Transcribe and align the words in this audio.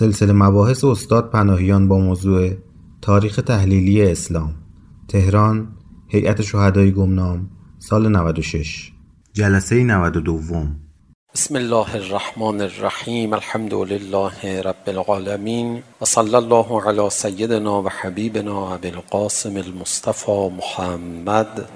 سلسله 0.00 0.32
مباحث 0.32 0.84
استاد 0.84 1.30
پناهیان 1.30 1.88
با 1.88 1.98
موضوع 1.98 2.50
تاریخ 3.02 3.36
تحلیلی 3.36 4.02
اسلام 4.02 4.54
تهران 5.08 5.68
هیئت 6.08 6.42
شهدای 6.42 6.92
گمنام 6.92 7.50
سال 7.78 8.08
96 8.08 8.92
جلسه 9.32 9.84
92 9.84 10.40
بسم 11.34 11.56
الله 11.56 11.94
الرحمن 11.94 12.60
الرحیم 12.60 13.32
الحمد 13.32 13.74
لله 13.74 14.62
رب 14.62 14.88
العالمین 14.88 15.82
و 16.00 16.04
صلی 16.04 16.34
الله 16.34 16.88
علی 16.88 17.10
سیدنا 17.10 17.82
و 17.82 17.88
حبیبنا 17.88 18.74
ابی 18.74 18.88
القاسم 18.88 19.56
المصطفى 19.56 20.50
محمد. 20.58 21.68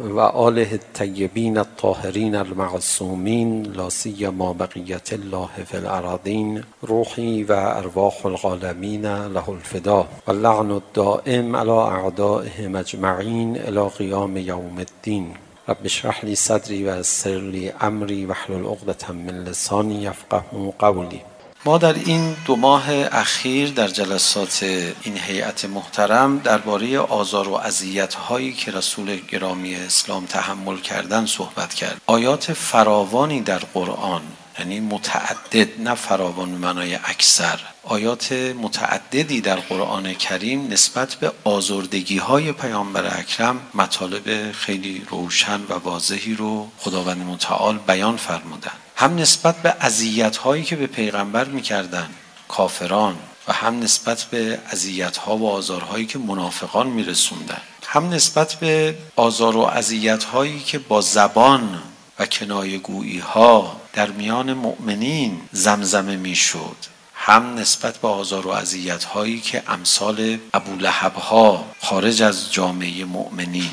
وآله 0.00 0.74
الطيبين 0.74 1.58
الطاهرين 1.58 2.36
المعصومين 2.36 3.62
لا 3.62 3.88
سيما 3.88 4.52
بقية 4.52 5.02
الله 5.12 5.48
في 5.66 5.78
الأراضين 5.78 6.64
روحي 6.84 7.44
وأرواح 7.44 8.26
العالمين 8.26 9.26
له 9.26 9.52
الفداء 9.52 10.08
واللعن 10.26 10.70
الدائم 10.70 11.56
على 11.56 11.72
أعدائهم 11.72 12.76
أجمعين 12.76 13.56
إلى 13.56 13.88
قيام 13.88 14.36
يوم 14.36 14.80
الدين 14.80 15.34
رب 15.68 15.84
اشرح 15.84 16.24
لي 16.24 16.34
صدري 16.34 16.84
ويسر 16.84 17.38
لي 17.38 17.70
أمري 17.70 18.26
واحلل 18.26 18.66
عقدة 18.66 19.12
من 19.14 19.44
لساني 19.44 20.04
يفقهوا 20.04 20.72
قولي 20.78 21.20
ما 21.64 21.78
در 21.78 21.94
این 21.94 22.36
دو 22.44 22.56
ماه 22.56 22.90
اخیر 22.90 23.70
در 23.70 23.88
جلسات 23.88 24.62
این 25.02 25.18
هیئت 25.18 25.64
محترم 25.64 26.38
درباره 26.38 26.98
آزار 26.98 27.48
و 27.48 27.54
اذیت 27.54 28.14
هایی 28.14 28.52
که 28.52 28.70
رسول 28.70 29.16
گرامی 29.16 29.74
اسلام 29.74 30.26
تحمل 30.26 30.76
کردن 30.76 31.26
صحبت 31.26 31.74
کرد. 31.74 32.00
آیات 32.06 32.52
فراوانی 32.52 33.40
در 33.40 33.58
قرآن 33.58 34.22
یعنی 34.58 34.80
متعدد 34.80 35.80
نه 35.80 35.94
فراوان 35.94 36.48
معنای 36.48 36.94
اکثر. 36.94 37.60
آیات 37.84 38.32
متعددی 38.32 39.40
در 39.40 39.56
قرآن 39.56 40.14
کریم 40.14 40.68
نسبت 40.72 41.14
به 41.14 41.32
آزردگی 41.44 42.18
های 42.18 42.52
پیامبر 42.52 43.18
اکرم 43.18 43.60
مطالب 43.74 44.52
خیلی 44.52 45.06
روشن 45.10 45.60
و 45.68 45.74
واضحی 45.74 46.34
رو 46.34 46.68
خداوند 46.78 47.18
متعال 47.26 47.78
بیان 47.78 48.16
فرمودن 48.16 48.72
هم 49.00 49.16
نسبت 49.16 49.56
به 49.56 49.74
اذیت 49.80 50.36
هایی 50.36 50.64
که 50.64 50.76
به 50.76 50.86
پیغمبر 50.86 51.44
میکردن 51.44 52.10
کافران 52.48 53.16
و 53.48 53.52
هم 53.52 53.80
نسبت 53.80 54.24
به 54.24 54.58
اذیت 54.70 55.16
ها 55.16 55.36
و 55.36 55.50
آزار 55.50 55.80
هایی 55.80 56.06
که 56.06 56.18
منافقان 56.18 56.86
میرسوندن 56.86 57.60
هم 57.86 58.10
نسبت 58.10 58.54
به 58.54 58.94
آزار 59.16 59.56
و 59.56 59.60
اذیت 59.60 60.24
هایی 60.24 60.60
که 60.60 60.78
با 60.78 61.00
زبان 61.00 61.82
و 62.18 62.26
کنایه 62.26 62.78
گویی 62.78 63.18
ها 63.18 63.80
در 63.92 64.10
میان 64.10 64.52
مؤمنین 64.52 65.40
زمزمه 65.52 66.16
میشد 66.16 66.76
هم 67.14 67.54
نسبت 67.54 67.98
به 67.98 68.08
آزار 68.08 68.46
و 68.46 68.50
اذیت 68.50 69.04
هایی 69.04 69.40
که 69.40 69.62
امثال 69.68 70.38
ابو 70.54 70.76
لهب 70.76 71.14
ها 71.14 71.64
خارج 71.82 72.22
از 72.22 72.52
جامعه 72.52 73.04
مؤمنین 73.04 73.72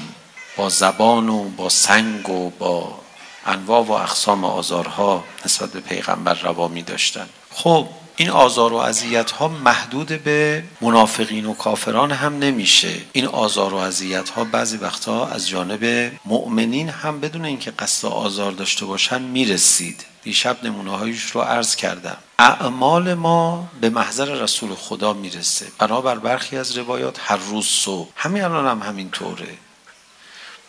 با 0.57 0.69
زبان 0.69 1.29
و 1.29 1.43
با 1.43 1.69
سنگ 1.69 2.29
و 2.29 2.49
با 2.49 3.06
انواع 3.47 3.83
و 3.83 3.91
اقسام 3.91 4.45
آزارها 4.45 5.23
نسبت 5.45 5.71
به 5.71 5.79
پیغمبر 5.79 6.33
روا 6.33 6.67
می 6.67 6.81
داشتند 6.81 7.29
خب 7.51 7.87
این 8.19 8.29
آزار 8.29 8.73
و 8.73 8.75
اذیت 8.75 9.31
ها 9.31 9.47
محدود 9.47 10.07
به 10.07 10.63
منافقین 10.81 11.45
و 11.45 11.53
کافران 11.53 12.11
هم 12.11 12.39
نمیشه. 12.39 12.93
این 13.13 13.25
آزار 13.25 13.73
و 13.73 13.77
اذیت 13.77 14.29
ها 14.29 14.43
بعضی 14.43 14.77
وقتا 14.77 15.25
از 15.25 15.47
جانب 15.49 16.11
مؤمنین 16.25 16.89
هم 16.89 17.19
بدون 17.19 17.45
اینکه 17.45 17.71
قصد 17.71 18.07
آزار 18.07 18.51
داشته 18.51 18.85
باشن 18.85 19.21
میرسید. 19.21 20.05
دیشب 20.23 20.63
نمونه 20.63 20.91
هایش 20.91 21.23
رو 21.23 21.41
عرض 21.41 21.75
کردم. 21.75 22.17
اعمال 22.39 23.13
ما 23.13 23.69
به 23.81 23.89
محضر 23.89 24.25
رسول 24.25 24.75
خدا 24.75 25.13
میرسه. 25.13 25.65
بنابر 25.79 26.15
برخی 26.15 26.57
از 26.57 26.77
روایات 26.77 27.19
هر 27.21 27.37
روز 27.37 27.65
صبح. 27.65 28.09
همین 28.15 28.43
الان 28.43 28.67
هم 28.67 28.89
همینطوره. 28.89 29.47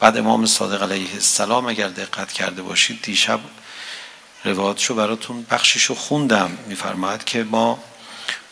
بعد 0.00 0.16
امام 0.16 0.46
صادق 0.46 0.82
علیه 0.82 1.14
السلام 1.14 1.66
اگر 1.66 1.88
دقت 1.88 2.32
کرده 2.32 2.62
باشید 2.62 3.02
دیشب 3.02 3.40
روایتشو 4.44 4.94
براتون 4.94 5.46
بخششو 5.50 5.94
خوندم 5.94 6.58
میفرماید 6.66 7.24
که 7.24 7.44
ما 7.44 7.78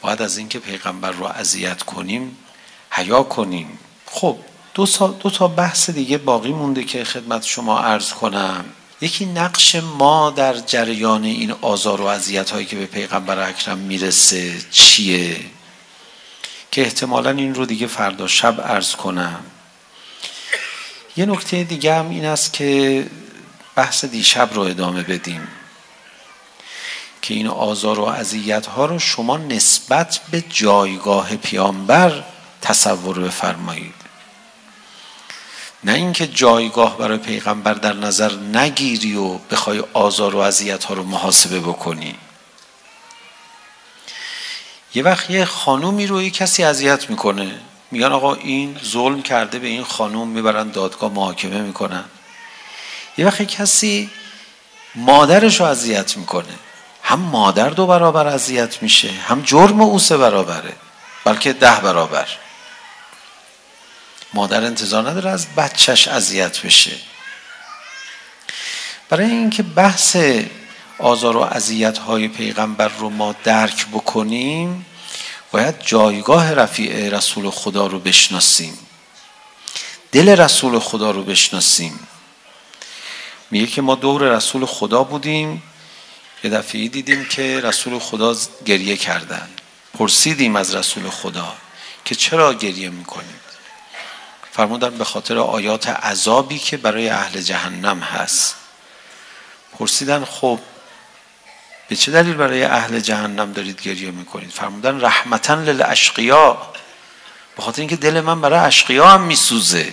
باید 0.01 0.23
از 0.23 0.39
اینکه 0.39 0.59
پیغمبر 0.59 1.11
رو 1.11 1.25
اذیت 1.25 1.83
کنیم 1.83 2.37
حیا 2.91 3.23
کنیم 3.23 3.79
خب 4.07 4.37
دو 4.75 4.87
تا 4.87 5.09
دو 5.09 5.31
تا 5.31 5.49
بحث 5.49 5.91
دیگه 5.91 6.19
باقی 6.19 6.53
مونده 6.53 6.85
که 6.85 7.05
خدمت 7.05 7.45
شما 7.45 7.79
عرض 7.79 8.13
کنم 8.13 8.65
یکی 9.01 9.27
نقش 9.27 9.75
ما 9.75 10.31
در 10.31 10.57
جریان 10.57 11.25
این 11.25 11.51
آزار 11.51 12.01
و 12.01 12.05
اذیت 12.05 12.51
هایی 12.51 12.67
که 12.67 12.77
به 12.77 12.87
پیغمبر 12.87 13.49
اکرم 13.49 13.79
میرسه 13.79 14.55
چیه 14.71 15.37
که 16.71 16.83
احتمالا 16.83 17.31
این 17.31 17.55
رو 17.55 17.67
دیگه 17.67 17.87
فردا 17.87 18.27
شب 18.27 18.61
عرض 18.61 18.97
کنم 18.97 19.41
یه 21.17 21.27
نکته 21.27 21.65
دیگه 21.65 21.95
هم 21.95 22.11
این 22.11 22.25
است 22.25 22.53
که 22.53 23.07
بحث 23.77 24.05
دیشب 24.05 24.51
رو 24.53 24.63
ادامه 24.63 25.03
بدیم 25.03 25.49
که 27.23 27.35
این 27.35 27.47
آزار 27.47 28.01
و 28.01 28.05
اذیت 28.05 28.67
ها 28.67 28.87
رو 28.87 28.99
شما 28.99 29.37
نسبت 29.37 30.21
به 30.31 30.45
جایگاه 30.51 31.37
پیامبر 31.37 32.25
تصور 32.63 33.19
بفرمایید. 33.19 33.95
نه 35.85 35.93
اینکه 35.93 36.27
جایگاه 36.27 36.99
برای 36.99 37.19
پیغمبر 37.19 37.75
در 37.75 37.93
نظر 37.93 38.33
نگیری 38.33 39.17
و 39.17 39.39
بخوای 39.39 39.83
آزار 39.93 40.35
و 40.35 40.39
اذیت 40.39 40.85
ها 40.85 40.95
رو 40.95 41.03
محاسبه 41.03 41.61
بکنی. 41.61 42.15
یه 44.95 45.03
وقت 45.03 45.31
یه 45.31 45.45
خانومی 45.45 46.07
رو 46.07 46.23
یه 46.23 46.31
کسی 46.31 46.65
اذیت 46.65 47.11
میکنه. 47.11 47.61
میگن 47.97 48.13
آقا 48.13 48.35
این 48.35 48.81
ظلم 48.85 49.23
کرده 49.23 49.59
به 49.59 49.67
این 49.67 49.85
خانوم 49.85 50.29
میبرن 50.29 50.69
دادگاه 50.69 51.13
محاکمه 51.13 51.61
میکنن. 51.61 52.05
یه 53.19 53.27
وقت 53.27 53.43
کسی 53.43 54.11
مادرش 54.95 55.61
رو 55.61 55.67
اذیت 55.67 56.17
میکنه. 56.17 56.55
هم 57.03 57.19
مادر 57.19 57.69
دو 57.69 57.87
برابر 57.87 58.27
اذیت 58.27 58.83
میشه 58.83 59.11
هم 59.11 59.43
جرم 59.43 59.81
او 59.81 59.99
سه 59.99 60.17
برابره 60.17 60.73
بلکه 61.25 61.53
ده 61.53 61.81
برابر. 61.81 62.29
مادر 64.35 64.65
انتظار 64.65 65.11
نداره 65.11 65.31
از 65.31 65.47
بچهش 65.57 66.09
اذیت 66.09 66.61
بشه. 66.61 66.97
برای 69.09 69.31
اینکه 69.31 69.63
بحث 69.63 70.17
آزار 70.99 71.37
و 71.37 71.41
اذیت 71.41 71.99
های 71.99 72.29
پیغمبر 72.29 72.89
رو 72.89 73.11
ما 73.11 73.35
درک 73.45 73.87
بکنیم 73.87 74.87
باید 75.51 75.83
جایگاه 75.83 76.53
رفیع 76.53 77.09
رسول 77.09 77.51
خدا 77.51 77.87
رو 77.87 77.99
بشناسیم. 77.99 78.79
دل 80.13 80.29
رسول 80.29 80.79
خدا 80.79 81.11
رو 81.11 81.23
بشناسیم. 81.23 82.09
میگه 83.51 83.67
که 83.67 83.83
ما 83.83 83.95
دور 83.95 84.23
رسول 84.23 84.67
خدا 84.67 85.05
بودیم 85.05 85.63
یه 86.45 86.51
دفعه 86.51 86.89
دیدیم 86.89 87.25
که 87.25 87.61
رسول 87.61 87.99
خدا 87.99 88.37
گریه 88.65 88.97
کردن. 88.97 89.49
پرسیدیم 89.99 90.57
از 90.57 90.75
رسول 90.75 91.11
خدا 91.11 91.53
که 92.05 92.15
چرا 92.15 92.55
گریه 92.55 92.89
میکنید؟ 92.89 93.47
فرمودن 94.53 94.99
به 94.99 95.05
خاطر 95.05 95.39
آیات 95.39 95.89
عذابی 95.89 96.59
که 96.59 96.77
برای 96.77 97.09
اهل 97.09 97.41
جهنم 97.41 98.01
هست. 98.01 98.57
پرسیدن 99.79 100.25
خب 100.25 100.59
به 101.89 101.97
چه 101.97 102.13
دلیل 102.13 102.35
برای 102.35 102.63
اهل 102.63 103.01
جهنم 103.01 103.53
دارید 103.53 103.83
گریه 103.83 104.11
میکنید 104.11 104.51
فرمودن 104.51 105.01
رحمتا 105.01 105.55
للاشقیا 105.55 106.59
به 107.57 107.63
خاطر 107.63 107.81
اینکه 107.81 107.97
دل 107.97 108.21
من 108.21 108.41
برای 108.41 108.59
اشقیا 108.59 109.09
هم 109.09 109.21
میسوزه 109.21 109.93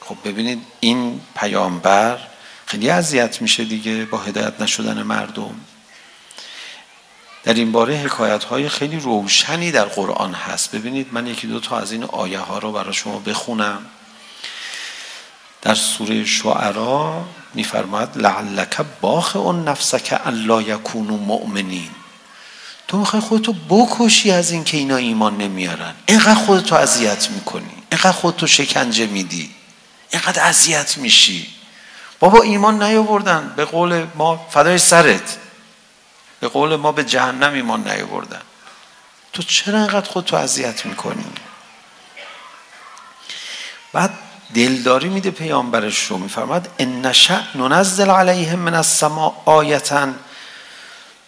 خب 0.00 0.16
ببینید 0.24 0.62
این 0.80 1.20
پیامبر 1.36 2.18
خیلی 2.66 2.90
اذیت 2.90 3.42
میشه 3.42 3.64
دیگه 3.64 4.04
با 4.04 4.18
هدایت 4.18 4.60
نشدن 4.60 5.02
مردم 5.02 5.54
در 7.44 7.54
این 7.54 7.72
باره 7.72 7.94
حکایت 7.94 8.44
های 8.44 8.68
خیلی 8.68 9.00
روشنی 9.00 9.72
در 9.72 9.84
قرآن 9.84 10.34
هست 10.34 10.74
ببینید 10.74 11.08
من 11.12 11.26
یکی 11.26 11.46
دو 11.46 11.60
تا 11.60 11.78
از 11.78 11.92
این 11.92 12.04
آیه 12.04 12.38
ها 12.38 12.58
رو 12.58 12.72
برای 12.72 12.92
شما 12.92 13.18
بخونم 13.18 13.86
در 15.64 15.74
سوره 15.74 16.24
شعرا 16.24 17.24
میفرماید 17.54 18.16
لعلک 18.16 18.80
باخ 19.00 19.36
اون 19.36 19.68
نفسک 19.68 20.20
الا 20.24 20.62
یکونوا 20.62 21.16
مؤمنین. 21.16 21.90
تو 22.88 22.98
میخوای 22.98 23.22
خودتو 23.22 23.52
بکشی 23.52 24.30
از 24.30 24.50
اینکه 24.50 24.76
اینا 24.76 24.96
ایمان 24.96 25.36
نمیارن. 25.36 25.94
اینقدر 26.06 26.34
خودتو 26.34 26.74
اذیت 26.74 27.30
میکنی. 27.30 27.82
اینقدر 27.92 28.12
خودتو 28.12 28.46
شکنجه 28.46 29.06
میدی. 29.06 29.54
اینقدر 30.10 30.42
اذیت 30.42 30.98
میشی. 30.98 31.54
بابا 32.20 32.42
ایمان 32.42 32.82
نیاوردن. 32.82 33.52
به 33.56 33.64
قول 33.64 34.06
ما 34.14 34.46
فدای 34.50 34.78
سرت. 34.78 35.38
به 36.40 36.48
قول 36.48 36.76
ما 36.76 36.92
به 36.92 37.04
جهنم 37.04 37.52
ایمان 37.52 37.88
نیاوردن. 37.88 38.42
تو 39.32 39.42
چرا 39.42 39.78
اینقدر 39.78 40.10
خودتو 40.10 40.36
اذیت 40.36 40.86
میکنی؟ 40.86 41.24
بعد 43.92 44.10
دلداری 44.54 45.08
میده 45.08 45.30
پیامبرش 45.30 46.06
رو 46.06 46.18
میفرماد 46.18 46.68
ان 46.78 47.06
نشأ 47.06 47.40
ننزل 47.54 48.10
علیهم 48.10 48.58
من 48.58 48.74
السماء 48.74 49.32
آیه 49.44 49.82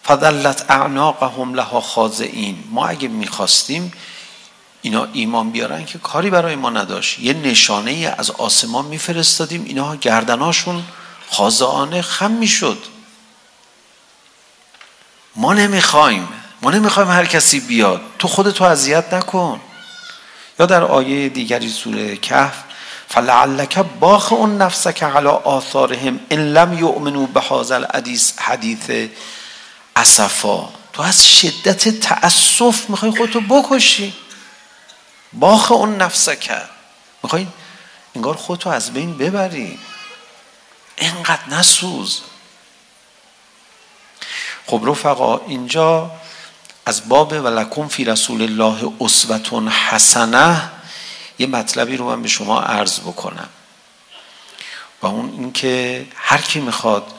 فضلت 0.05 0.71
اعناقهم 0.71 1.53
لها 1.53 1.81
خاضعین 1.81 2.63
ما 2.71 2.87
اگه 2.87 3.07
میخواستیم 3.07 3.93
اینا 4.81 5.07
ایمان 5.13 5.51
بیارن 5.51 5.85
که 5.85 5.99
کاری 5.99 6.29
برای 6.29 6.55
ما 6.55 6.69
نداشت. 6.69 7.19
یه 7.19 7.33
نشانه 7.33 7.91
ای 7.91 8.05
از 8.05 8.31
آسمان 8.31 8.85
میفرستادیم. 8.85 9.63
اینا 9.65 9.95
گردناشون 9.95 10.83
خاضعانه 11.31 12.01
خم 12.01 12.31
میشد. 12.31 12.77
ما 15.35 15.53
نمیخوایم. 15.53 16.27
ما 16.61 16.71
نمیخوایم 16.71 17.09
هر 17.09 17.25
کسی 17.25 17.59
بیاد. 17.59 18.01
تو 18.19 18.27
خودتو 18.27 18.63
اذیت 18.63 19.13
نکن. 19.13 19.61
یا 20.59 20.65
در 20.65 20.83
آیه 20.83 21.29
دیگری 21.29 21.69
سوره 21.69 22.17
کهف 22.17 22.66
فلعلك 23.09 23.79
باخع 23.79 24.45
نفسك 24.45 25.03
على 25.03 25.29
آثارهم 25.45 26.19
ان 26.31 26.53
لم 26.53 26.73
يؤمنوا 26.73 27.27
بهذا 27.27 27.77
الحديث 27.77 28.33
الحدیث 28.37 28.39
حدیث 28.39 29.09
اسفا 29.97 30.69
تو 30.93 31.01
از 31.03 31.27
شدت 31.27 31.89
تاسف 31.89 32.89
میخوای 32.89 33.11
خودتو 33.11 33.41
بکشی. 33.41 34.13
باخ 35.33 35.71
اون 35.71 35.95
نفسک. 35.95 36.51
میخوای 37.23 37.47
انگار 38.15 38.35
خودتو 38.35 38.69
از 38.69 38.93
بین 38.93 39.17
ببری. 39.17 39.79
اینقدر 40.97 41.49
نسوز. 41.49 42.21
خب 44.67 44.81
رفقا 44.85 45.37
اینجا 45.37 46.11
از 46.85 47.09
باب 47.09 47.31
ولکم 47.31 47.87
فی 47.87 48.05
رسول 48.05 48.41
الله 48.41 48.93
اسوه 49.01 49.69
حسنه 49.69 50.76
یه 51.39 51.47
مطلبی 51.47 51.97
رو 51.97 52.05
من 52.05 52.21
به 52.21 52.27
شما 52.27 52.61
عرض 52.61 52.99
بکنم. 52.99 53.49
و 55.01 55.07
اون 55.07 55.29
اینکه 55.29 56.05
هر 56.15 56.41
کی 56.41 56.59
میخواد 56.59 57.11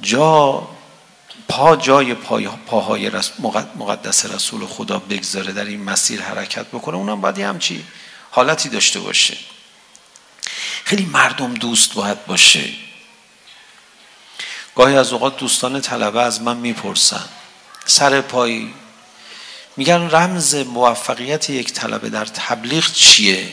جا 0.00 0.68
پا 1.48 1.76
جای 1.76 2.14
پای 2.14 2.48
پاهای 2.66 3.10
مقدس 3.76 4.26
رسول 4.26 4.66
خدا 4.66 4.98
بگذاره 4.98 5.52
در 5.52 5.64
این 5.64 5.82
مسیر 5.82 6.22
حرکت 6.22 6.66
بکنه 6.66 6.96
اونم 6.96 7.20
باید 7.20 7.38
همچی 7.38 7.84
حالتی 8.30 8.68
داشته 8.68 9.00
باشه. 9.00 9.36
خیلی 10.84 11.04
مردم 11.04 11.54
دوست 11.54 11.94
باید 11.94 12.26
باشه. 12.26 12.70
گاهی 14.74 14.96
از 14.96 15.12
اوقات 15.12 15.36
دوستان 15.36 15.80
طلبه 15.80 16.22
از 16.22 16.42
من 16.42 16.56
میپرسن. 16.56 17.28
سر 17.86 18.20
پای 18.20 18.68
میگن 19.76 20.10
رمز 20.10 20.54
موفقیت 20.54 21.50
یک 21.50 21.72
طلبه 21.72 22.08
در 22.08 22.24
تبلیغ 22.24 22.92
چیه؟ 22.92 23.48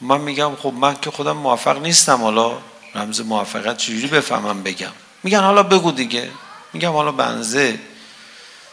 من 0.00 0.20
میگم 0.20 0.56
خب 0.56 0.72
من 0.72 0.96
که 1.00 1.10
خودم 1.10 1.36
موفق 1.36 1.78
نیستم 1.82 2.22
حالا 2.22 2.58
رمز 2.94 3.20
موفقیت 3.20 3.76
چجوری 3.76 4.06
بفهمم 4.06 4.62
بگم؟ 4.62 4.92
میگن 5.22 5.40
حالا 5.40 5.62
بگو 5.62 5.92
دیگه. 5.92 6.30
میگم 6.72 6.92
حالا 6.92 7.12
بنزه 7.12 7.78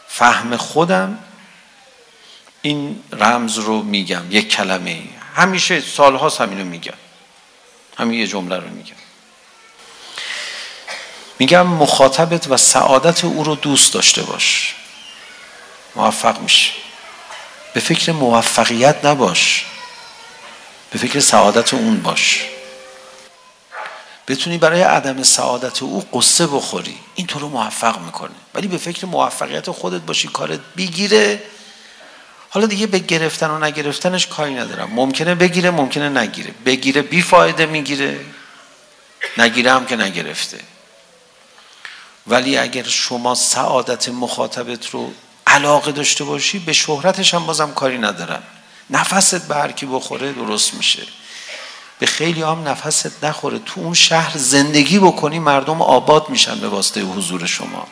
فهم 0.07 0.57
خودم 0.57 1.19
این 2.61 3.03
رمز 3.11 3.57
رو 3.57 3.81
میگم 3.81 4.23
یک 4.29 4.49
کلمه. 4.49 5.03
همیشه 5.35 5.81
سالهاست 5.81 6.41
همینو 6.41 6.65
میگم. 6.65 6.93
همین 7.97 8.19
یه 8.19 8.27
جمله 8.27 8.55
رو 8.55 8.69
میگم. 8.69 8.95
میگم 11.39 11.67
مخاطبت 11.67 12.47
و 12.51 12.57
سعادت 12.57 13.25
او 13.25 13.43
رو 13.43 13.55
دوست 13.55 13.93
داشته 13.93 14.21
باش. 14.21 14.75
موفق 15.95 16.41
میشه 16.41 16.71
به 17.73 17.79
فکر 17.79 18.11
موفقیت 18.11 19.05
نباش 19.05 19.65
به 20.91 20.99
فکر 20.99 21.19
سعادت 21.19 21.73
اون 21.73 22.01
باش 22.01 22.45
بتونی 24.27 24.57
برای 24.57 24.81
عدم 24.81 25.23
سعادت 25.23 25.83
او 25.83 26.05
قصه 26.13 26.47
بخوری 26.47 26.97
این 27.15 27.27
تو 27.27 27.39
رو 27.39 27.49
موفق 27.49 27.99
میکنه 27.99 28.35
ولی 28.53 28.67
به 28.67 28.77
فکر 28.77 29.05
موفقیت 29.05 29.71
خودت 29.71 30.01
باشی 30.01 30.27
کارت 30.27 30.59
بگیره 30.77 31.43
حالا 32.49 32.65
دیگه 32.67 32.87
به 32.87 32.99
گرفتن 32.99 33.49
و 33.49 33.59
نگرفتنش 33.59 34.27
کاری 34.27 34.53
ندارم 34.53 34.89
ممکنه 34.93 35.35
بگیره 35.35 35.71
ممکنه 35.71 36.09
نگیره 36.09 36.53
بگیره 36.65 37.01
بی 37.01 37.21
فایده 37.21 37.65
میگیره 37.65 38.19
نگیره 39.37 39.71
هم 39.71 39.85
که 39.85 39.95
نگرفته 39.95 40.59
ولی 42.27 42.57
اگر 42.57 42.83
شما 42.83 43.35
سعادت 43.35 44.09
مخاطبت 44.09 44.89
رو 44.89 45.13
علاقه 45.49 45.91
داشته 45.91 46.23
باشی 46.23 46.59
به 46.59 46.73
شهرتش 46.73 47.33
هم 47.33 47.45
بازم 47.45 47.73
کاری 47.73 47.97
ندارم 47.97 48.43
نفست 48.89 49.47
به 49.47 49.55
هر 49.55 49.71
کی 49.71 49.85
بخوره 49.85 50.33
درست 50.33 50.73
میشه. 50.73 51.03
به 51.99 52.05
خیلی 52.05 52.41
هم 52.41 52.67
نفست 52.67 53.23
نخوره. 53.23 53.59
تو 53.59 53.81
اون 53.81 53.93
شهر 53.93 54.37
زندگی 54.37 54.99
بکنی 54.99 55.39
مردم 55.39 55.81
آباد 55.81 56.29
میشن 56.29 56.59
به 56.59 56.67
واسطه 56.67 57.01
حضور 57.01 57.45
شما. 57.45 57.87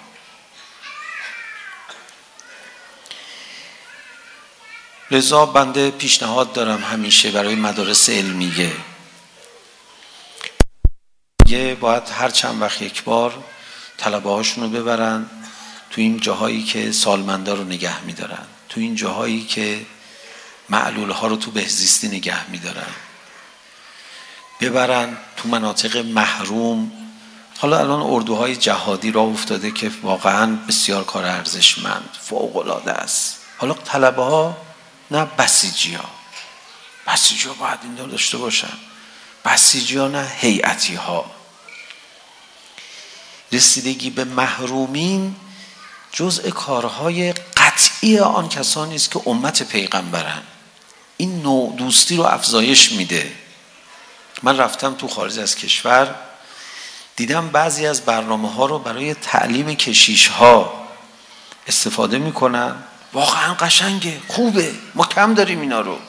لذا 5.12 5.46
بنده 5.46 5.92
پیشنهاد 5.92 6.54
دارم 6.54 6.84
همیشه 6.84 7.32
برای 7.32 7.56
مدارس 7.56 8.10
علمیه 8.10 8.72
یه 11.48 11.76
باید 11.76 12.04
هر 12.10 12.30
چند 12.30 12.62
وقت 12.62 12.82
یک 12.82 13.04
بار 13.04 13.44
طلبه 13.98 14.30
هاشون 14.30 14.64
رو 14.64 14.70
ببرن. 14.70 15.30
تو 15.90 16.02
این 16.02 16.20
جاهایی 16.20 16.64
که 16.64 16.92
سالمنده 16.92 17.54
رو 17.54 17.64
نگه 17.64 18.04
میدارن 18.04 18.46
تو 18.70 18.80
این 18.80 18.96
جاهایی 18.96 19.44
که 19.44 19.86
معلول 20.70 21.12
ها 21.12 21.28
رو 21.28 21.36
تو 21.36 21.52
بهزیستی 21.52 22.08
نگه 22.08 22.50
میدارن. 22.50 22.94
ببرن 24.62 25.18
تو 25.38 25.50
مناطق 25.50 25.98
محروم. 25.98 26.92
حالا 27.58 27.80
الان 27.80 28.02
اردوهای 28.02 28.56
جهادی 28.56 29.12
را 29.12 29.22
افتاده 29.22 29.72
که 29.72 29.92
واقعا 30.02 30.56
بسیار 30.68 31.04
کار 31.04 31.26
ارزشمند 31.26 32.10
فوق 32.22 32.58
العاده 32.58 32.92
است. 32.92 33.38
حالا 33.58 33.74
طلبه 33.74 34.24
ها 34.24 34.58
نه 35.12 35.26
بسیجی 35.26 35.94
ها 35.94 36.10
بسیجی 37.08 37.48
ها 37.48 37.54
باید 37.54 37.80
این 37.84 37.96
دار 37.96 38.08
داشته 38.08 38.38
باشن. 38.38 38.78
بسیجی 39.46 39.98
ها 39.98 40.08
نه 40.08 40.32
هیئتی 40.38 40.96
ها 40.96 41.32
رسیدگی 43.52 44.10
به 44.10 44.24
محرومین 44.24 45.36
جزء 46.12 46.50
کارهای 46.50 47.34
قطعی 47.34 48.20
آن 48.20 48.50
کسانی 48.50 48.96
است 48.96 49.12
که 49.12 49.22
امت 49.26 49.64
پیغمبرن 49.64 50.44
این 51.18 51.42
نوع 51.42 51.76
دوستی 51.78 52.18
رو 52.18 52.24
افزایش 52.24 52.92
میده. 52.92 53.32
من 54.44 54.58
رفتم 54.58 54.94
تو 54.94 55.08
خارج 55.08 55.40
از 55.40 55.56
کشور 55.56 56.16
دیدم 57.16 57.50
بعضی 57.50 57.88
از 57.88 58.02
برنامه 58.02 58.54
ها 58.54 58.66
رو 58.66 58.80
برای 58.80 59.14
تعلیم 59.14 59.76
کشیش 59.76 60.28
ها 60.28 60.88
استفاده 61.68 62.18
میکنن. 62.18 62.76
واقعا 63.14 63.54
قشنگه 63.54 64.22
خوبه. 64.28 64.76
ما 64.96 65.06
کم 65.06 65.34
داریم 65.34 65.62
اینا 65.62 65.82
رو. 65.82 66.00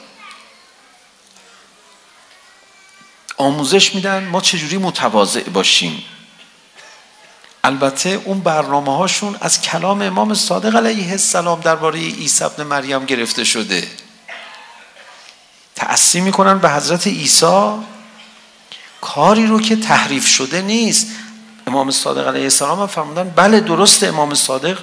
آموزش 3.37 3.95
میدن. 3.95 4.23
ما 4.25 4.41
چجوری 4.41 4.77
متواضع 4.77 5.49
باشیم؟ 5.49 6.03
البته 7.69 8.21
اون 8.25 8.39
برنامه 8.39 8.97
هاشون 8.97 9.35
از 9.41 9.61
کلام 9.61 10.01
امام 10.01 10.33
صادق 10.33 10.75
علیه 10.75 11.11
السلام 11.11 11.59
درباره 11.59 11.99
عیسی 11.99 12.43
ابن 12.43 12.63
مریم 12.63 13.05
گرفته 13.05 13.43
شده. 13.43 13.87
تأثیر 15.75 16.23
میکنن 16.23 16.59
به 16.59 16.69
حضرت 16.69 17.07
عیسی. 17.07 17.71
کاری 19.01 19.47
رو 19.47 19.61
که 19.61 19.75
تحریف 19.75 20.27
شده 20.27 20.61
نیست. 20.61 21.07
امام 21.67 21.91
صادق 21.91 22.27
علیه 22.27 22.43
السلام 22.43 22.87
فرمودن 22.87 23.29
بله 23.29 23.59
درست 23.59 24.03
امام 24.03 24.33
صادق 24.33 24.79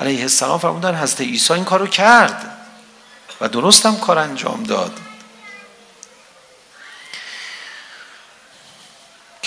علیه 0.00 0.22
السلام 0.22 0.58
فرمودن 0.58 0.94
حضرت 0.94 1.20
عیسی 1.20 1.52
این 1.52 1.64
کارو 1.64 1.86
کرد 1.86 2.56
و 3.40 3.48
درست 3.48 3.86
هم 3.86 3.96
کار 3.96 4.18
انجام 4.18 4.62
داد. 4.62 4.92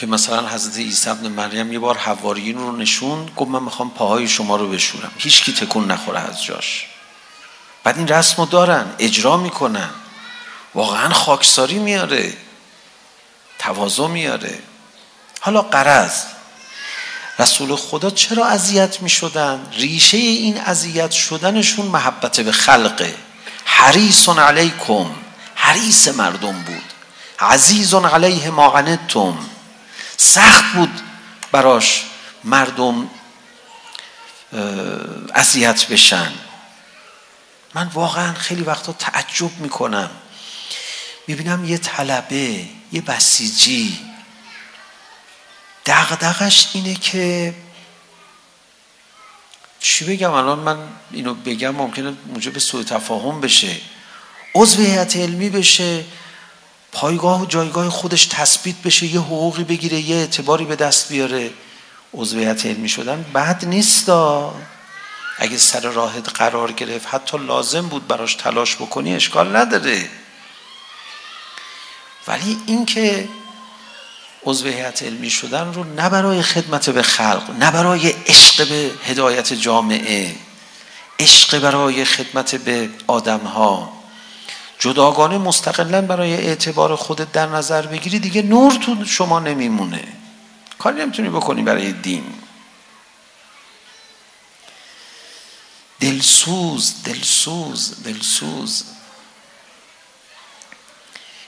که 0.03 0.09
مثلا 0.09 0.49
حضرت 0.49 0.77
عیسی 0.77 1.09
ابن 1.09 1.27
مریم 1.27 1.73
یه 1.73 1.79
بار 1.79 1.97
حواریون 1.97 2.57
رو 2.57 2.75
نشون 2.75 3.29
گفت 3.35 3.51
من 3.51 3.63
میخوام 3.63 3.89
پاهای 3.89 4.27
شما 4.27 4.55
رو 4.55 4.69
بشورم. 4.69 5.11
هیچ 5.17 5.43
کی 5.43 5.53
تکون 5.53 5.91
نخوره 5.91 6.19
از 6.19 6.43
جاش. 6.43 6.85
بعد 7.83 7.97
این 7.97 8.07
رسم 8.07 8.35
رو 8.37 8.45
دارن 8.45 8.85
اجرا 8.99 9.37
میکنن. 9.37 9.89
واقعا 10.75 11.09
خاکساری 11.13 11.79
میاره. 11.79 12.33
تواضع 13.59 14.07
میاره. 14.07 14.59
حالا 15.39 15.61
قرض. 15.61 16.23
رسول 17.39 17.75
خدا 17.75 18.09
چرا 18.09 18.45
اذیت 18.45 19.01
میشدن؟ 19.01 19.67
ریشه 19.71 20.17
این 20.17 20.57
اذیت 20.57 21.11
شدنشون 21.11 21.85
محبت 21.85 22.39
به 22.39 22.51
خلقه. 22.51 23.15
حریص 23.65 24.29
علیکم. 24.29 25.05
حریص 25.55 26.07
مردم 26.07 26.63
بود. 26.63 26.93
عزیز 27.39 27.93
علیه 27.93 28.49
ما 28.49 28.73
عنتم 28.73 29.37
سخت 30.17 30.73
بود 30.73 31.01
براش 31.51 32.03
مردم 32.43 33.09
اذیت 35.35 35.87
بشن. 35.87 36.33
من 37.75 37.87
واقعا 37.87 38.33
خیلی 38.33 38.63
وقتا 38.63 38.93
تعجب 38.93 39.59
میکنم. 39.59 40.11
میبینم 41.27 41.65
یه 41.65 41.77
طلبه 41.77 42.65
یه 42.91 43.01
بسیجی. 43.01 43.99
دغدغش 45.85 46.67
اینه 46.73 46.95
که 46.95 47.55
چی 49.79 50.05
بگم 50.05 50.31
الان 50.31 50.59
من 50.59 50.77
اینو 51.11 51.33
بگم 51.33 51.69
ممکنه 51.69 52.13
موجب 52.25 52.57
سوء 52.57 52.83
تفاهم 52.83 53.41
بشه. 53.41 53.77
عضو 54.55 54.81
هیئت 54.81 55.15
علمی 55.15 55.49
بشه. 55.49 56.05
پایگاه 56.93 57.41
و 57.41 57.45
جایگاه 57.45 57.89
خودش 57.89 58.25
تثبیت 58.25 58.75
بشه 58.75 59.05
یه 59.05 59.19
حقوقی 59.19 59.63
بگیره 59.63 59.99
یه 59.99 60.15
اعتباری 60.15 60.65
به 60.65 60.75
دست 60.75 61.09
بیاره. 61.09 61.51
عضویت 62.13 62.65
علمی 62.65 62.89
شدن 62.89 63.25
بد 63.35 63.65
نیستا. 63.65 64.55
اگه 65.37 65.57
سر 65.57 65.79
راهت 65.79 66.29
قرار 66.29 66.71
گرفت 66.71 67.07
حتی 67.07 67.37
لازم 67.37 67.81
بود 67.81 68.07
براش 68.07 68.35
تلاش 68.35 68.75
بکنی 68.75 69.15
اشکال 69.15 69.55
نداره. 69.55 70.09
ولی 72.27 72.57
این 72.65 72.85
که 72.85 73.29
عضو 74.45 74.67
هیئت 74.67 75.03
علمی 75.03 75.29
شدن 75.29 75.73
رو 75.73 75.83
نه 75.83 76.09
برای 76.09 76.41
خدمت 76.41 76.89
به 76.89 77.01
خلق 77.01 77.49
نه 77.59 77.71
برای 77.71 78.09
عشق 78.09 78.69
به 78.69 78.91
هدایت 79.05 79.53
جامعه 79.53 80.35
عشق 81.19 81.59
برای 81.59 82.05
خدمت 82.05 82.55
به 82.55 82.89
آدم 83.07 83.39
ها 83.39 84.02
جداگانه 84.83 85.37
مستقلا 85.37 86.01
برای 86.01 86.33
اعتبار 86.33 86.95
خودت 86.95 87.31
در 87.31 87.47
نظر 87.47 87.87
بگیری 87.87 88.19
دیگه 88.19 88.41
نور 88.41 88.73
تو 88.73 89.05
شما 89.05 89.39
نمیمونه. 89.39 90.03
کاری 90.79 91.01
نمیتونی 91.01 91.29
بکنی 91.29 91.61
برای 91.61 91.91
دین. 91.91 92.23
دلسوز 95.99 96.93
دلسوز 97.03 98.03
دلسوز. 98.03 98.83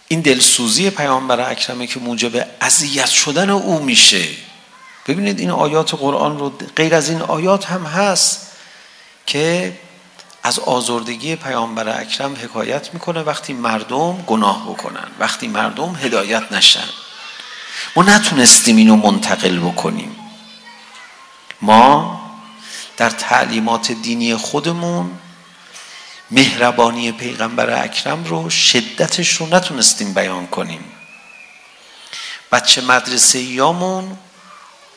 این 0.08 0.22
دلسوزی 0.22 0.90
پیامبر 0.90 1.52
اکرمه 1.52 1.88
که 1.88 2.00
موجب 2.00 2.48
اذیت 2.62 3.10
شدن 3.10 3.50
او 3.50 3.80
میشه. 3.80 4.28
ببینید 5.08 5.40
این 5.40 5.52
آیات 5.52 5.96
قرآن 5.96 6.40
رو 6.40 6.50
غیر 6.76 6.96
از 6.96 7.10
این 7.10 7.22
آیات 7.22 7.66
هم 7.66 7.84
هست 7.84 8.52
که 9.26 9.78
از 10.46 10.60
آزردگی 10.60 11.36
پیامبر 11.36 12.02
اکرم 12.02 12.36
حکایت 12.36 12.94
میکنه 12.94 13.22
وقتی 13.22 13.54
مردم 13.54 14.24
گناه 14.28 14.70
بکنن 14.70 15.08
وقتی 15.20 15.48
مردم 15.48 15.96
هدایت 15.96 16.52
نشن. 16.52 16.90
ما 17.96 18.04
نتونستیم 18.04 18.76
اینو 18.76 18.96
منتقل 18.96 19.60
بکنیم. 19.60 20.16
ما 21.62 22.22
در 22.98 23.10
تعلیمات 23.10 23.92
دینی 23.92 24.36
خودمون 24.36 25.12
مهربانی 26.32 27.12
پیغمبر 27.12 27.84
اکرم 27.84 28.24
رو 28.24 28.50
شدتش 28.50 29.34
رو 29.34 29.46
نتونستیم 29.48 30.14
بیان 30.14 30.48
کنیم. 30.48 30.84
بچه 32.52 32.82
مدرسه 32.82 33.40
یامون 33.40 34.18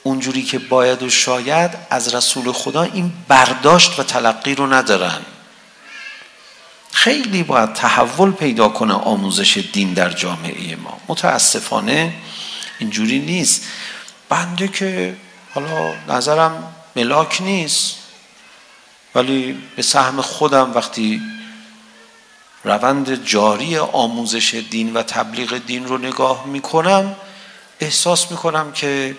اونجوری 0.02 0.43
که 0.43 0.59
باید 0.59 1.02
و 1.02 1.11
شاید 1.11 1.71
از 1.90 2.14
رسول 2.14 2.52
خدا 2.52 2.83
این 2.83 3.12
برداشت 3.28 4.00
و 4.00 4.02
تلقی 4.02 4.55
رو 4.55 4.75
ندارن. 4.75 5.21
خیلی 6.99 7.43
باید 7.43 7.73
تحول 7.73 8.31
پیدا 8.33 8.69
کنه 8.69 8.95
آموزش 8.95 9.64
دین 9.73 9.93
در 9.93 10.11
جامعه 10.11 10.76
ما. 10.76 11.00
متاسفانه 11.09 12.12
اینجوری 12.78 13.19
نیست. 13.19 13.64
بنده 14.28 14.69
که 14.69 15.17
حالا 15.55 15.95
نظرم 16.09 16.75
ملاک 16.97 17.43
نیست 17.43 17.97
ولی 19.14 19.59
به 19.76 19.83
سهم 19.83 20.21
خودم 20.21 20.73
وقتی 20.75 21.23
روند 22.64 23.25
جاری 23.25 23.78
آموزش 23.78 24.55
دین 24.71 24.93
و 24.93 25.02
تبلیغ 25.02 25.59
دین 25.67 25.88
رو 25.88 25.99
نگاه 25.99 26.47
میکنم 26.47 27.17
احساس 27.81 28.31
میکنم 28.31 28.73
که 28.73 29.17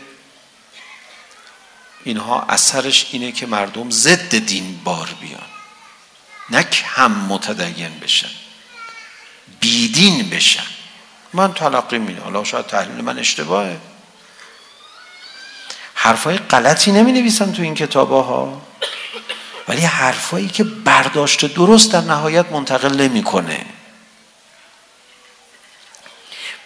اینها 2.04 2.42
اثرش 2.50 3.08
اینه 3.12 3.32
که 3.32 3.46
مردم 3.46 3.90
ضد 3.90 4.36
دین 4.36 4.80
بار 4.84 5.10
بیان. 5.22 5.59
نه 6.52 6.64
کم 6.64 7.12
متدین 7.12 8.00
بشن 8.00 8.30
بیدین 9.60 10.30
بشن 10.30 10.64
من 11.34 11.54
تلقی 11.54 11.98
میدم 11.98 12.24
حالا 12.24 12.44
شاید 12.44 12.66
تحلیل 12.68 13.04
من 13.04 13.20
اشتباهه 13.20 13.78
حرفای 15.94 16.38
غلطی 16.38 16.92
نمی 16.92 17.12
نویسم 17.12 17.52
تو 17.52 17.62
این 17.62 17.76
کتابه 17.76 18.16
ها 18.16 18.62
ولی 19.68 19.82
حرفایی 19.82 20.48
که 20.48 20.64
برداشت 20.64 21.54
درست 21.54 21.92
در 21.92 22.02
نهایت 22.02 22.52
منتقل 22.52 22.96
نمی 22.96 23.24
کنه 23.24 23.66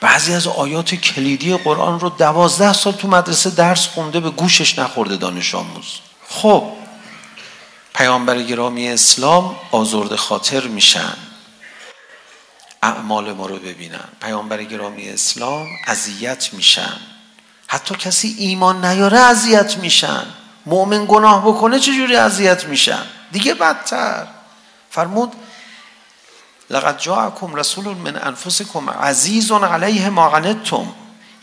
بعضی 0.02 0.34
از 0.34 0.48
آیات 0.48 0.96
کلیدی 0.96 1.58
قرآن 1.58 2.00
رو 2.00 2.10
دوازده 2.10 2.74
سال 2.74 2.94
تو 2.94 3.08
مدرسه 3.08 3.50
درس 3.50 3.88
خونده 3.88 4.20
به 4.20 4.30
گوشش 4.30 4.80
نخورده 4.80 5.18
دانش 5.18 5.56
آموز 5.56 6.00
خب 6.30 6.63
پیامبر 7.93 8.41
گرامی 8.41 8.89
اسلام 8.89 9.55
آزرد 9.71 10.15
خاطر 10.15 10.67
میشن 10.67 11.17
اعمال 12.83 13.33
ما 13.33 13.45
رو 13.45 13.55
ببینن. 13.55 14.07
پیامبر 14.21 14.63
گرامی 14.63 15.09
اسلام 15.09 15.67
اذیت 15.88 16.53
میشن 16.53 16.97
حتی 17.67 17.95
کسی 17.95 18.35
ایمان 18.38 18.85
نیاره 18.85 19.19
اذیت 19.19 19.77
میشن 19.77 20.25
مؤمن 20.65 21.05
گناه 21.05 21.47
بکنه 21.47 21.79
چه 21.79 21.93
جوری 21.93 22.15
اذیت 22.15 22.65
میشن 22.65 23.03
دیگه 23.31 23.53
بدتر. 23.53 24.27
فرمود 24.89 25.33
لقد 26.69 27.00
جاءكم 27.00 27.55
رسول 27.55 27.85
من 27.85 28.17
انفسكم 28.17 28.89
عزيز 28.89 29.51
عليه 29.51 30.09
ما 30.09 30.27
عنتم 30.27 30.93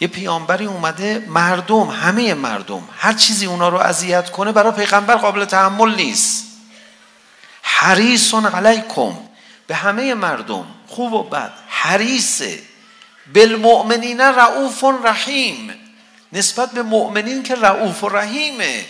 یه 0.00 0.08
پیامبری 0.08 0.66
اومده 0.66 1.26
مردم 1.28 1.88
همه 1.88 2.34
مردم 2.34 2.88
هر 2.98 3.12
چیزی 3.12 3.46
اونا 3.46 3.68
رو 3.68 3.78
اذیت 3.78 4.30
کنه 4.30 4.52
برای 4.52 4.72
پیغمبر 4.72 5.16
قابل 5.16 5.44
تحمل 5.44 5.94
نیست. 5.94 6.44
حریص 7.62 8.34
علیکم 8.34 9.12
به 9.66 9.74
همه 9.74 10.14
مردم 10.14 10.66
خوب 10.86 11.12
و 11.12 11.22
بد 11.22 11.52
حریص 11.68 12.42
بالمؤمنین 13.34 14.20
رؤوف 14.20 14.84
رحیم 15.04 15.74
نسبت 16.32 16.70
به 16.70 16.82
مؤمنین 16.82 17.42
که 17.42 17.54
رؤوف 17.54 18.04
و 18.04 18.08
رحیمه. 18.08 18.84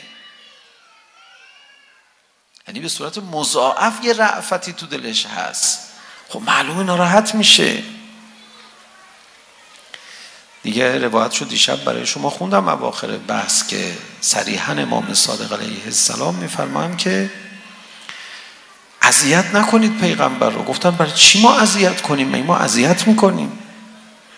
یعنی 2.68 2.80
به 2.80 2.88
صورت 2.88 3.18
مضاعف 3.18 4.04
یه 4.04 4.12
رعفتی 4.12 4.72
تو 4.72 4.86
دلش 4.86 5.26
هست. 5.26 5.90
خب 6.28 6.42
معلومه 6.42 6.82
ناراحت 6.82 7.34
میشه. 7.34 7.82
دیگه 10.62 10.98
روایت 10.98 11.32
شد 11.32 11.48
دیشب 11.48 11.84
برای 11.84 12.06
شما 12.06 12.30
خوندم. 12.30 12.68
اواخر 12.68 13.16
بحث 13.16 13.66
که 13.66 13.96
صریحا 14.20 14.72
امام 14.72 15.14
صادق 15.14 15.52
علیه 15.52 15.84
السلام 15.84 16.34
میفرمایم 16.34 16.96
که 16.96 17.30
اذیت 19.02 19.54
نکنید 19.54 19.98
پیغمبر 19.98 20.50
رو. 20.50 20.62
گفتن 20.62 20.90
برای 20.90 21.12
چی 21.12 21.42
ما 21.42 21.54
اذیت 21.54 22.00
کنیم؟ 22.00 22.44
ما 22.44 22.56
اذیت 22.56 23.06
میکنیم. 23.08 23.58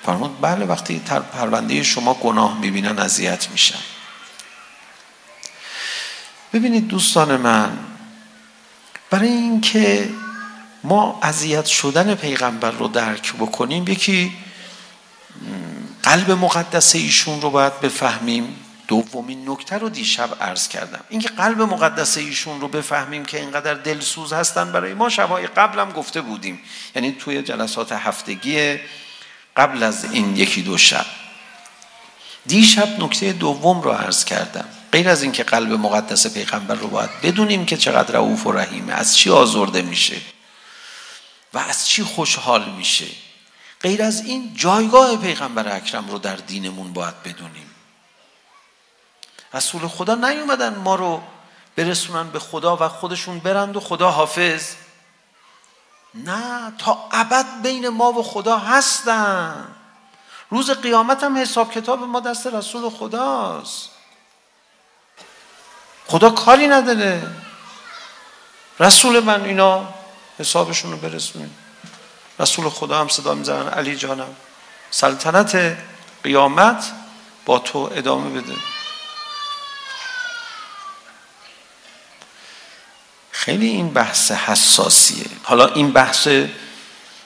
فرمود 0.06 0.40
بله 0.40 0.64
وقتی 0.64 1.02
تر 1.06 1.20
پرونده 1.20 1.82
شما 1.82 2.14
گناه 2.14 2.58
میبینن 2.58 2.98
اذیت 2.98 3.50
میشن. 3.50 3.78
ببینید 6.52 6.88
دوستان 6.88 7.36
من 7.36 7.78
برای 9.10 9.28
اینکه 9.28 10.10
ما 10.84 11.18
اذیت 11.22 11.66
شدن 11.66 12.14
پیغمبر 12.14 12.70
رو 12.70 12.88
درک 12.88 13.32
بکنیم 13.32 13.88
یکی 13.88 14.32
قلب 16.02 16.30
مقدس 16.30 16.94
ایشون 16.94 17.40
رو 17.40 17.50
باید 17.50 17.80
بفهمیم. 17.80 18.56
دومین 18.88 19.50
نکته 19.50 19.78
رو 19.78 19.88
دیشب 19.88 20.36
عرض 20.40 20.68
کردم. 20.68 21.00
اینکه 21.08 21.28
قلب 21.28 21.62
مقدس 21.62 22.16
ایشون 22.16 22.60
رو 22.60 22.68
بفهمیم 22.68 23.24
که 23.24 23.40
اینقدر 23.40 23.74
دلسوز 23.74 24.32
هستن 24.32 24.72
برای 24.72 24.94
ما 24.94 25.08
شبای 25.08 25.46
قبلم 25.46 25.90
گفته 25.90 26.20
بودیم. 26.20 26.60
یعنی 26.94 27.12
توی 27.12 27.42
جلسات 27.42 27.92
هفتگی 27.92 28.78
قبل 29.56 29.82
از 29.82 30.04
این 30.12 30.36
یکی 30.36 30.62
دو 30.62 30.78
شب. 30.78 31.06
دیشب 32.46 33.00
نکته 33.00 33.32
دوم 33.32 33.80
رو 33.80 33.90
عرض 33.90 34.24
کردم. 34.24 34.64
غیر 34.92 35.08
از 35.08 35.22
اینکه 35.22 35.44
قلب 35.44 35.72
مقدس 35.72 36.26
پیغمبر 36.26 36.74
رو 36.74 36.88
باید 36.88 37.10
بدونیم 37.22 37.66
که 37.66 37.76
چقدر 37.76 38.14
رؤوف 38.14 38.46
و 38.46 38.52
رحیمه 38.52 38.92
از 38.92 39.16
چی 39.16 39.30
آزرده 39.30 39.82
میشه 39.82 40.16
و 41.54 41.58
از 41.58 41.88
چی 41.88 42.02
خوشحال 42.02 42.70
میشه. 42.70 43.06
غیر 43.82 44.02
از 44.02 44.20
این 44.20 44.54
جایگاه 44.54 45.16
پیغمبر 45.16 45.76
اکرم 45.76 46.08
رو 46.08 46.18
در 46.18 46.36
دینمون 46.36 46.92
باید 46.92 47.22
بدونیم. 47.22 47.70
رسول 49.54 49.88
خدا 49.88 50.14
نیومدن 50.14 50.74
ما 50.74 50.94
رو 50.94 51.22
برسونن 51.76 52.30
به 52.30 52.38
خدا 52.38 52.76
و 52.76 52.88
خودشون 52.88 53.38
برند 53.38 53.76
و 53.76 53.80
خدا 53.80 54.10
حافظ. 54.10 54.74
نه 56.14 56.72
تا 56.78 57.08
ابد 57.12 57.46
بین 57.62 57.88
ما 57.88 58.12
و 58.12 58.22
خدا 58.22 58.58
هستن. 58.58 59.68
روز 60.50 60.70
قیامت 60.70 61.24
هم 61.24 61.38
حساب 61.38 61.72
کتاب 61.72 62.02
ما 62.02 62.20
دست 62.20 62.46
رسول 62.46 62.90
خداست. 62.90 63.90
خدا 66.06 66.30
کاری 66.30 66.66
نداره. 66.66 67.22
رسول 68.80 69.20
من 69.20 69.44
اینا 69.44 69.94
حسابشون 70.38 70.90
رو 70.90 70.96
برسونید 70.96 71.61
رسول 72.42 72.68
خدا 72.68 73.00
هم 73.00 73.08
صدا 73.08 73.34
میزنن 73.34 73.68
علی 73.68 73.96
جانم 73.96 74.36
سلطنت 74.90 75.76
قیامت 76.24 76.84
با 77.46 77.58
تو 77.58 77.90
ادامه 77.94 78.40
بده 78.40 78.52
خیلی 83.30 83.66
این 83.66 83.92
بحث 83.92 84.32
حساسیه 84.32 85.26
حالا 85.42 85.66
این 85.66 85.92
بحث 85.92 86.28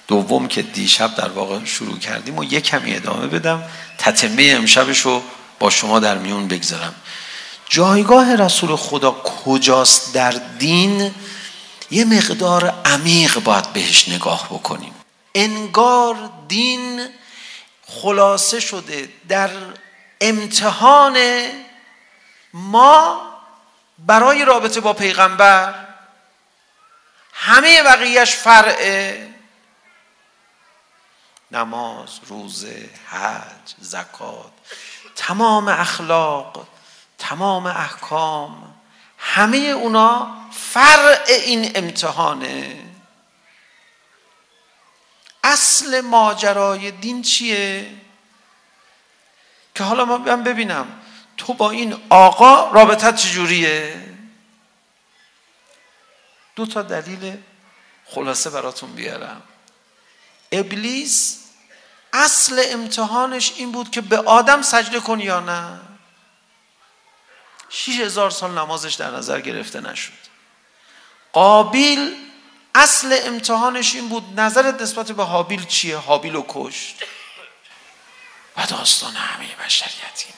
دوم 0.09 0.49
که 0.49 0.63
دیشب 0.63 1.15
در 1.15 1.29
واقع 1.29 1.65
شروع 1.65 1.99
کردیم 1.99 2.39
و 2.39 2.45
یک 2.45 2.65
کمی 2.65 2.97
ادامه 2.97 3.27
بدم 3.27 3.63
تتمه 3.99 4.53
امشبش 4.57 5.01
رو 5.01 5.23
با 5.59 5.71
شما 5.71 6.01
در 6.01 6.19
میون 6.19 6.49
بگذارم 6.49 6.95
جایگاه 7.69 8.37
رسول 8.37 8.77
خدا 8.77 9.11
کجاست 9.11 10.15
در 10.15 10.31
دین 10.59 11.15
یه 11.91 12.05
مقدار 12.05 12.75
عمیق 12.85 13.39
باید 13.39 13.73
بهش 13.73 14.09
نگاه 14.09 14.47
بکنیم 14.47 14.96
انگار 15.37 16.31
دین 16.49 17.09
خلاصه 17.87 18.61
شده. 18.61 19.09
در 19.29 19.51
امتحان 20.21 21.19
ما 22.53 23.21
برای 23.99 24.45
رابطه 24.45 24.81
با 24.81 24.93
پیغمبر 24.93 25.87
همه 27.33 27.83
بقیهش 27.83 28.35
فرعه 28.35 29.29
نماز، 31.51 32.21
روزه، 32.27 32.91
حج، 33.11 33.75
زکات 33.79 34.53
تمام 35.17 35.69
اخلاق 35.69 36.67
تمام 37.19 37.67
احکام 37.67 38.75
همه 39.19 39.57
اونا 39.59 40.37
فرع 40.53 41.25
این 41.29 41.73
امتحانه. 41.75 42.86
اصل 45.47 46.01
ماجرای 46.01 46.91
دین 46.91 47.23
چیه؟ 47.23 47.91
که 49.75 49.85
حالا 49.85 50.05
من 50.05 50.43
ببینم. 50.43 51.01
تو 51.37 51.55
با 51.55 51.71
این 51.71 52.03
آقا 52.11 52.71
رابطت 52.71 53.17
چجوریه؟ 53.17 54.05
دو 56.57 56.67
تا 56.67 56.83
دلیل 56.83 57.37
خلاصه 58.07 58.51
براتون 58.51 58.93
بیارم. 58.93 59.43
ابلیس 60.53 61.45
اصل 62.13 62.63
امتحانش 62.67 63.53
این 63.57 63.73
بود 63.73 63.91
که 63.91 64.01
به 64.01 64.19
آدم 64.19 64.63
سجده 64.63 65.01
کن 65.01 65.21
یا 65.21 65.41
نه. 65.41 65.81
6000 67.69 68.31
سال 68.31 68.51
نمازش 68.51 68.95
در 68.95 69.11
نظر 69.11 69.41
گرفته 69.41 69.81
نشد. 69.81 70.13
قابیل 71.33 72.26
اصل 72.77 73.19
امتحانش 73.25 73.95
این 73.95 74.09
بود 74.09 74.41
نظرت 74.41 74.83
نسبت 74.83 75.13
به 75.13 75.25
حابیل 75.25 75.65
چیه؟ 75.65 75.97
حابیل 75.97 76.33
رو 76.33 76.45
کشت. 76.49 76.95
و 78.57 78.67
داستان 78.67 79.13
همه 79.13 79.49
بشریت 79.65 80.25
این. 80.27 80.35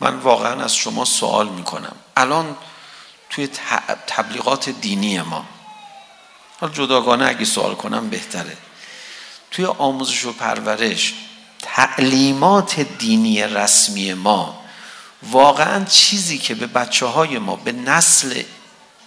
من 0.00 0.18
واقعا 0.18 0.64
از 0.64 0.76
شما 0.76 1.04
سوال 1.04 1.48
میکنم. 1.48 1.96
الان 2.16 2.56
توی 3.30 3.48
تبلیغات 4.06 4.68
دینی 4.68 5.20
ما 5.20 5.44
حالا 6.60 6.72
جداگانه 6.72 7.26
اگه 7.26 7.44
سوال 7.44 7.74
کنم 7.74 8.10
بهتره. 8.10 8.56
توی 9.50 9.64
آموزش 9.64 10.24
و 10.24 10.32
پرورش 10.32 11.14
تعلیمات 11.62 12.80
دینی 12.80 13.42
رسمی 13.42 14.14
ما 14.14 14.64
واقعا 15.22 15.84
چیزی 15.84 16.38
که 16.38 16.54
به 16.54 16.66
بچه 16.66 17.06
های 17.06 17.38
ما 17.38 17.56
به 17.56 17.72
نسل 17.72 18.42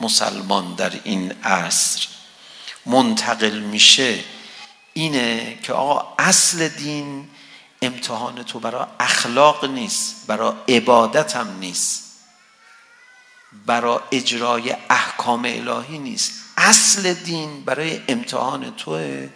مسلمان 0.01 0.75
در 0.75 0.91
این 1.03 1.31
عصر 1.43 2.07
منتقل 2.85 3.59
میشه 3.59 4.19
اینه 4.93 5.57
که 5.63 5.73
آقا 5.73 6.13
اصل 6.19 6.67
دین 6.67 7.27
امتحان 7.81 8.43
تو 8.43 8.59
برای 8.59 8.85
اخلاق 8.99 9.65
نیست 9.65 10.27
برای 10.27 10.53
عبادت 10.69 11.35
هم 11.35 11.59
نیست 11.59 12.03
برای 13.65 13.99
اجرای 14.11 14.75
احکام 14.89 15.45
الهی 15.45 15.97
نیست 15.97 16.31
اصل 16.57 17.13
دین 17.13 17.63
برای 17.63 18.01
امتحان 18.07 18.75
توه 18.75 19.29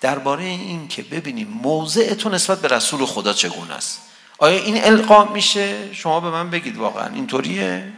درباره 0.00 0.44
این 0.44 0.88
که 0.88 1.02
ببینیم 1.02 1.48
موضع 1.48 2.14
تو 2.14 2.28
نسبت 2.28 2.60
به 2.60 2.68
رسول 2.68 3.06
خدا 3.06 3.32
چگونه 3.32 3.74
است 3.74 4.00
آیا 4.38 4.58
این 4.58 4.84
القا 4.84 5.24
میشه 5.24 5.94
شما 5.94 6.20
به 6.20 6.30
من 6.30 6.50
بگید 6.50 6.76
واقعا 6.76 7.14
اینطوریه 7.14 7.92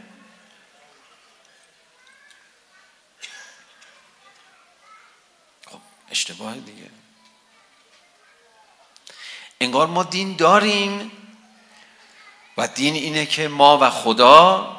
اشتباه 6.10 6.54
دیگه 6.54 6.90
انگار 9.60 9.86
ما 9.86 10.02
دین 10.02 10.36
داریم 10.36 11.12
و 12.56 12.68
دین 12.68 12.94
اینه 12.94 13.26
که 13.26 13.48
ما 13.48 13.78
و 13.78 13.90
خدا 13.90 14.76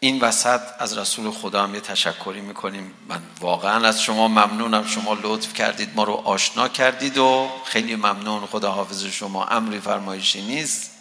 این 0.00 0.20
وسط 0.20 0.60
از 0.78 0.98
رسول 0.98 1.30
خدا 1.30 1.62
هم 1.62 1.74
یه 1.74 1.80
تشکری 1.80 2.40
میکنیم 2.40 2.94
من 3.08 3.22
واقعا 3.40 3.88
از 3.88 4.02
شما 4.02 4.28
ممنونم 4.28 4.86
شما 4.86 5.14
لطف 5.22 5.54
کردید 5.54 5.94
ما 5.94 6.04
رو 6.04 6.12
آشنا 6.12 6.68
کردید 6.68 7.18
و 7.18 7.50
خیلی 7.64 7.96
ممنون 7.96 8.46
خدا 8.46 8.72
حافظ 8.72 9.04
شما 9.04 9.44
امری 9.44 9.80
فرمایشی 9.80 10.42
نیست 10.42 10.95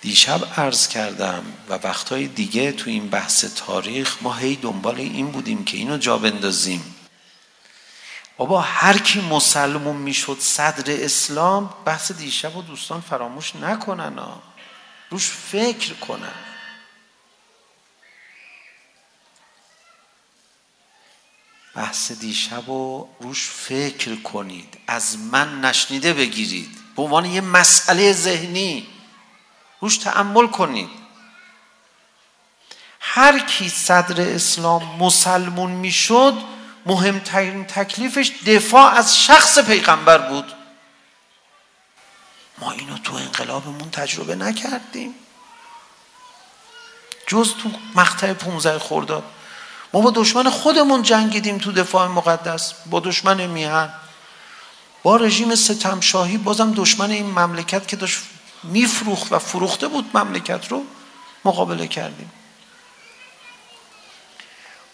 دیشب 0.00 0.40
عرض 0.56 0.88
کردم 0.88 1.44
و 1.68 1.74
وقتهای 1.74 2.26
دیگه 2.26 2.72
تو 2.72 2.90
این 2.90 3.08
بحث 3.08 3.44
تاریخ 3.44 4.16
ما 4.20 4.34
هی 4.34 4.56
دنبال 4.56 5.00
این 5.00 5.30
بودیم 5.30 5.64
که 5.64 5.76
اینو 5.76 5.98
جا 5.98 6.18
بندازیم. 6.18 6.94
بابا 8.36 8.60
هر 8.60 8.98
کی 8.98 9.20
مسلمون 9.20 9.96
میشد 9.96 10.36
صدر 10.40 11.04
اسلام 11.04 11.74
بحث 11.84 12.12
دیشب 12.12 12.56
و 12.56 12.62
دوستان 12.62 13.00
فراموش 13.00 13.56
نکنن 13.56 14.18
ها. 14.18 14.42
روش 15.10 15.30
فکر 15.30 15.94
کنن. 15.94 16.34
بحث 21.74 22.12
دیشب 22.12 22.68
و 22.68 23.08
روش 23.20 23.48
فکر 23.48 24.16
کنید. 24.16 24.78
از 24.86 25.18
من 25.18 25.60
نشنیده 25.60 26.14
بگیرید. 26.14 26.78
به 26.96 27.02
عنوان 27.02 27.24
یه 27.24 27.40
مسئله 27.40 28.12
ذهنی. 28.12 28.86
روش 29.80 29.96
تعمل 29.96 30.46
کنید 30.46 30.90
هر 33.00 33.38
کی 33.38 33.68
صدر 33.68 34.34
اسلام 34.34 34.96
مسلمون 34.96 35.70
میشد 35.70 36.34
مهمترین 36.86 37.64
تکلیفش 37.64 38.32
دفاع 38.46 38.94
از 38.94 39.18
شخص 39.18 39.58
پیغمبر 39.58 40.18
بود 40.18 40.52
ما 42.58 42.72
اینو 42.72 42.98
تو 42.98 43.14
انقلابمون 43.14 43.90
تجربه 43.90 44.34
نکردیم 44.34 45.14
جز 47.26 47.54
تو 47.54 47.70
مقطع 47.94 48.32
15 48.32 48.78
خرداد 48.78 49.24
ما 49.92 50.00
با 50.00 50.10
دشمن 50.10 50.50
خودمون 50.50 51.02
جنگیدیم 51.02 51.58
تو 51.58 51.72
دفاع 51.72 52.08
مقدس 52.08 52.72
با 52.86 53.00
دشمن 53.00 53.46
میهن 53.46 53.92
با 55.02 55.16
رژیم 55.16 55.54
ستمشاهی 55.54 56.38
بازم 56.38 56.72
دشمن 56.72 57.10
این 57.10 57.26
مملکت 57.26 57.88
که 57.88 57.96
داشت 57.96 58.18
میفروخت 58.62 59.32
و 59.32 59.38
فروخته 59.38 59.88
بود 59.88 60.10
مملکت 60.14 60.68
رو 60.68 60.84
مقابله 61.44 61.86
کردیم 61.86 62.32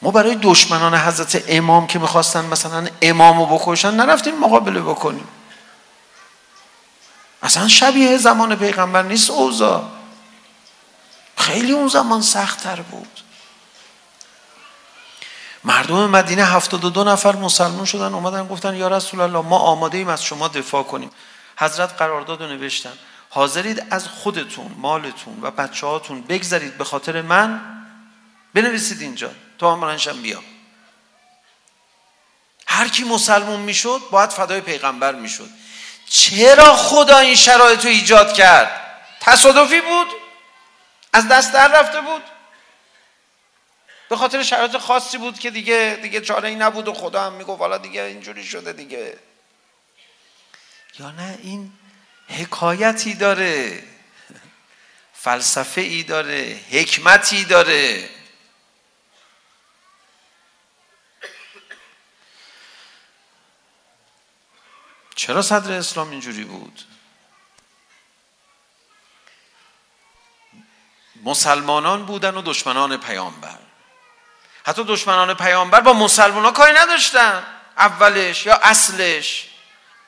ما 0.03 0.11
برای 0.11 0.35
دشمنان 0.35 0.94
حضرت 0.94 1.44
امام 1.48 1.87
که 1.87 1.98
میخواستن 1.98 2.44
مثلا 2.44 2.88
امام 3.03 3.38
رو 3.38 3.59
بکشن 3.59 3.94
نرفتیم 3.94 4.38
مقابله 4.38 4.81
بکنیم 4.81 5.29
اصلا 7.42 7.68
شبیه 7.68 8.18
زمان 8.18 8.57
پیغمبر 8.57 9.03
نیست 9.03 9.31
اوزا 9.31 9.90
خیلی 11.37 11.72
اون 11.72 11.88
زمان 11.88 12.22
سختتر 12.22 12.81
بود 12.81 13.20
مردم 15.64 16.11
مدینه 16.11 16.44
72 16.44 17.05
نفر 17.05 17.37
مسلمان 17.37 17.85
شدن 17.85 18.14
اومدن 18.14 18.48
گفتن 18.48 18.74
یا 18.74 18.88
رسول 18.88 19.20
الله 19.20 19.40
ما 19.40 19.59
آماده 19.59 19.98
ایم 19.98 20.09
از 20.09 20.24
شما 20.24 20.48
دفاع 20.48 20.83
کنیم 20.83 21.11
حضرت 21.57 21.92
قرارداد 21.92 22.42
رو 22.42 22.48
نوشتن 22.48 22.92
حاضرید 23.35 23.87
از 23.90 24.09
خودتون 24.09 24.75
مالتون 24.79 25.38
و 25.42 25.51
بچه 25.51 25.87
هاتون 25.87 26.23
بگذارید 26.23 26.79
به 26.79 26.85
خاطر 26.85 27.23
من 27.23 27.61
بنویسید 28.55 29.01
اینجا 29.01 29.31
تا 29.59 29.73
امرنشم 29.73 30.23
بیا 30.23 30.42
هر 32.66 32.88
کی 32.88 33.05
مسلمون 33.05 33.61
میشد 33.61 34.01
باید 34.11 34.31
فدای 34.31 34.61
پیغمبر 34.61 35.14
میشد. 35.14 35.51
چرا 36.09 36.77
خدا 36.77 37.18
این 37.18 37.35
شرایط 37.35 37.85
رو 37.85 37.90
ایجاد 37.90 38.33
کرد؟ 38.33 38.81
تصادفی 39.20 39.81
بود؟ 39.81 40.09
از 41.12 41.29
دست 41.29 41.53
در 41.53 41.81
رفته 41.81 42.01
بود؟ 42.01 42.23
به 44.09 44.16
خاطر 44.16 44.42
شرایط 44.42 44.77
خاصی 44.77 45.18
بود 45.18 45.38
که 45.38 45.51
دیگه 45.51 45.99
دیگه 46.03 46.20
چاره 46.20 46.49
ای 46.49 46.55
نبود 46.55 46.88
و 46.88 46.94
خدا 46.94 47.23
هم 47.23 47.33
میگفت 47.33 47.61
حالا 47.61 47.79
دیگه 47.79 48.03
اینجوری 48.03 48.44
شده 48.44 48.73
دیگه. 48.73 49.18
یا 50.99 51.11
نه 51.11 51.38
این 51.42 51.73
حکایتی 52.29 53.15
داره 53.15 53.83
فلسفه 55.13 55.81
ای 55.81 56.03
داره 56.03 56.61
حکمتی 56.71 57.45
داره 57.45 58.11
چرا 65.15 65.43
صدر 65.43 65.73
اسلام 65.73 66.11
اینجوری 66.11 66.45
بود 66.45 66.85
مسلمانان 71.23 72.07
بودن 72.07 72.37
و 72.37 72.43
دشمنان 72.43 72.97
پیامبر 72.97 73.59
حتی 74.67 74.85
دشمنان 74.85 75.35
پیامبر 75.35 75.81
با 75.81 75.93
مسلمان 75.93 76.45
ها 76.45 76.51
کاری 76.51 76.73
نداشتن 76.73 77.47
اولش 77.79 78.47
یا 78.47 78.61
اصلش 78.63 79.49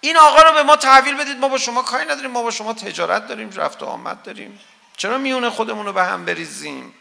این 0.06 0.16
آقا 0.16 0.42
رو 0.42 0.52
به 0.52 0.62
ما 0.62 0.76
تحویل 0.76 1.16
بدید 1.16 1.38
ما 1.38 1.48
با 1.48 1.58
شما 1.58 1.82
کاری 1.82 2.04
نداریم 2.04 2.30
ما 2.30 2.42
با 2.42 2.50
شما 2.50 2.72
تجارت 2.72 3.28
داریم 3.28 3.50
رفت 3.50 3.82
و 3.82 3.86
آمد 3.86 4.22
داریم. 4.22 4.60
چرا 4.96 5.18
میونه 5.18 5.50
خودمون 5.50 5.86
رو 5.86 5.92
به 5.92 6.04
هم 6.04 6.24
بریزیم؟ 6.24 6.94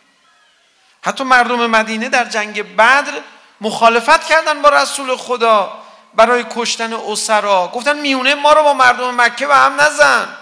حتی 1.02 1.24
مردم 1.24 1.66
مدینه 1.66 2.10
در 2.10 2.26
جنگ 2.26 2.76
بدر 2.76 3.14
مخالفت 3.62 4.24
کردن 4.24 4.62
با 4.62 4.70
رسول 4.70 5.16
خدا 5.16 5.84
برای 6.14 6.46
کشتن 6.56 6.94
اسرا. 6.94 7.72
گفتن 7.74 8.00
میونه 8.00 8.36
ما 8.36 8.54
رو 8.54 8.64
با 8.64 8.74
مردم 8.74 9.22
مکه 9.22 9.48
به 9.48 9.56
هم 9.56 9.82
نزن. 9.82 10.38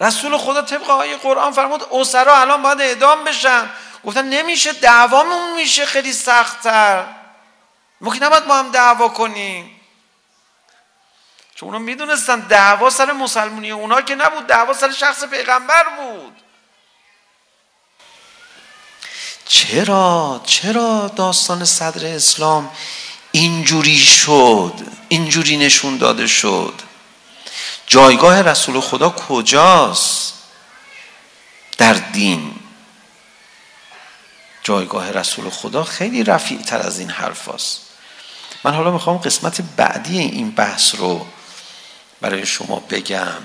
رسول 0.00 0.38
خدا 0.38 0.62
طبق 0.62 0.90
آیه 0.90 1.16
قرآن 1.16 1.52
فرمود 1.52 1.86
اسرا 1.92 2.36
الان 2.36 2.62
باید 2.62 2.80
اعدام 2.80 3.24
بشن. 3.24 3.70
گفتن 4.04 4.24
نمیشه 4.24 4.72
دعوامون 4.72 5.54
میشه 5.54 5.86
خیلی 5.86 6.12
سخت‌تر. 6.12 7.04
ما 8.00 8.14
که 8.14 8.22
نباید 8.22 8.46
با 8.46 8.54
هم 8.54 8.70
دعوا 8.70 9.08
کنیم. 9.08 9.75
چون 11.56 11.68
اونا 11.68 11.78
میدونستن 11.78 12.40
دعوا 12.40 12.90
سر 12.90 13.12
مسلمونی 13.12 13.70
اونا 13.70 14.00
که 14.00 14.14
نبود 14.14 14.46
دعوا 14.46 14.72
سر 14.72 14.92
شخص 14.92 15.24
پیغمبر 15.24 15.84
بود. 15.98 16.32
چرا؟ 19.44 20.40
چرا 20.46 21.12
داستان 21.16 21.64
صدر 21.64 22.06
اسلام 22.16 22.70
اینجوری 23.32 23.96
شد؟ 23.96 24.72
اینجوری 25.08 25.56
نشون 25.56 25.96
داده 25.96 26.26
شد؟ 26.26 26.74
جایگاه 27.86 28.42
رسول 28.42 28.80
خدا 28.80 29.10
کجاست؟ 29.10 30.34
در 31.78 31.92
دین. 31.92 32.54
جایگاه 34.62 35.10
رسول 35.10 35.50
خدا 35.50 35.84
خیلی 35.84 36.24
رفیع 36.24 36.62
تر 36.62 36.78
از 36.78 36.98
این 36.98 37.10
حرف 37.10 37.48
هست. 37.48 37.80
من 38.64 38.74
حالا 38.74 38.90
میخوام 38.90 39.18
قسمت 39.18 39.60
بعدی 39.76 40.18
این 40.18 40.50
بحث 40.50 40.94
رو 40.94 41.26
برای 42.20 42.46
شما 42.46 42.80
بگم. 42.80 43.42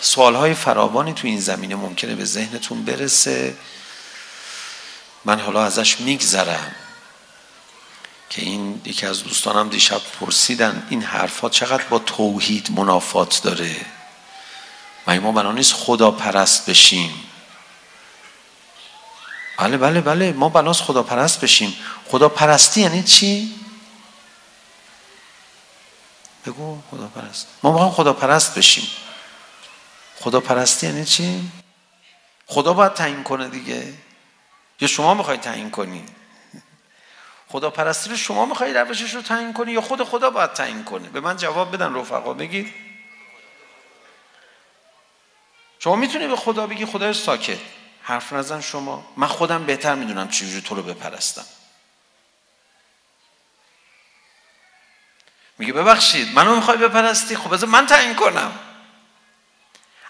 سوالهای 0.00 0.54
فراوانی 0.54 1.12
تو 1.12 1.26
این 1.26 1.40
زمینه 1.40 1.74
ممکنه 1.74 2.14
به 2.14 2.24
ذهنتون 2.24 2.84
برسه. 2.84 3.56
من 5.24 5.40
حالا 5.40 5.64
ازش 5.64 6.00
میگذرم 6.00 6.74
که 8.30 8.42
این 8.42 8.80
یکی 8.84 9.06
از 9.06 9.24
دوستانم 9.24 9.68
دیشب 9.68 10.00
پرسیدن 10.20 10.86
این 10.90 11.02
حرفا 11.02 11.48
چقدر 11.48 11.84
با 11.84 11.98
توحید 11.98 12.70
منافات 12.70 13.40
داره؟ 13.42 13.76
و 15.06 15.20
ما 15.20 15.32
بنا 15.32 15.52
نیست 15.52 15.72
خدا 15.72 16.10
پرست 16.10 16.70
بشیم. 16.70 17.14
بله 19.58 19.76
بله 19.76 20.00
بله. 20.00 20.32
ما 20.32 20.48
بناس 20.48 20.80
خدا 20.80 21.02
پرست 21.02 21.40
بشیم. 21.40 21.76
خدا 22.06 22.28
پرستی 22.28 22.80
یعنی 22.80 23.02
چی؟ 23.02 23.54
بگو 26.46 26.78
خدا 26.90 27.06
پرست 27.06 27.46
ما 27.62 27.70
میخوام 27.70 27.88
هم 27.88 27.94
خدا 27.94 28.12
پرست 28.12 28.58
بشیم. 28.58 28.88
خدا 30.20 30.40
پرستی 30.40 30.86
یعنی 30.86 31.04
چی؟ 31.04 31.50
خدا 32.46 32.72
باید 32.72 32.92
تعیین 32.92 33.22
کنه 33.22 33.48
دیگه. 33.48 33.94
یا 34.80 34.88
شما 34.88 35.14
میخوای 35.14 35.36
تعیین 35.36 35.70
کنی؟ 35.70 36.04
خدا 37.48 37.70
پرستی 37.70 38.10
رو 38.10 38.16
شما 38.16 38.46
میخوای 38.46 38.74
روشش 38.74 39.14
رو 39.14 39.22
تعیین 39.22 39.52
کنی 39.52 39.72
یا 39.72 39.80
خود 39.80 40.04
خدا 40.04 40.30
باید 40.30 40.52
تعیین 40.52 40.84
کنه؟ 40.84 41.08
به 41.08 41.20
من 41.20 41.36
جواب 41.36 41.72
بدن 41.72 41.94
رفقا 41.94 42.34
بگید 42.34 42.74
شما 45.78 45.96
میتونی 45.96 46.26
به 46.26 46.36
خدا 46.36 46.66
بگی 46.66 46.86
خدای 46.86 47.12
ساکت. 47.12 47.58
حرف 48.02 48.32
نزن 48.32 48.60
شما. 48.60 49.06
من 49.16 49.26
خودم 49.26 49.66
بهتر 49.66 49.94
میدونم 49.94 50.28
چجوری 50.28 50.60
تو 50.60 50.74
رو 50.74 50.82
بپرستم. 50.82 51.44
میگه 55.58 55.72
ببخشید 55.72 56.34
منو 56.34 56.56
میخوای 56.56 56.76
بپرستی؟ 56.76 57.36
خب 57.36 57.54
بذار 57.54 57.68
من 57.68 57.86
تعیین 57.86 58.14
کنم. 58.14 58.58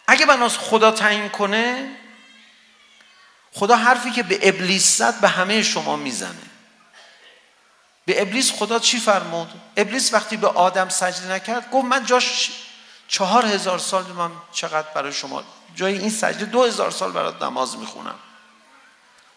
اگه 0.07 0.27
بناس 0.27 0.59
خدا 0.59 0.91
تعیین 0.91 1.29
کنه 1.29 1.91
خدا 3.53 3.77
حرفی 3.77 4.11
که 4.11 4.23
به 4.23 4.49
ابلیس 4.49 4.97
زد 4.97 5.21
به 5.21 5.29
همه 5.29 5.63
شما 5.63 5.97
میزنه. 5.97 6.51
به 8.07 8.23
ابلیس 8.23 8.53
خدا 8.53 8.79
چی 8.79 8.99
فرمود؟ 8.99 9.49
ابلیس 9.77 10.15
وقتی 10.15 10.37
به 10.37 10.49
آدم 10.49 10.89
سجده 10.89 11.33
نکرد 11.33 11.71
گفت 11.71 11.85
من 11.85 12.07
جاش 12.07 12.51
چهار 13.09 13.47
هزار 13.47 13.79
سال 13.79 14.05
من 14.05 14.31
چقدر 14.53 14.89
برای 14.95 15.13
شما 15.13 15.45
جای 15.75 15.99
این 15.99 16.11
سجده 16.11 16.45
دو 16.45 16.65
هزار 16.65 16.91
سال 16.91 17.13
برات 17.13 17.43
نماز 17.43 17.79
میخونم. 17.79 18.19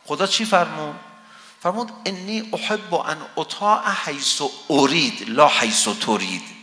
خدا 0.06 0.28
چی 0.28 0.46
فرمود؟ 0.46 0.96
فرمود 1.64 1.92
انی 2.06 2.50
احب 2.54 2.94
ان 2.94 3.18
اطاع 3.38 3.92
حیث 4.06 4.42
ارید 4.70 5.30
لا 5.30 5.48
حیث 5.48 5.88
ترید 5.88 6.58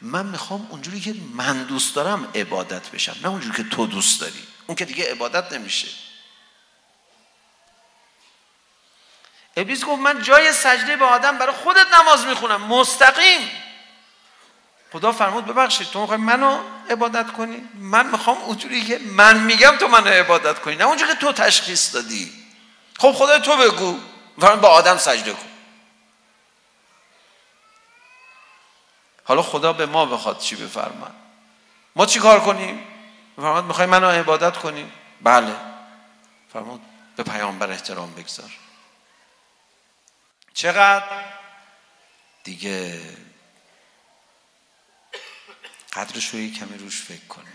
من 0.00 0.26
میخوام 0.26 0.66
اونجوری 0.70 1.00
که 1.00 1.14
من 1.34 1.62
دوست 1.62 1.94
دارم 1.94 2.28
عبادت 2.34 2.90
بشم 2.90 3.16
نه 3.22 3.28
اونجوری 3.28 3.56
که 3.56 3.68
تو 3.68 3.86
دوست 3.86 4.20
داری. 4.20 4.46
اون 4.66 4.76
که 4.76 4.84
دیگه 4.84 5.10
عبادت 5.10 5.52
نمیشه. 5.52 5.88
ابلیس 9.56 9.84
گفت 9.84 10.02
من 10.02 10.22
جای 10.22 10.52
سجده 10.52 10.96
به 10.96 11.04
آدم 11.04 11.38
برای 11.38 11.54
خودت 11.54 11.86
نماز 12.00 12.26
میخونم. 12.26 12.62
مستقیم. 12.62 13.50
خدا 14.92 15.12
فرمود 15.12 15.46
ببخشید 15.46 15.90
تو 15.90 16.00
میخوای 16.00 16.18
منو 16.18 16.58
عبادت 16.90 17.32
کنی؟ 17.32 17.68
من 17.74 18.06
میخوام 18.06 18.36
اونجوری 18.36 18.84
که 18.84 18.98
من 18.98 19.40
میگم 19.40 19.76
تو 19.76 19.88
منو 19.88 20.06
عبادت 20.06 20.58
کنی. 20.58 20.76
نه 20.76 20.84
اونجوری 20.84 21.12
که 21.12 21.18
تو 21.18 21.32
تشخیص 21.32 21.94
دادی. 21.94 22.32
خب 22.98 23.12
خدای 23.12 23.40
تو 23.40 23.56
بگو. 23.56 23.98
دارن 24.40 24.60
به 24.60 24.66
آدم 24.66 24.96
سجده 24.96 25.32
کن 25.32 25.48
حالا 29.24 29.42
خدا 29.42 29.72
به 29.72 29.86
ما 29.86 30.06
بخواد 30.06 30.38
چی 30.38 30.56
بفرمن 30.56 31.14
ما 31.96 32.06
چی 32.06 32.18
کار 32.18 32.40
کنیم؟ 32.40 32.86
فرمود 33.36 33.64
میخوای 33.64 33.86
منو 33.86 34.08
عبادت 34.08 34.56
کنی؟ 34.56 34.92
بله 35.22 35.56
فرمود 36.52 36.80
به 37.16 37.22
پیامبر 37.22 37.70
احترام 37.70 38.14
بگذار 38.14 38.50
چقدر؟ 40.54 41.24
دیگه 42.44 43.00
قدرش 45.92 46.28
رو 46.28 46.50
کمی 46.50 46.78
روش 46.78 47.02
فکر 47.02 47.26
کنیم 47.26 47.53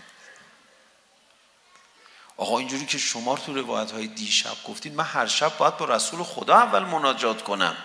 آقا 2.40 2.58
اینجوری 2.58 2.86
که 2.86 2.98
شما 2.98 3.36
تو 3.36 3.54
روایت 3.54 3.90
های 3.90 4.06
دیشب 4.06 4.64
گفتید 4.68 4.94
من 4.94 5.04
هر 5.04 5.26
شب 5.26 5.58
باید 5.58 5.76
با 5.76 5.84
رسول 5.84 6.22
خدا 6.22 6.56
اول 6.56 6.82
مناجات 6.84 7.42
کنم. 7.42 7.76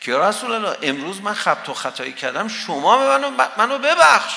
که 0.00 0.10
یا 0.10 0.28
رسول 0.28 0.52
الله 0.52 0.78
امروز 0.82 1.20
من 1.20 1.34
خبت 1.34 1.68
و 1.68 1.74
خطایی 1.74 2.12
کردم 2.12 2.48
شما 2.48 2.98
به 2.98 3.08
منو, 3.08 3.46
منو 3.56 3.78
ببخش. 3.78 4.34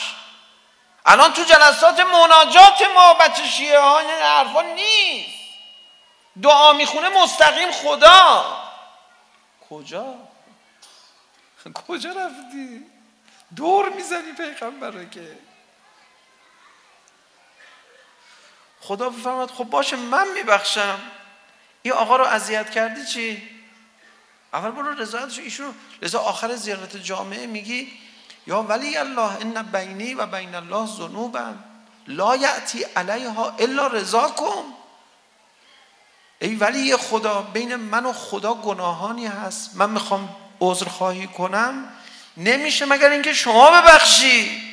الان 1.06 1.34
تو 1.34 1.44
جلسات 1.44 2.00
مناجات 2.00 2.82
ما 2.96 3.14
بچه 3.14 3.48
شیعه 3.48 3.80
ها 3.80 4.00
این 4.00 4.10
حرفا 4.10 4.62
نیست. 4.62 5.30
دعا 6.42 6.74
میخونه 6.74 7.24
مستقیم 7.24 7.72
خدا. 7.72 8.46
کجا؟ 9.70 10.16
کجا 11.88 12.10
رفتی؟ 12.10 12.86
دور 13.56 13.90
میزنی 13.90 14.32
پیغمبره 14.38 15.10
که. 15.10 15.38
خدا 18.82 19.10
بفرماد 19.10 19.52
خب 19.52 19.64
باشه 19.64 19.96
من 19.96 20.28
میبخشم. 20.34 21.00
این 21.82 21.94
آقا 21.94 22.16
رو 22.16 22.26
اذیت 22.26 22.70
کردی 22.70 23.06
چی؟ 23.06 23.50
اول 24.54 24.72
برو 24.72 24.92
رضایتش 24.92 25.40
ایشون 25.40 25.74
رضا 26.02 26.20
آخر 26.20 26.56
زیارت 26.56 26.98
جامعه 26.98 27.48
میگی 27.48 27.92
یا 28.48 28.62
ولی 28.62 28.98
الله 28.98 29.32
ان 29.42 29.62
بینی 29.62 30.14
و 30.14 30.26
بین 30.26 30.56
الله 30.56 30.88
ذنوبم 30.88 31.64
لا 32.08 32.36
یاتی 32.36 32.84
علیها 32.96 33.56
الا 33.60 33.88
رضا 33.88 34.28
کن 34.28 34.64
ای 36.42 36.56
ولی 36.56 36.98
خدا 36.98 37.42
بین 37.42 37.76
من 37.76 38.06
و 38.06 38.14
خدا 38.14 38.54
گناهانی 38.54 39.28
هست. 39.28 39.72
من 39.76 39.90
میخوام 39.90 40.30
عذر 40.62 40.86
خواهی 40.86 41.28
کنم. 41.28 41.90
نمیشه 42.38 42.86
مگر 42.86 43.10
اینکه 43.10 43.34
شما 43.34 43.72
ببخشی. 43.72 44.71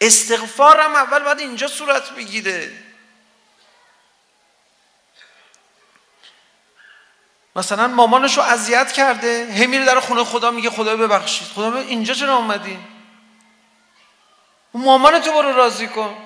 استغفارم 0.00 0.94
اول 0.94 1.18
باید 1.18 1.38
اینجا 1.38 1.68
صورت 1.68 2.10
بگیره. 2.10 2.72
مثلا 7.56 7.88
مامانشو 7.88 8.40
اذیت 8.40 8.92
کرده 8.92 9.48
هی 9.52 9.66
میره 9.66 9.84
در 9.84 10.00
خونه 10.00 10.24
خدا 10.24 10.50
میگه 10.50 10.70
خدا 10.70 10.96
ببخشید. 10.96 11.48
خدا 11.48 11.70
به 11.70 11.78
اینجا 11.78 12.14
چرا 12.14 12.36
اومدی؟ 12.36 12.78
اون 14.72 14.84
مامان 14.84 15.20
تو 15.20 15.32
برو 15.32 15.52
راضی 15.52 15.88
کن. 15.88 16.16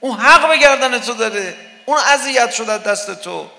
اون 0.00 0.18
حق 0.18 0.48
به 0.48 0.58
گردن 0.58 0.98
تو 0.98 1.14
داره. 1.14 1.56
اون 1.86 1.98
اذیت 1.98 2.52
شد 2.52 2.70
از 2.70 2.82
دست 2.82 3.22
تو. 3.22 3.50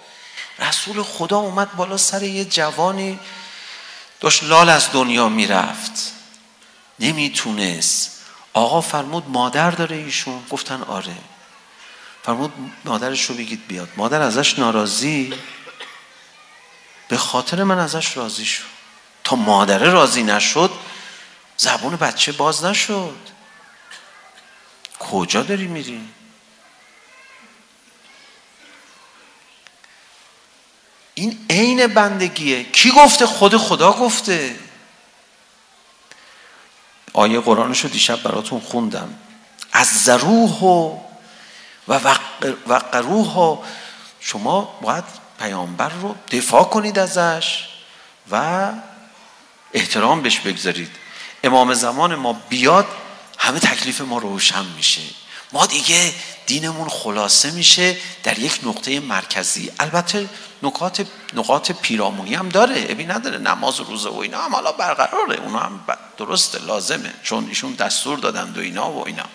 رسول 0.60 1.04
خدا 1.04 1.38
اومد 1.38 1.76
بالا 1.76 1.98
سر 1.98 2.24
یه 2.24 2.46
جوانی 2.46 3.20
داشت 4.20 4.44
لال 4.44 4.70
از 4.70 4.92
دنیا 4.92 5.30
میرفت. 5.30 6.14
نمیتونست. 7.00 8.13
آقا 8.54 8.82
فرمود 8.82 9.30
مادر 9.30 9.72
داره 9.72 9.96
ایشون؟ 9.96 10.44
گفتن 10.50 10.82
آره. 10.82 11.16
فرمود 12.24 12.54
مادرش 12.86 13.26
رو 13.26 13.36
بگید 13.36 13.68
بیاد. 13.68 13.90
مادر 13.98 14.22
ازش 14.22 14.60
ناراضی؟ 14.60 15.34
به 17.08 17.18
خاطر 17.18 17.64
من 17.64 17.78
ازش 17.78 18.18
راضی 18.18 18.46
شد. 18.46 18.64
تا 19.24 19.36
مادره 19.36 19.90
راضی 19.90 20.24
نشد 20.24 20.72
زبون 21.58 21.96
بچه 21.96 22.32
باز 22.32 22.66
نشد. 22.66 23.18
کجا 25.00 25.44
داری 25.44 25.68
میری؟ 25.68 26.10
این 31.14 31.46
عین 31.50 31.88
بندگیه. 31.88 32.64
کی 32.64 32.92
گفته؟ 32.92 33.26
خود 33.26 33.58
خدا 33.58 33.92
گفته. 33.92 34.60
آیه 37.14 37.40
قرآنشو 37.40 37.88
دیشب 37.88 38.24
براتون 38.24 38.60
خوندم. 38.60 39.14
از 39.72 39.88
ذروح 39.88 40.60
و 40.60 40.98
وقروح 42.68 43.36
و 43.38 43.58
شما 44.20 44.80
باید 44.82 45.04
پیامبر 45.40 45.90
رو 45.90 46.16
دفاع 46.32 46.64
کنید 46.64 47.00
ازش 47.00 47.68
و 48.32 48.70
احترام 49.74 50.22
بهش 50.22 50.40
بگذارید. 50.40 50.92
امام 51.44 51.74
زمان 51.74 52.16
ما 52.16 52.34
بیاد 52.50 52.88
همه 53.38 53.60
تکلیف 53.60 54.02
ما 54.02 54.18
روشن 54.18 54.66
میشه. 54.66 55.02
ما 55.54 55.66
دیگه 55.66 56.14
دینمون 56.46 56.90
خلاصه 56.90 57.52
میشه 57.52 57.98
در 58.24 58.40
یک 58.40 58.60
نقطه 58.64 59.00
مرکزی 59.00 59.72
البته 59.80 60.30
نکات 60.64 61.08
نقاط 61.34 61.72
پیرامونی 61.72 62.36
هم 62.36 62.50
داره 62.50 62.86
ابی 62.90 63.06
نداره 63.06 63.38
نماز 63.38 63.80
و 63.80 63.84
روزه 63.84 64.10
و 64.10 64.18
اینا 64.18 64.42
هم 64.42 64.56
حالا 64.56 64.72
برقراره 64.72 65.36
اونا 65.36 65.60
هم 65.60 65.84
درسته 66.18 66.60
لازمه 66.60 67.14
چون 67.24 67.48
ایشون 67.48 67.74
دستور 67.74 68.20
دادن 68.20 68.54
و 68.56 68.60
اینا 68.60 68.92
و 68.92 69.06
اینا 69.08 69.26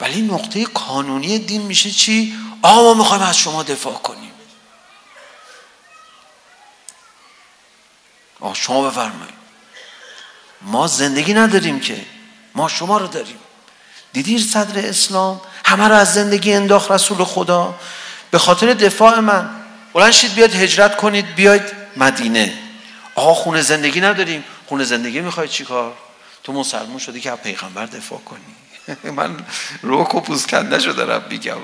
ولی 0.00 0.22
نقطه 0.22 0.64
کانونی 0.64 1.38
دین 1.38 1.62
میشه 1.62 1.90
چی 1.90 2.34
آ 2.62 2.82
ما 2.82 2.94
میخوایم 2.94 3.22
از 3.22 3.38
شما 3.38 3.62
دفاع 3.62 3.94
کنیم 3.94 4.32
آ 8.40 8.54
شما 8.54 8.90
بفرمایید 8.90 9.34
ما 10.62 10.86
زندگی 10.86 11.34
نداریم 11.34 11.80
که 11.80 12.06
ما 12.54 12.68
شما 12.68 12.98
رو 12.98 13.06
داریم 13.06 13.38
دیدی 14.16 14.38
صدر 14.38 14.88
اسلام؟ 14.88 15.40
همه 15.64 15.88
رو 15.88 15.94
از 15.94 16.14
زندگی 16.14 16.52
انداخت 16.52 16.90
رسول 16.90 17.24
خدا. 17.24 17.74
به 18.30 18.38
خاطر 18.38 18.74
دفاع 18.74 19.20
من 19.20 19.50
بلند 19.92 20.12
شید 20.12 20.34
بیاد 20.34 20.54
هجرت 20.54 20.96
کنید 20.96 21.34
بیاید 21.34 21.62
مدینه. 21.96 22.52
آقا 23.14 23.34
خونه 23.34 23.62
زندگی 23.62 24.00
نداریم. 24.00 24.44
خونه 24.66 24.84
زندگی 24.84 25.20
میخواید 25.20 25.50
چیکار 25.50 25.92
تو 26.44 26.52
مسلمون 26.52 26.98
شدی 26.98 27.20
که 27.20 27.30
پیغمبر 27.30 27.86
دفاع 27.86 28.18
کنی. 28.18 28.40
من 29.18 29.36
روک 29.82 30.14
و 30.14 30.20
پوزکنده 30.20 30.78
شده 30.78 31.04
رب 31.04 31.34
بگم 31.34 31.58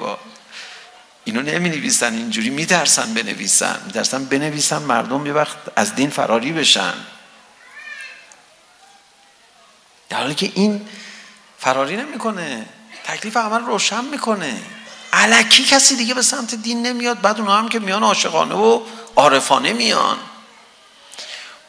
اینو 1.24 1.42
نمی 1.42 1.68
نویسن 1.68 2.14
اینجوری 2.14 2.50
میترسن 2.50 3.14
بنویسن. 3.14 3.80
میترسن 3.86 4.24
بنویسن 4.24 4.82
مردم 4.82 5.26
یه 5.26 5.32
وقت 5.32 5.56
از 5.76 5.94
دین 5.94 6.10
فراری 6.10 6.52
بشن. 6.52 6.94
در 10.08 10.18
حالی 10.18 10.34
که 10.34 10.52
این 10.54 10.88
فراری 11.62 11.96
نمیکنه 11.96 12.66
تکلیف 13.04 13.36
عمل 13.36 13.60
روشن 13.60 14.04
میکنه 14.04 14.62
علکی 15.12 15.64
کسی 15.64 15.96
دیگه 15.96 16.14
به 16.14 16.22
سمت 16.22 16.54
دین 16.54 16.86
نمیاد 16.86 17.20
بعد 17.20 17.38
اونها 17.38 17.58
هم 17.58 17.68
که 17.68 17.78
میان 17.78 18.02
عاشقانه 18.02 18.54
و 18.54 18.80
عارفانه 19.16 19.72
میان 19.72 20.16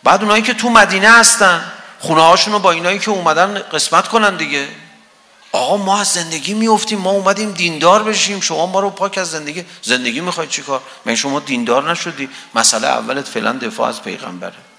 بعد 0.04 0.22
اونایی 0.22 0.44
که 0.44 0.54
تو 0.54 0.70
مدینه 0.70 1.12
هستن 1.12 1.72
خونه 2.00 2.22
هاشون 2.22 2.54
رو 2.54 2.60
با 2.60 2.72
اینایی 2.72 3.00
که 3.00 3.12
اومدن 3.12 3.60
قسمت 3.60 4.08
کنن 4.08 4.38
دیگه 4.38 4.68
آقا 5.52 5.78
ما 5.78 6.00
از 6.00 6.08
زندگی 6.08 6.54
میافتیم 6.54 7.00
ما 7.00 7.12
اومدیم 7.12 7.52
دیندار 7.52 8.04
بشیم 8.04 8.40
شما 8.40 8.66
ما 8.66 8.80
رو 8.80 8.90
پاک 8.90 9.18
از 9.18 9.32
زندگی 9.32 9.66
زندگی 9.82 10.22
میخواید 10.22 10.50
چیکار 10.50 10.82
من 11.06 11.16
شما 11.16 11.40
دیندار 11.40 11.92
نشدی 11.92 12.30
مسئله 12.56 12.88
اولت 12.88 13.28
فعلا 13.28 13.54
دفاع 13.54 13.90
از 13.90 14.02
پیغمبره 14.02 14.73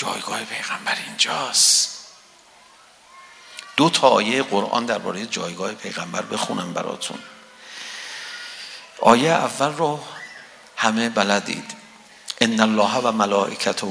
جایگاه 0.00 0.44
پیغمبر 0.44 0.96
اینجاست. 1.06 1.98
دو 3.76 3.90
تا 3.90 4.08
آیه 4.08 4.42
قرآن 4.42 4.86
درباره 4.86 5.26
جایگاه 5.26 5.72
پیغمبر 5.72 6.22
بخونم 6.22 6.72
براتون. 6.72 7.18
آیه 9.00 9.30
اول 9.30 9.72
رو 9.72 10.00
همه 10.76 11.08
بلدید. 11.08 11.76
ان 12.40 12.60
الله 12.60 12.94
و 12.94 13.12
ملائکته 13.12 13.86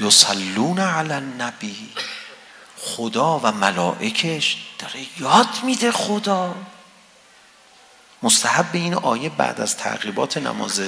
یصلون 0.00 0.78
علی 0.78 1.12
النبی. 1.12 1.92
خدا 2.78 3.38
و 3.38 3.52
ملائکش 3.52 4.56
داره 4.78 5.06
یاد 5.18 5.62
میده 5.62 5.92
خدا. 5.92 6.54
مستحب 8.22 8.70
این 8.72 8.94
آیه 8.94 9.28
بعد 9.28 9.60
از 9.60 9.76
تعقیبات 9.76 10.36
نماز 10.36 10.82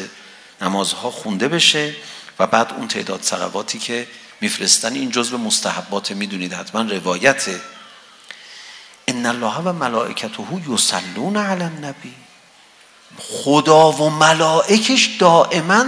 نمازها 0.61 1.11
خونده 1.11 1.49
بشه. 1.49 1.95
و 2.39 2.47
بعد 2.47 2.73
اون 2.73 2.89
تعداد 2.89 3.23
صلواتی 3.23 3.79
که 3.79 4.09
میفرستن 4.41 4.93
این 4.93 5.11
جزء 5.11 5.37
مستحبات 5.37 6.11
میدونید 6.13 6.53
حتما 6.53 6.83
روایت. 6.83 7.49
ان 9.09 9.27
الله 9.27 9.57
و 9.57 9.73
ملائکته 9.73 10.43
یصلون 10.69 11.37
علی 11.37 11.65
النبی. 11.65 12.15
خدا 13.19 13.93
و 13.93 14.11
ملائکش 14.11 15.07
دائما 15.19 15.85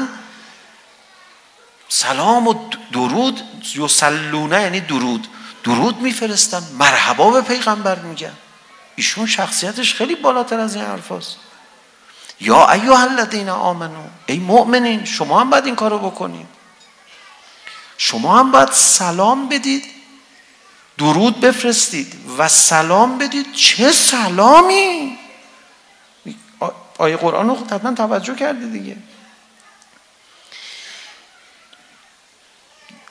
سلام 1.89 2.49
و 2.49 2.55
درود 2.93 3.43
یصلون 3.75 4.53
یعنی 4.53 4.81
درود. 4.81 5.29
درود 5.65 6.01
میفرستن 6.01 6.63
مرحبا 6.79 7.31
به 7.31 7.41
پیغمبر 7.41 7.99
میگن. 7.99 8.33
ایشون 8.97 9.27
شخصیتش 9.27 9.95
خیلی 9.95 10.15
بالاتر 10.15 10.61
از 10.61 10.75
این 10.75 10.85
حرفاست 10.85 11.37
یا 12.40 12.70
ایوه 12.70 13.01
الذین 13.01 13.48
آمنو 13.48 14.05
ای 14.27 14.38
مؤمنین 14.38 15.05
شما 15.05 15.40
هم 15.40 15.51
باید 15.51 15.66
این 15.66 15.77
کارو 15.77 15.98
بکنید 15.98 16.46
شما 17.98 18.38
هم 18.38 18.51
باید 18.51 18.72
سلام 18.72 19.48
بدید 19.48 19.85
درود 20.98 21.40
بفرستید 21.40 22.14
و 22.38 22.48
سلام 22.48 23.18
بدید 23.18 23.53
چه 23.53 23.92
سلامی 23.92 25.18
آیه 26.98 27.16
قرآن 27.16 27.48
رو 27.48 27.57
حتما 27.57 27.94
توجه 27.94 28.35
کرده 28.35 28.66
دیگه 28.66 28.96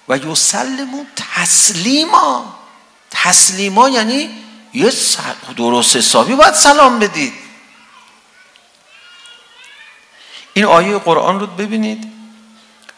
و 0.10 0.18
یسلمو 0.18 1.06
تسلیما 1.16 2.56
تسلیما 3.12 3.90
یعنی 3.90 4.30
یه 4.74 4.94
درست 5.58 5.96
حسابی 5.96 6.36
باید 6.36 6.54
سلام 6.54 7.00
بدید 7.00 7.47
این 10.58 10.66
آیه 10.66 10.98
قرآن 10.98 11.40
رو 11.40 11.48
ببینید. 11.48 12.12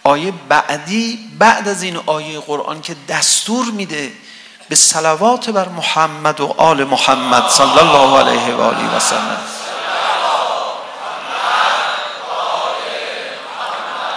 آیه 0.04 0.34
بعدی 0.50 1.20
بعد 1.40 1.68
از 1.68 1.84
این 1.84 1.98
آیه 2.06 2.40
قرآن 2.40 2.82
که 2.82 2.96
دستور 3.10 3.66
میده 3.72 4.12
به 4.70 4.76
صلوات 4.76 5.50
بر 5.50 5.70
محمد 5.70 6.42
و 6.42 6.46
آل 6.58 6.84
محمد 6.84 7.50
صلی 7.50 7.80
الله 7.80 8.20
علیه 8.20 8.56
و 8.56 8.62
آله 8.62 8.96
و 8.96 9.00
سلم. 9.00 9.38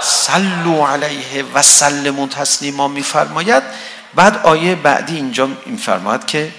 صلوا 0.01 0.89
علیه 0.89 1.45
و 1.55 1.63
سلم 1.63 2.27
تسلیما 2.27 2.89
میفرماید. 2.89 3.63
بعد 4.15 4.47
آیه 4.47 4.75
بعدی 4.75 5.17
اینجا 5.17 5.49
میفرماید 5.67 6.27
که 6.27 6.53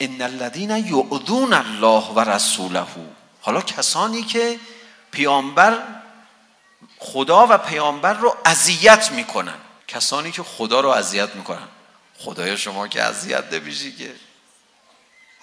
ان 0.00 0.22
الذين 0.22 0.70
يؤذون 0.70 1.52
الله 1.52 2.04
و 2.14 2.20
رسوله 2.20 2.86
حالا 3.40 3.60
کسانی 3.60 4.22
که 4.22 4.58
پیامبر 5.14 5.82
خدا 6.98 7.46
و 7.50 7.58
پیامبر 7.58 8.12
رو 8.12 8.36
اذیت 8.44 9.12
میکنن. 9.12 9.58
کسانی 9.88 10.32
که 10.32 10.42
خدا 10.42 10.80
رو 10.80 10.88
اذیت 10.88 11.34
میکنن. 11.34 11.68
خدای 12.18 12.58
شما 12.58 12.88
که 12.88 13.02
اذیت 13.02 13.52
نمیشی 13.52 13.92
که. 13.92 14.14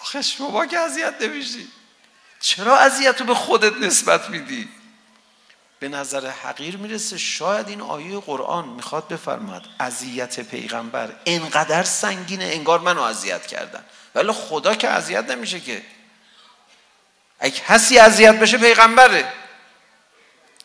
آخه 0.01 0.21
شما 0.21 0.65
که 0.65 0.79
اذیت 0.79 1.13
نمیشی. 1.21 1.67
چرا 2.39 2.77
اذیت 2.77 3.21
رو 3.21 3.25
به 3.25 3.35
خودت 3.35 3.73
نسبت 3.73 4.29
میدی؟ 4.29 4.69
به 5.79 5.89
نظر 5.89 6.29
حقیر 6.29 6.77
میرسه 6.77 7.17
شاید 7.17 7.69
این 7.69 7.81
آیه 7.81 8.19
قرآن 8.19 8.67
میخواد 8.67 9.07
بفرماد 9.07 9.67
اذیت 9.79 10.39
پیغمبر 10.39 11.09
انقدر 11.25 11.83
سنگینه 11.83 12.45
انگار 12.45 12.79
منو 12.79 13.01
اذیت 13.01 13.47
کردن. 13.47 13.83
ولی 14.15 14.31
خدا 14.31 14.75
که 14.75 14.89
اذیت 14.89 15.29
نمیشه 15.29 15.59
که. 15.59 15.83
اگه 17.39 17.55
کسی 17.67 17.99
اذیت 17.99 18.39
بشه 18.39 18.57
پیغمبره. 18.57 19.33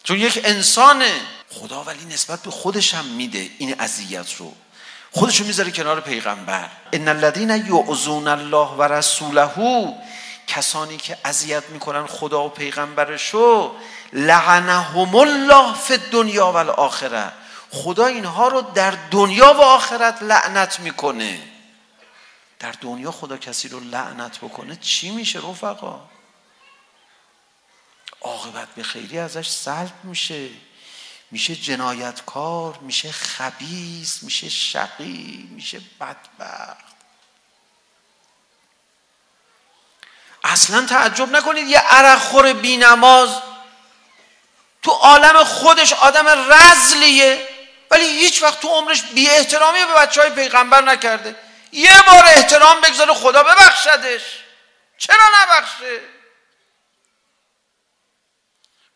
چون 0.07 0.19
یک 0.19 0.41
انسانه. 0.45 1.21
خدا 1.51 1.85
ولی 1.85 2.05
نسبت 2.05 2.43
به 2.43 2.51
خودش 2.51 2.95
هم 2.95 3.05
میده 3.05 3.51
این 3.59 3.81
اذیت 3.81 4.35
رو. 4.35 4.53
خودش 5.13 5.41
رو 5.41 5.47
میذاره 5.47 5.71
کنار 5.71 6.01
پیغمبر. 6.01 6.69
ان 6.93 7.09
الذين 7.09 7.51
يؤذون 7.51 8.29
الله 8.29 8.69
و 8.69 8.83
رسوله 8.83 9.95
کسانی 10.47 10.97
که 10.97 11.19
اذیت 11.25 11.69
میکنن 11.69 12.07
خدا 12.07 12.47
و 12.47 12.49
پیغمبرشو 12.49 13.73
لعنهم 14.13 15.17
الله 15.17 15.75
فی 15.75 15.95
الدنیا 15.95 16.53
و 16.53 16.57
الاخره. 16.57 17.33
خدا 17.71 18.07
اینها 18.07 18.49
رو 18.49 18.61
در 18.61 18.95
دنیا 19.11 19.55
و 19.55 19.61
آخرت 19.61 20.23
لعنت 20.23 20.81
میکنه. 20.81 21.41
در 22.59 22.73
دنیا 22.81 23.11
خدا 23.11 23.37
کسی 23.37 23.69
رو 23.69 23.81
لعنت 23.81 24.39
بکنه 24.39 24.77
چی 24.81 25.11
میشه 25.11 25.39
رفقا؟ 25.39 26.16
عاقبت 28.27 28.69
به 28.77 28.83
خیری 28.83 29.19
ازش 29.19 29.49
سلب 29.49 30.05
میشه. 30.05 30.49
میشه 31.31 31.55
جنایتکار 31.55 32.79
میشه 32.79 33.13
خبیث 33.13 34.23
میشه 34.23 34.49
شقی 34.49 35.49
میشه 35.51 35.81
بدبخت. 36.01 36.97
اصلا 40.45 40.87
تعجب 40.87 41.29
نکنید 41.29 41.69
یه 41.69 41.79
عرق 41.79 42.19
خور 42.19 42.53
بی 42.53 42.77
نماز 42.77 43.29
تو 44.83 44.91
عالم 44.91 45.45
خودش 45.45 45.93
آدم 45.93 46.53
رزلیه 46.53 47.49
ولی 47.91 48.05
هیچ 48.05 48.43
وقت 48.43 48.61
تو 48.61 48.69
عمرش 48.69 49.03
بی 49.03 49.29
احترامی 49.31 49.85
به 49.85 49.95
بچه 49.95 50.21
های 50.21 50.31
پیغمبر 50.31 50.83
نکرده. 50.83 51.37
یه 51.73 52.03
بار 52.07 52.25
احترام 52.27 52.81
بگذاره 52.81 53.15
خدا 53.15 53.43
ببخشدش. 53.43 54.23
چرا 54.99 55.25
نبخشه؟ 55.43 56.16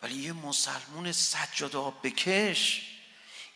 ولی 0.03 0.15
یه 0.15 0.33
مسلمون 0.33 1.13
سجاده 1.13 1.79
آب 1.79 1.95
بکش 2.03 2.83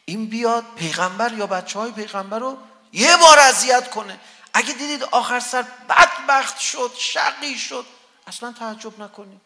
این 0.04 0.26
بیاد 0.26 0.64
پیغمبر 0.76 1.32
یا 1.32 1.46
بچه 1.46 1.78
های 1.78 1.92
پیغمبر 1.92 2.38
رو 2.38 2.58
یه 2.92 3.16
بار 3.16 3.38
اذیت 3.38 3.90
کنه. 3.90 4.20
اگه 4.54 4.72
دیدید 4.72 5.02
آخر 5.04 5.40
سر 5.40 5.64
بدبخت 5.88 6.58
شد 6.58 6.90
شقی 6.98 7.58
شد 7.58 7.86
اصلا 8.26 8.52
تعجب 8.52 9.02
نکنید. 9.02 9.40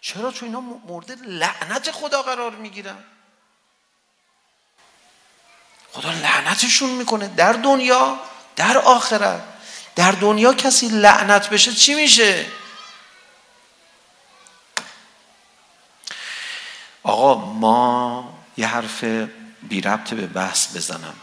چرا؟ 0.00 0.32
چون 0.32 0.48
اینا 0.48 0.60
مورد 0.60 1.10
لعنت 1.10 1.90
خدا 1.90 2.22
قرار 2.22 2.50
میگیرن. 2.50 3.04
خدا 5.92 6.10
لعنتشون 6.10 6.90
میکنه 6.90 7.28
در 7.28 7.52
دنیا 7.52 8.20
در 8.56 8.78
آخرت. 8.78 9.42
در 9.96 10.12
دنیا 10.12 10.54
کسی 10.54 10.88
لعنت 10.88 11.50
بشه 11.50 11.72
چی 11.74 11.94
میشه؟ 11.94 12.46
آقا 17.02 17.34
ما 17.34 18.38
یه 18.56 18.66
حرف 18.66 19.04
بی 19.62 19.80
ربط 19.80 20.14
به 20.14 20.26
بحث 20.26 20.76
بزنم 20.76 21.14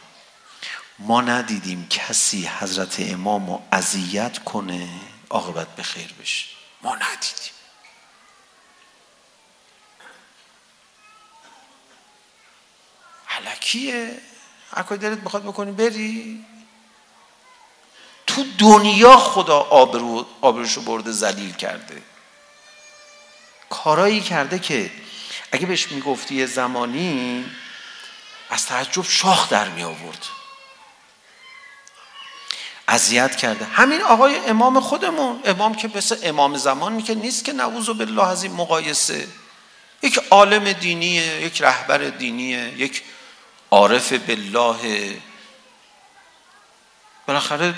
ما 0.99 1.21
ندیدیم 1.21 1.87
کسی 1.89 2.47
حضرت 2.59 2.95
امام 2.99 3.49
رو 3.49 3.61
اذیت 3.71 4.43
کنه 4.43 4.89
عاقبت 5.29 5.67
به 5.67 5.83
خیر 5.83 6.13
بشه 6.21 6.45
ما 6.81 6.95
ندیدیم 6.95 7.55
علکیه 13.29 14.21
اکای 14.73 14.97
دلت 14.97 15.19
بخواد 15.19 15.43
بکنی 15.43 15.71
بری 15.71 16.45
تو 18.27 18.43
دنیا 18.59 19.17
خدا 19.17 19.59
آبرو 19.59 20.25
آبروشو 20.41 20.81
برده 20.81 21.11
ذلیل 21.11 21.53
کرده 21.53 22.01
کارایی 23.69 24.21
کرده 24.21 24.59
که 24.59 24.91
اگه 25.55 25.65
بهش 25.65 25.91
میگفتی 25.91 26.35
یه 26.35 26.45
زمانی 26.45 27.45
از 28.49 28.65
تعجب 28.65 29.03
شاخ 29.03 29.49
در 29.49 29.69
می 29.69 29.83
آورد 29.83 30.25
اذیت 32.87 33.35
کرده. 33.35 33.65
همین 33.65 34.01
آقای 34.01 34.37
امام 34.37 34.79
خودمون 34.79 35.41
امام 35.45 35.75
که 35.75 35.89
مثل 35.95 36.17
امام 36.23 36.57
زمان 36.57 37.03
که 37.03 37.15
نیست 37.15 37.45
که 37.45 37.53
نعوذ 37.53 37.89
بالله 37.89 38.27
از 38.27 38.43
این 38.43 38.51
مقایسه. 38.51 39.27
یک 40.01 40.19
عالم 40.29 40.73
دینیه 40.73 41.41
یک 41.41 41.61
رهبر 41.61 41.97
دینیه 41.97 42.73
یک 42.77 43.03
عارف 43.71 44.13
بالله. 44.13 45.21
بالاخره 47.27 47.73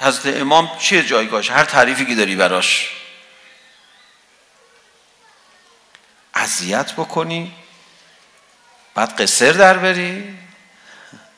حضرت 0.00 0.36
امام 0.36 0.70
چه 0.78 1.02
جایگاهش؟ 1.02 1.50
هر 1.50 1.64
تعریفی 1.64 2.06
که 2.06 2.14
داری 2.14 2.36
براش. 2.36 2.90
اذیت 6.34 6.92
بکنی 6.92 7.52
بعد 8.94 9.20
قصر 9.22 9.52
در 9.52 9.78
بری. 9.78 10.38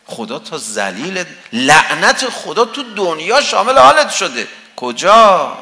خدا 0.06 0.38
تا 0.38 0.58
زلیل 0.58 1.24
لعنت 1.52 2.28
خدا 2.28 2.64
تو 2.64 2.82
دنیا 2.82 3.40
شامل 3.40 3.78
حالت 3.78 4.10
شده. 4.10 4.48
کجا؟ 4.76 5.58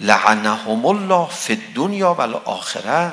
لعنهم 0.00 0.86
الله 0.86 1.28
فی 1.28 1.52
الدنیا 1.52 2.14
و 2.14 2.20
الاخره 2.20 3.12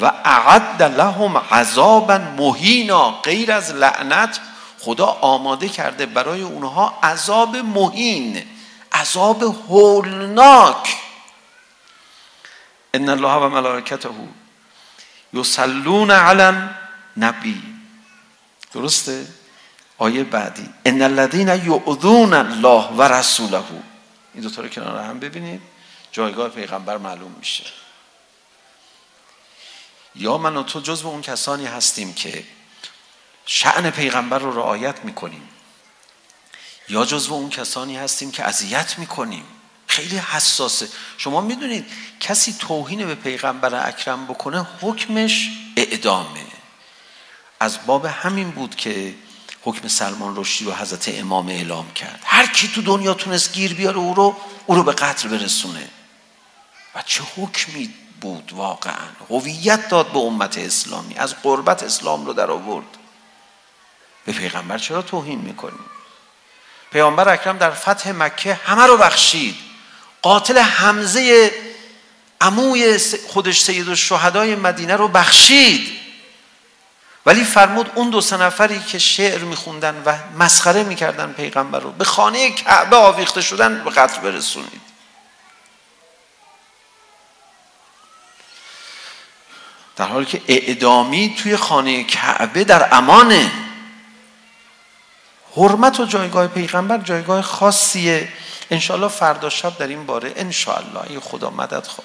و 0.00 0.04
اعد 0.24 0.82
لهم 0.82 1.36
عذابا 1.36 2.18
مهینا 2.18 3.10
غیر 3.10 3.52
از 3.52 3.70
لعنت 3.70 4.40
خدا 4.80 5.06
آماده 5.06 5.68
کرده 5.68 6.06
برای 6.06 6.42
اونها 6.42 6.98
عذاب 7.02 7.56
مهین 7.56 8.46
عذاب 8.92 9.42
هولناک. 9.42 11.05
ان 12.96 13.08
الله 13.08 13.36
وملائكته 13.36 14.28
يصلون 15.32 16.10
على 16.10 16.70
النبي 17.16 17.60
درسته 18.74 19.26
آیه 19.98 20.24
بعدی 20.24 20.68
ان 20.86 21.02
الذين 21.02 21.48
يؤذون 21.48 22.34
الله 22.34 22.88
و 22.96 23.02
رسوله 23.02 23.64
این 24.34 24.42
دو 24.42 24.50
تا 24.50 24.62
رو 24.62 24.68
کنار 24.68 25.04
هم 25.04 25.20
ببینید 25.20 25.62
جایگاه 26.12 26.48
پیغمبر 26.48 26.98
معلوم 26.98 27.34
میشه 27.38 27.64
یا 30.14 30.38
من 30.38 30.56
و 30.56 30.62
تو 30.62 30.80
جزو 30.80 31.08
اون 31.08 31.22
کسانی 31.22 31.66
هستیم 31.66 32.14
که 32.14 32.44
شأن 33.46 33.90
پیغمبر 33.90 34.38
رو 34.38 34.56
رعایت 34.56 35.04
میکنیم 35.04 35.48
یا 36.88 37.04
جزو 37.04 37.34
اون 37.34 37.50
کسانی 37.50 37.96
هستیم 37.96 38.30
که 38.30 38.44
اذیت 38.44 38.98
میکنیم 38.98 39.44
خیلی 39.86 40.16
حساسه. 40.16 40.88
شما 41.18 41.40
میدونید 41.40 41.86
کسی 42.20 42.52
توهین 42.58 43.06
به 43.06 43.14
پیغمبر 43.14 43.88
اکرم 43.88 44.26
بکنه 44.26 44.66
حکمش 44.80 45.50
اعدامه. 45.76 46.46
از 47.60 47.78
باب 47.86 48.04
همین 48.04 48.50
بود 48.50 48.76
که 48.76 49.14
حکم 49.62 49.88
سلمان 49.88 50.36
رشدی 50.36 50.64
رو 50.64 50.72
حضرت 50.72 51.08
امام 51.08 51.48
اعلام 51.48 51.92
کرد. 51.92 52.22
هر 52.24 52.46
کی 52.46 52.68
تو 52.68 52.82
دنیا 52.82 53.14
تونست 53.14 53.52
گیر 53.52 53.74
بیاره 53.74 53.96
او 53.96 54.14
رو 54.14 54.36
او 54.66 54.74
رو 54.74 54.82
به 54.82 54.92
قتل 54.92 55.28
برسونه. 55.28 55.88
و 56.94 57.02
چه 57.06 57.22
حکمی 57.36 57.94
بود 58.20 58.52
واقعا؟ 58.52 59.08
هویت 59.30 59.88
داد 59.88 60.12
به 60.12 60.18
امت 60.18 60.58
اسلامی. 60.58 61.14
از 61.14 61.34
قربت 61.42 61.82
اسلام 61.82 62.26
رو 62.26 62.32
در 62.32 62.50
آورد. 62.50 62.86
به 64.24 64.32
پیغمبر 64.32 64.78
چرا 64.78 65.02
توهین 65.02 65.40
میکنیم 65.40 65.84
پیامبر 66.92 67.28
اکرم 67.28 67.58
در 67.58 67.70
فتح 67.70 68.12
مکه 68.12 68.54
همه 68.54 68.86
رو 68.86 68.96
بخشید. 68.96 69.65
قاتل 70.26 70.58
حمزه 70.58 71.52
عموی 72.40 72.98
خودش 73.28 73.60
سید 73.60 73.88
الشهدای 73.88 74.54
مدینه 74.54 74.96
رو 74.96 75.08
بخشید. 75.08 75.88
ولی 77.26 77.44
فرمود 77.44 77.90
اون 77.94 78.10
دو 78.10 78.20
سه 78.20 78.36
نفری 78.36 78.80
که 78.80 78.98
شعر 78.98 79.38
میخوندن 79.38 80.02
و 80.06 80.18
مسخره 80.38 80.82
میکردن 80.82 81.32
پیغمبر 81.32 81.80
رو 81.80 81.92
به 81.92 82.04
خانه 82.04 82.50
کعبه 82.50 82.96
آویخته 82.96 83.40
شدن 83.40 83.84
به 83.84 83.90
قتل 83.90 84.20
برسونید. 84.20 84.80
در 89.96 90.06
حالی 90.06 90.26
که 90.26 90.42
اعدامی 90.48 91.34
توی 91.38 91.56
خانه 91.56 92.04
کعبه 92.04 92.64
در 92.64 92.94
امانه. 92.94 93.50
حرمت 95.56 96.00
و 96.00 96.04
جایگاه 96.04 96.46
پیغمبر 96.46 96.98
جایگاه 96.98 97.42
خاصیه. 97.42 98.28
انشاءالله 98.70 99.08
فردا 99.08 99.48
شب 99.48 99.78
در 99.78 99.86
این 99.86 100.06
باره 100.06 100.32
انشاءالله 100.36 101.10
ای 101.10 101.20
خدا 101.20 101.50
مدد 101.50 101.86
خوا... 101.86 102.04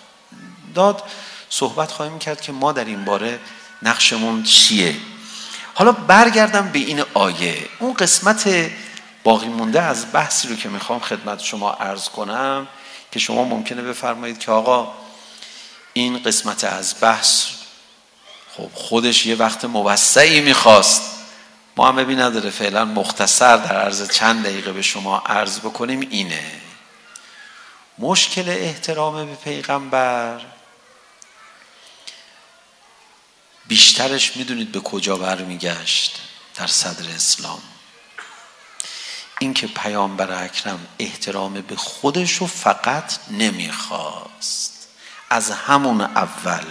داد 0.76 1.04
صحبت 1.50 1.92
خواهیم 1.92 2.20
کرد 2.20 2.42
که 2.42 2.52
ما 2.52 2.72
در 2.72 2.86
این 2.86 3.06
باره 3.06 3.40
نقشمون 3.82 4.44
چیه 4.44 4.96
حالا 5.74 5.92
برگردم 5.92 6.70
به 6.70 6.80
این 6.80 7.04
آیه 7.14 7.70
اون 7.80 7.94
قسمت 7.94 8.72
باقی 9.24 9.48
مونده 9.48 9.82
از 9.82 10.06
بحثی 10.14 10.48
رو 10.48 10.56
که 10.56 10.70
میخوام 10.70 11.00
خدمت 11.00 11.40
شما 11.40 11.72
عرض 11.72 12.10
کنم 12.10 12.68
که 13.12 13.20
شما 13.20 13.44
ممکنه 13.44 13.82
بفرمایید 13.82 14.40
که 14.40 14.52
آقا 14.52 14.94
این 15.94 16.24
قسمت 16.24 16.64
از 16.64 16.96
بحث 17.02 17.46
خب 18.58 18.70
خودش 18.74 19.26
یه 19.26 19.36
وقت 19.36 19.66
موسعی 19.66 20.42
میخواست 20.42 21.11
ما 21.76 21.88
هم 21.88 21.96
ببین 21.96 22.20
نداره 22.20 22.50
فعلا 22.50 22.86
مختصر 22.86 23.58
در 23.58 23.82
عرض 23.82 24.12
چند 24.12 24.44
دقیقه 24.44 24.72
به 24.72 24.82
شما 24.82 25.18
عرض 25.18 25.60
بکنیم 25.60 26.00
اینه. 26.00 26.52
مشکل 27.98 28.50
احترام 28.50 29.26
به 29.26 29.36
پیغمبر. 29.36 30.42
بیشترش 33.68 34.38
میدونید 34.38 34.72
به 34.72 34.80
کجا 34.80 35.16
برمیگشت 35.16 36.22
در 36.56 36.68
صدر 36.68 37.10
اسلام. 37.16 37.62
اینکه 39.40 39.68
پیامبر 39.68 40.44
اکرم 40.44 40.88
احترام 41.00 41.62
به 41.62 41.76
خودش 41.76 42.34
رو 42.34 42.48
فقط 42.48 43.14
نمیخواست. 43.30 44.88
از 45.30 45.52
همون 45.52 46.02
اول 46.02 46.66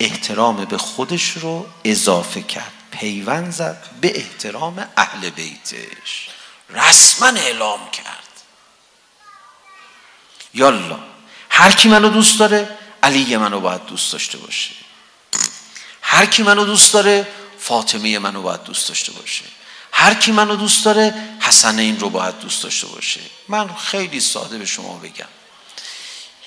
احترام 0.00 0.64
به 0.64 0.78
خودش 0.78 1.30
رو 1.30 1.66
اضافه 1.84 2.42
کرد. 2.42 2.81
پیوند 2.92 3.52
زد 3.52 3.88
به 4.00 4.18
احترام 4.18 4.88
اهل 4.96 5.30
بیتش 5.30 6.28
رسما 6.70 7.26
اعلام 7.26 7.90
کرد 7.90 8.28
یالا 10.54 10.98
هر 11.50 11.72
کی 11.72 11.88
منو 11.88 12.08
دوست 12.08 12.38
داره 12.38 12.78
علی 13.02 13.36
منو 13.36 13.60
باید 13.60 13.84
دوست 13.84 14.12
داشته 14.12 14.38
باشه 14.38 14.74
هر 16.02 16.26
کی 16.26 16.42
منو 16.42 16.64
دوست 16.64 16.92
داره 16.92 17.28
فاطمه 17.58 18.18
منو 18.18 18.42
باید 18.42 18.62
دوست 18.62 18.88
داشته 18.88 19.12
باشه 19.12 19.44
هر 19.92 20.14
کی 20.14 20.32
منو 20.32 20.56
دوست 20.56 20.84
داره 20.84 21.14
حسن 21.40 21.78
این 21.78 22.00
رو 22.00 22.10
باید 22.10 22.38
دوست 22.38 22.62
داشته 22.62 22.86
باشه 22.86 23.20
من 23.48 23.74
خیلی 23.74 24.20
ساده 24.20 24.58
به 24.58 24.66
شما 24.66 24.98
بگم 24.98 25.28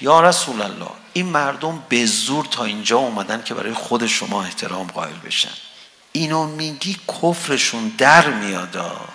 یا 0.02 0.22
رسول 0.22 0.62
الله 0.62 0.92
این 1.14 1.26
مردم 1.26 1.84
به 1.90 2.06
زور 2.06 2.46
تا 2.46 2.64
اینجا 2.64 2.98
اومدن 2.98 3.44
که 3.44 3.54
برای 3.54 3.74
خود 3.74 4.08
شما 4.08 4.44
احترام 4.44 4.88
قائل 4.88 5.16
بشن 5.26 5.54
اینو 6.16 6.46
میگی 6.46 7.00
کفرشون 7.08 7.88
در 7.98 8.28
میادا 8.28 9.08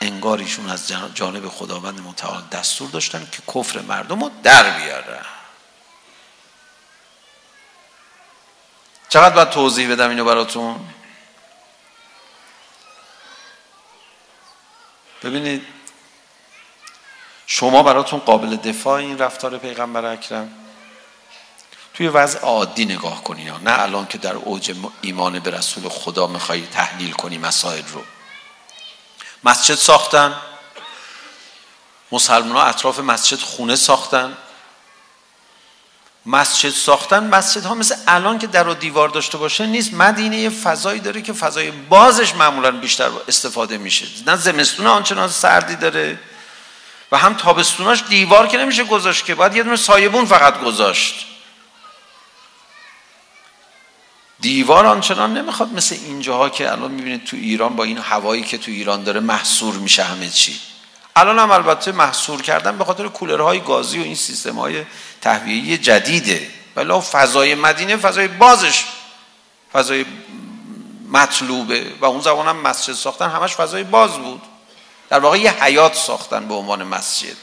انگار 0.00 0.38
ایشون 0.38 0.70
از 0.70 0.92
جانب 1.14 1.48
خداوند 1.48 2.00
متعال 2.00 2.42
دستور 2.52 2.90
داشتن 2.90 3.28
که 3.32 3.42
کفر 3.54 3.80
مردم 3.80 4.20
رو 4.24 4.30
در 4.42 4.78
بیارن 4.78 5.24
چقدر 9.08 9.34
باید 9.34 9.50
توضیح 9.50 9.92
بدم 9.92 10.08
اینو 10.08 10.24
براتون؟ 10.24 10.80
ببینید 15.22 15.66
شما 17.46 17.82
براتون 17.82 18.20
قابل 18.20 18.56
دفاع 18.56 18.94
این 18.94 19.18
رفتار 19.18 19.58
پیغمبر 19.58 20.04
اکرم. 20.04 20.63
توی 21.94 22.08
وضع 22.08 22.38
عادی 22.38 22.84
نگاه 22.84 23.24
کنی 23.24 23.44
نه 23.44 23.82
الان 23.82 24.06
که 24.06 24.18
در 24.18 24.34
اوج 24.34 24.74
ایمان 25.00 25.38
به 25.38 25.50
رسول 25.50 25.88
خدا 25.88 26.26
میخوای 26.26 26.66
تحلیل 26.66 27.12
کنی 27.12 27.38
مسائل 27.38 27.82
رو. 27.92 28.04
مسجد 29.44 29.74
ساختن. 29.74 30.34
مسلمان 32.12 32.56
ها 32.56 32.62
اطراف 32.62 32.98
مسجد 32.98 33.38
خونه 33.38 33.76
ساختن. 33.76 34.36
مسجد 36.26 36.70
ساختن 36.70 37.24
مسجد 37.24 37.64
ها 37.64 37.74
مثل 37.74 37.96
الان 38.08 38.38
که 38.38 38.46
در 38.46 38.68
و 38.68 38.74
دیوار 38.74 39.08
داشته 39.08 39.38
باشه 39.38 39.66
نیست. 39.66 39.94
مدینه 39.94 40.36
یه 40.36 40.50
فضایی 40.50 41.00
داره 41.00 41.22
که 41.22 41.32
فضای 41.32 41.70
بازش 41.70 42.34
معمولا 42.34 42.70
بیشتر 42.70 43.10
استفاده 43.28 43.78
میشه. 43.78 44.06
نه 44.26 44.36
زمستون 44.36 44.86
آنچنان 44.86 45.28
سردی 45.28 45.76
داره 45.76 46.18
و 47.12 47.18
هم 47.18 47.34
تابستوناش 47.34 48.02
دیوار 48.08 48.46
که 48.46 48.58
نمیشه 48.58 48.84
گذاشت 48.84 49.24
که. 49.24 49.34
باید 49.34 49.56
یه 49.56 49.62
دونه 49.62 49.76
سایبون 49.76 50.24
فقط 50.24 50.60
گذاشت. 50.60 51.26
دیوار 54.44 54.86
آنچنان 54.86 55.38
نمیخواد 55.38 55.72
مثل 55.72 55.94
اینجاها 55.94 56.48
که 56.48 56.72
الان 56.72 56.90
میبینید 56.90 57.24
تو 57.24 57.36
ایران 57.36 57.76
با 57.76 57.84
این 57.84 57.98
هوایی 57.98 58.42
که 58.42 58.58
تو 58.58 58.70
ایران 58.70 59.04
داره 59.04 59.20
محصور 59.20 59.74
میشه 59.74 60.02
همه 60.02 60.28
چی. 60.28 60.60
الان 61.16 61.38
هم 61.38 61.50
البته 61.50 61.92
محصور 61.92 62.42
کردن 62.42 62.78
به 62.78 62.84
خاطر 62.84 63.08
کولرهای 63.08 63.60
گازی 63.60 63.98
و 63.98 64.02
این 64.02 64.14
سیستم 64.14 64.58
های 64.58 64.84
تهویه‌ای 65.20 65.78
جدیده. 65.78 66.50
ولی 66.76 67.00
فضای 67.00 67.54
مدینه 67.54 67.96
فضای 67.96 68.28
بازش 68.28 68.84
فضای 69.72 70.04
مطلوبه 71.08 71.92
و 72.00 72.04
اون 72.04 72.20
زمان 72.20 72.48
هم 72.48 72.56
مسجد 72.56 72.92
ساختن 72.92 73.30
همش 73.30 73.54
فضای 73.56 73.84
باز 73.84 74.18
بود. 74.18 74.42
در 75.08 75.18
واقع 75.18 75.38
یه 75.38 75.64
حیات 75.64 75.94
ساختن 75.94 76.48
به 76.48 76.54
عنوان 76.54 76.82
مسجد. 76.82 77.36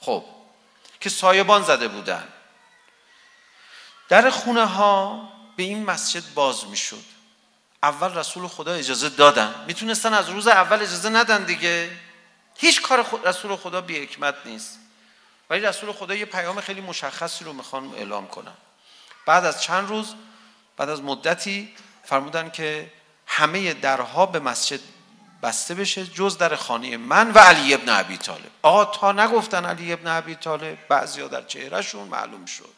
خب 0.00 0.24
که 1.00 1.10
سایبان 1.10 1.62
زده 1.62 1.88
بودن. 1.88 2.24
در 4.08 4.30
خونه 4.30 4.66
ها 4.66 5.33
به 5.56 5.62
این 5.62 5.84
مسجد 5.84 6.34
باز 6.34 6.66
میشد. 6.66 7.04
اول 7.82 8.14
رسول 8.14 8.48
خدا 8.48 8.72
اجازه 8.72 9.08
دادن. 9.08 9.54
میتونستن 9.66 10.14
از 10.14 10.28
روز 10.28 10.48
اول 10.48 10.76
اجازه 10.76 11.08
ندن 11.08 11.44
دیگه. 11.44 11.90
هیچ 12.56 12.82
کار 12.82 13.02
خود 13.02 13.26
رسول 13.26 13.56
خدا 13.56 13.80
بی 13.80 14.02
حکمت 14.02 14.34
نیست. 14.44 14.78
ولی 15.50 15.60
رسول 15.60 15.92
خدا 15.92 16.14
یه 16.14 16.24
پیام 16.24 16.60
خیلی 16.60 16.80
مشخصی 16.80 17.44
رو 17.44 17.52
میخوان 17.52 17.94
اعلام 17.94 18.26
کنن. 18.26 18.54
بعد 19.26 19.44
از 19.44 19.62
چند 19.62 19.88
روز 19.88 20.14
بعد 20.76 20.88
از 20.88 21.02
مدتی 21.02 21.74
فرمودن 22.04 22.50
که 22.50 22.92
همه 23.26 23.74
درها 23.74 24.26
به 24.26 24.40
مسجد 24.40 24.80
بسته 25.42 25.74
بشه 25.74 26.06
جز 26.06 26.38
در 26.38 26.56
خانه 26.56 26.96
من 26.96 27.30
و 27.30 27.38
علی 27.38 27.74
ابن 27.74 27.88
ابی 27.88 28.16
طالب. 28.16 28.50
آقا 28.62 28.84
تا 28.84 29.12
نگفتن 29.12 29.64
علی 29.64 29.92
ابن 29.92 30.06
ابی 30.06 30.34
طالب 30.34 30.78
بعضیا 30.88 31.28
در 31.28 31.42
چهرهشون 31.42 32.08
معلوم 32.08 32.46
شد. 32.46 32.73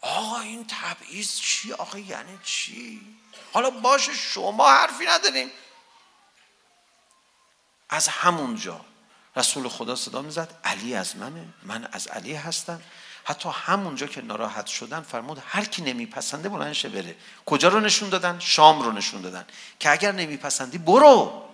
آقا 0.00 0.40
این 0.40 0.66
تبعیض 0.66 1.34
چی 1.34 1.72
آقا 1.72 1.98
یعنی 1.98 2.38
چی 2.44 3.00
حالا 3.52 3.70
باشه 3.70 4.14
شما 4.14 4.70
حرفی 4.70 5.06
نداریم 5.06 5.50
از 7.88 8.08
همونجا 8.08 8.80
رسول 9.36 9.68
خدا 9.68 9.96
صدا 9.96 10.22
میزد 10.22 10.54
علی 10.64 10.94
از 10.94 11.16
منه 11.16 11.44
من 11.62 11.88
از 11.92 12.06
علی 12.06 12.34
هستم 12.34 12.82
حتی 13.24 13.48
همونجا 13.52 14.06
که 14.06 14.20
ناراحت 14.20 14.66
شدن 14.66 15.00
فرمود 15.00 15.42
هر 15.46 15.64
کی 15.64 15.82
نمیپسنده 15.82 16.48
بلند 16.48 16.72
شه 16.72 16.88
بره 16.88 17.16
کجا 17.46 17.68
رو 17.68 17.80
نشون 17.80 18.08
دادن 18.08 18.38
شام 18.38 18.82
رو 18.82 18.92
نشون 18.92 19.20
دادن 19.20 19.46
که 19.78 19.90
اگر 19.90 20.12
نمیپسندی 20.12 20.78
برو 20.78 21.44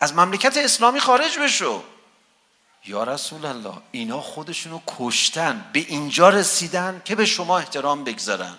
از 0.00 0.14
مملکت 0.14 0.56
اسلامی 0.56 1.00
خارج 1.00 1.38
بشو 1.38 1.84
یا 2.84 3.04
رسول 3.04 3.44
الله 3.46 3.82
اینا 3.90 4.20
خودشونو 4.20 4.80
کشتن 4.86 5.70
به 5.72 5.80
اینجا 5.80 6.28
رسیدن 6.28 7.02
که 7.04 7.14
به 7.14 7.26
شما 7.26 7.58
احترام 7.58 8.04
بگذارن 8.04 8.58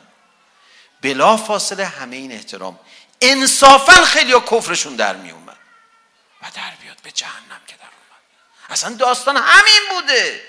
بلا 1.02 1.38
فاصله 1.38 1.86
همه 1.86 2.16
این 2.16 2.32
احترام 2.32 2.80
انصافا 3.22 4.06
خیلی 4.06 4.32
ها 4.32 4.40
کفرشون 4.40 4.96
در 4.96 5.16
می 5.16 5.32
اومد 5.32 5.58
و 6.42 6.46
در 6.56 6.72
بیاد 6.82 6.98
به 7.04 7.12
جهنم 7.12 7.62
که 7.68 7.76
در 7.76 7.84
اومد 7.84 8.22
اصلا 8.70 8.96
داستان 8.96 9.38
همین 9.38 9.82
بوده 9.92 10.42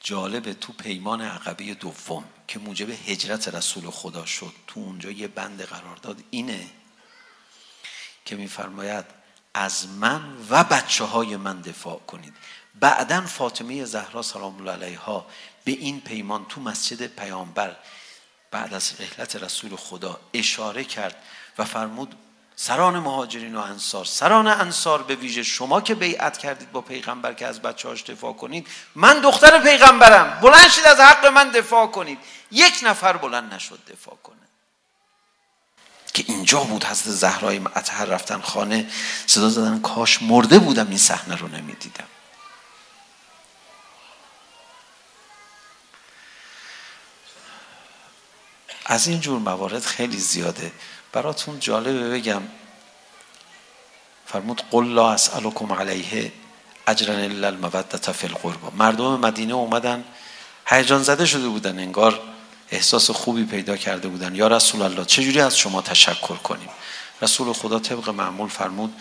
جالبه 0.00 0.54
تو 0.54 0.72
پیمان 0.72 1.20
عقبه 1.20 1.74
دوم 1.74 2.24
که 2.48 2.58
موجب 2.58 2.90
هجرت 2.90 3.48
رسول 3.48 3.90
خدا 3.90 4.26
شد 4.26 4.52
تو 4.66 4.80
اونجا 4.80 5.10
یه 5.10 5.28
بند 5.28 5.62
قرار 5.62 5.96
داد 5.96 6.22
اینه 6.30 6.70
که 8.24 8.36
میفرماید 8.36 9.04
از 9.58 9.88
من 9.88 10.22
و 10.50 10.64
بچه 10.64 11.04
های 11.04 11.36
من 11.36 11.60
دفاع 11.60 12.00
کنید. 12.06 12.34
بعدا 12.80 13.20
فاطمه 13.20 13.84
زهرا 13.84 14.22
سلام 14.22 14.56
الله 14.56 14.72
علیها 14.72 15.26
به 15.64 15.72
این 15.72 16.00
پیمان 16.00 16.46
تو 16.48 16.60
مسجد 16.60 17.06
پیامبر 17.06 17.76
بعد 18.50 18.74
از 18.74 18.92
رحلت 19.00 19.36
رسول 19.36 19.76
خدا 19.76 20.20
اشاره 20.34 20.84
کرد 20.84 21.16
و 21.58 21.64
فرمود 21.64 22.14
سران 22.56 22.98
مهاجرین 22.98 23.56
و 23.56 23.60
انصار 23.60 24.04
سران 24.04 24.46
انصار 24.46 25.02
به 25.02 25.14
ویژه 25.14 25.42
شما 25.42 25.80
که 25.80 25.94
بیعت 25.94 26.38
کردید 26.38 26.72
با 26.72 26.80
پیغمبر 26.80 27.32
که 27.32 27.46
از 27.46 27.62
بچه‌هاش 27.62 28.04
دفاع 28.04 28.32
کنید 28.32 28.68
من 28.94 29.20
دختر 29.20 29.58
پیغمبرم. 29.58 30.40
بلند 30.40 30.68
شید 30.68 30.84
از 30.84 31.00
حق 31.00 31.26
من 31.26 31.50
دفاع 31.50 31.86
کنید. 31.86 32.18
یک 32.50 32.74
نفر 32.82 33.16
بلند 33.16 33.54
نشد 33.54 33.78
دفاع 33.92 34.16
کنه. 34.22 34.36
که 36.16 36.24
اینجا 36.28 36.60
بود 36.60 36.84
حضرت 36.84 37.14
زهرای 37.14 37.60
اطهر 37.74 38.04
رفتن 38.04 38.40
خانه 38.40 38.90
صدا 39.26 39.48
زدن 39.48 39.80
کاش 39.80 40.22
مرده 40.22 40.58
بودم 40.58 40.88
این 40.88 40.98
صحنه 40.98 41.36
رو 41.36 41.48
نمیدیدم. 41.48 42.04
از 48.86 49.06
این 49.06 49.20
جور 49.20 49.38
موارد 49.38 49.82
خیلی 49.82 50.16
زیاده. 50.18 50.72
براتون 51.12 51.60
جالبه 51.60 52.10
بگم. 52.10 52.42
فرمود 54.26 54.62
قل 54.70 54.86
لا 54.86 55.12
اسالکم 55.12 55.72
علیه 55.72 56.32
اجرا 56.86 57.14
الا 57.14 57.46
الموده 57.46 58.12
فی 58.12 58.26
القربا 58.26 58.70
مردم 58.70 59.20
مدینه 59.20 59.54
اومدن 59.54 60.04
هیجان 60.66 61.02
زده 61.02 61.26
شده 61.26 61.48
بودن 61.48 61.78
انگار. 61.78 62.35
احساس 62.70 63.10
خوبی 63.10 63.44
پیدا 63.44 63.76
کرده 63.76 64.08
بودن. 64.08 64.34
یا 64.34 64.46
رسول 64.46 64.82
الله 64.82 65.04
چجوری 65.04 65.40
از 65.40 65.58
شما 65.58 65.82
تشکر 65.82 66.36
کنیم؟ 66.36 66.68
رسول 67.22 67.52
خدا 67.52 67.78
طبق 67.78 68.08
معمول 68.08 68.48
فرمود 68.48 68.94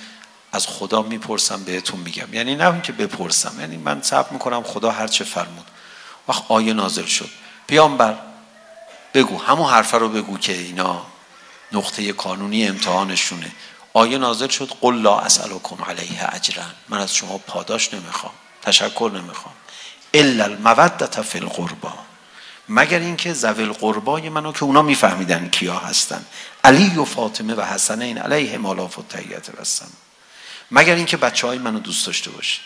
از 0.52 0.68
خدا 0.68 1.02
میپرسم 1.02 1.64
بهتون 1.64 2.00
میگم. 2.00 2.34
یعنی 2.34 2.56
نه 2.56 2.72
اینکه 2.74 2.92
بپرسم 2.92 3.60
یعنی 3.60 3.78
من 3.78 4.02
صبر 4.02 4.30
میکنم 4.34 4.64
خدا 4.64 4.92
هر 4.92 5.08
چه 5.08 5.24
فرمود. 5.24 5.66
وقت 6.28 6.44
آیه 6.50 6.74
نازل 6.74 7.06
شد. 7.06 7.30
پیامبر 7.68 8.16
بگو 9.14 9.38
همون 9.42 9.70
حرف 9.70 9.94
رو 9.94 10.10
بگو 10.10 10.38
که 10.38 10.54
اینا 10.54 11.06
نقطه 11.72 12.14
قانونی 12.14 12.68
امتحانشونه. 12.68 13.52
آیه 13.94 14.18
نازل 14.18 14.48
شد 14.48 14.72
قل 14.82 14.96
لا 14.96 15.20
اسالکم 15.20 15.84
علیه 15.84 16.36
اجرا. 16.36 16.64
من 16.90 16.98
از 16.98 17.16
شما 17.16 17.38
پاداش 17.38 17.94
نمیخوام 17.94 18.34
تشکر 18.62 19.12
نمیخوام. 19.14 19.54
الا 20.14 20.44
الموده 20.44 21.22
فی 21.22 21.40
القربان 21.40 22.05
مگر 22.70 23.00
اینکه 23.00 23.34
ذوال 23.34 23.72
قربای 23.72 24.30
منو 24.30 24.52
که 24.52 24.64
اونا 24.64 24.82
میفهمیدن 24.82 25.50
کیا 25.50 25.78
هستن. 25.78 26.26
علی 26.64 26.98
و 26.98 27.06
فاطمه 27.06 27.54
و 27.54 27.62
حسن 27.62 28.02
این 28.02 28.18
علیه 28.18 28.58
مالاف 28.58 29.00
و 29.00 29.04
تحییت 29.10 29.50
رسم 29.60 29.88
مگر 30.72 30.96
اینکه 30.96 31.18
بچهای 31.18 31.58
منو 31.58 31.80
دوست 31.80 32.06
داشته 32.06 32.30
باشه 32.30 32.60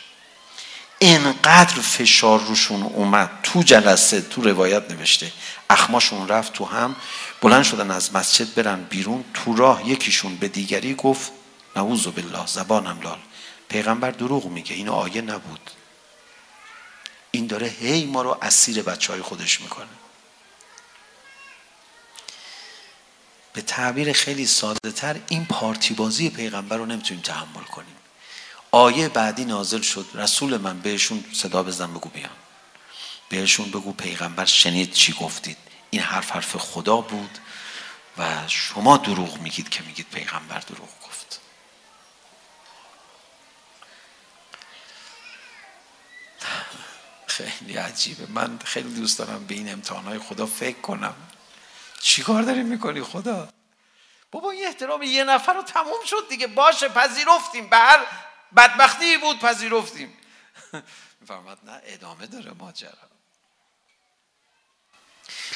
اینقدر 0.99 1.81
فشار 1.81 2.39
روشون 2.39 2.83
اومد 2.83 3.29
تو 3.43 3.63
جلسه 3.63 4.21
تو 4.21 4.41
روایت 4.41 4.91
نوشته. 4.91 5.31
اخماشون 5.69 6.27
رفت 6.27 6.53
تو 6.53 6.65
هم 6.65 6.95
بلند 7.41 7.63
شدن 7.63 7.91
از 7.91 8.15
مسجد 8.15 8.53
برن 8.53 8.83
بیرون 8.83 9.23
تو 9.33 9.55
راه 9.55 9.89
یکیشون 9.89 10.35
به 10.35 10.47
دیگری 10.47 10.93
گفت 10.93 11.31
نعوذ 11.75 12.07
بالله 12.07 12.47
زبانم 12.47 12.99
لال. 13.03 13.17
پیغمبر 13.69 14.11
دروغ 14.11 14.45
میگه 14.45 14.75
این 14.75 14.89
آیه 14.89 15.21
نبود. 15.21 15.71
این 17.31 17.47
داره 17.47 17.67
هی 17.67 18.05
ما 18.05 18.21
رو 18.21 18.37
اسیر 18.41 18.81
بچه 18.81 19.13
های 19.13 19.21
خودش 19.21 19.61
میکنه. 19.61 19.87
به 23.53 23.61
تعبیر 23.61 24.13
خیلی 24.13 24.45
ساده 24.45 24.91
تر 24.91 25.19
این 25.29 25.45
پارتی 25.45 25.93
بازی 25.93 26.29
پیغمبر 26.29 26.77
رو 26.77 26.85
نمیتونیم 26.85 27.23
تحمل 27.23 27.63
کنیم. 27.63 27.95
آیه 28.71 29.09
بعدی 29.09 29.45
نازل 29.45 29.81
شد 29.81 30.05
رسول 30.13 30.57
من 30.57 30.79
بهشون 30.79 31.25
صدا 31.33 31.63
بزن 31.63 31.93
بگو 31.93 32.09
بیان. 32.09 32.29
بهشون 33.29 33.69
بگو 33.69 33.93
پیغمبر 33.93 34.45
شنید 34.45 34.91
چی 34.93 35.13
گفتید. 35.13 35.57
این 35.89 36.01
حرف 36.01 36.31
حرف 36.31 36.55
خدا 36.55 37.01
بود 37.01 37.37
و 38.17 38.47
شما 38.47 38.97
دروغ 38.97 39.37
میگید 39.37 39.69
که 39.69 39.83
میگید 39.83 40.07
پیغمبر 40.11 40.59
دروغ. 40.59 40.98
خیلی 47.45 47.77
عجیبه. 47.77 48.27
من 48.31 48.59
خیلی 48.65 48.93
دوست 48.93 49.19
دارم 49.19 49.45
به 49.45 49.53
این 49.55 49.71
امتحانهای 49.71 50.19
خدا 50.19 50.45
فکر 50.45 50.81
کنم. 50.81 51.15
چیکار 52.01 52.43
داری 52.43 52.63
میکنی 52.63 53.01
خدا؟ 53.01 53.49
بابا 54.31 54.51
این 54.51 54.65
احترام 54.65 55.03
یه 55.03 55.23
نفر 55.23 55.53
رو 55.53 55.63
تموم 55.63 56.05
شد 56.05 56.29
دیگه. 56.29 56.47
باشه 56.47 56.89
پذیرفتیم. 56.89 57.69
به 57.69 57.77
هر 57.77 58.05
بدبختی 58.55 59.17
بود 59.17 59.39
پذیرفتیم. 59.39 60.13
میفرماد 61.21 61.57
نه 61.63 61.81
ادامه 61.85 62.27
داره 62.27 62.51
ماجرا. 62.59 62.91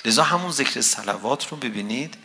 لذا 0.05 0.23
همون 0.23 0.51
ذکر 0.51 0.81
سلوات 0.81 1.47
رو 1.47 1.57
ببینید. 1.57 2.17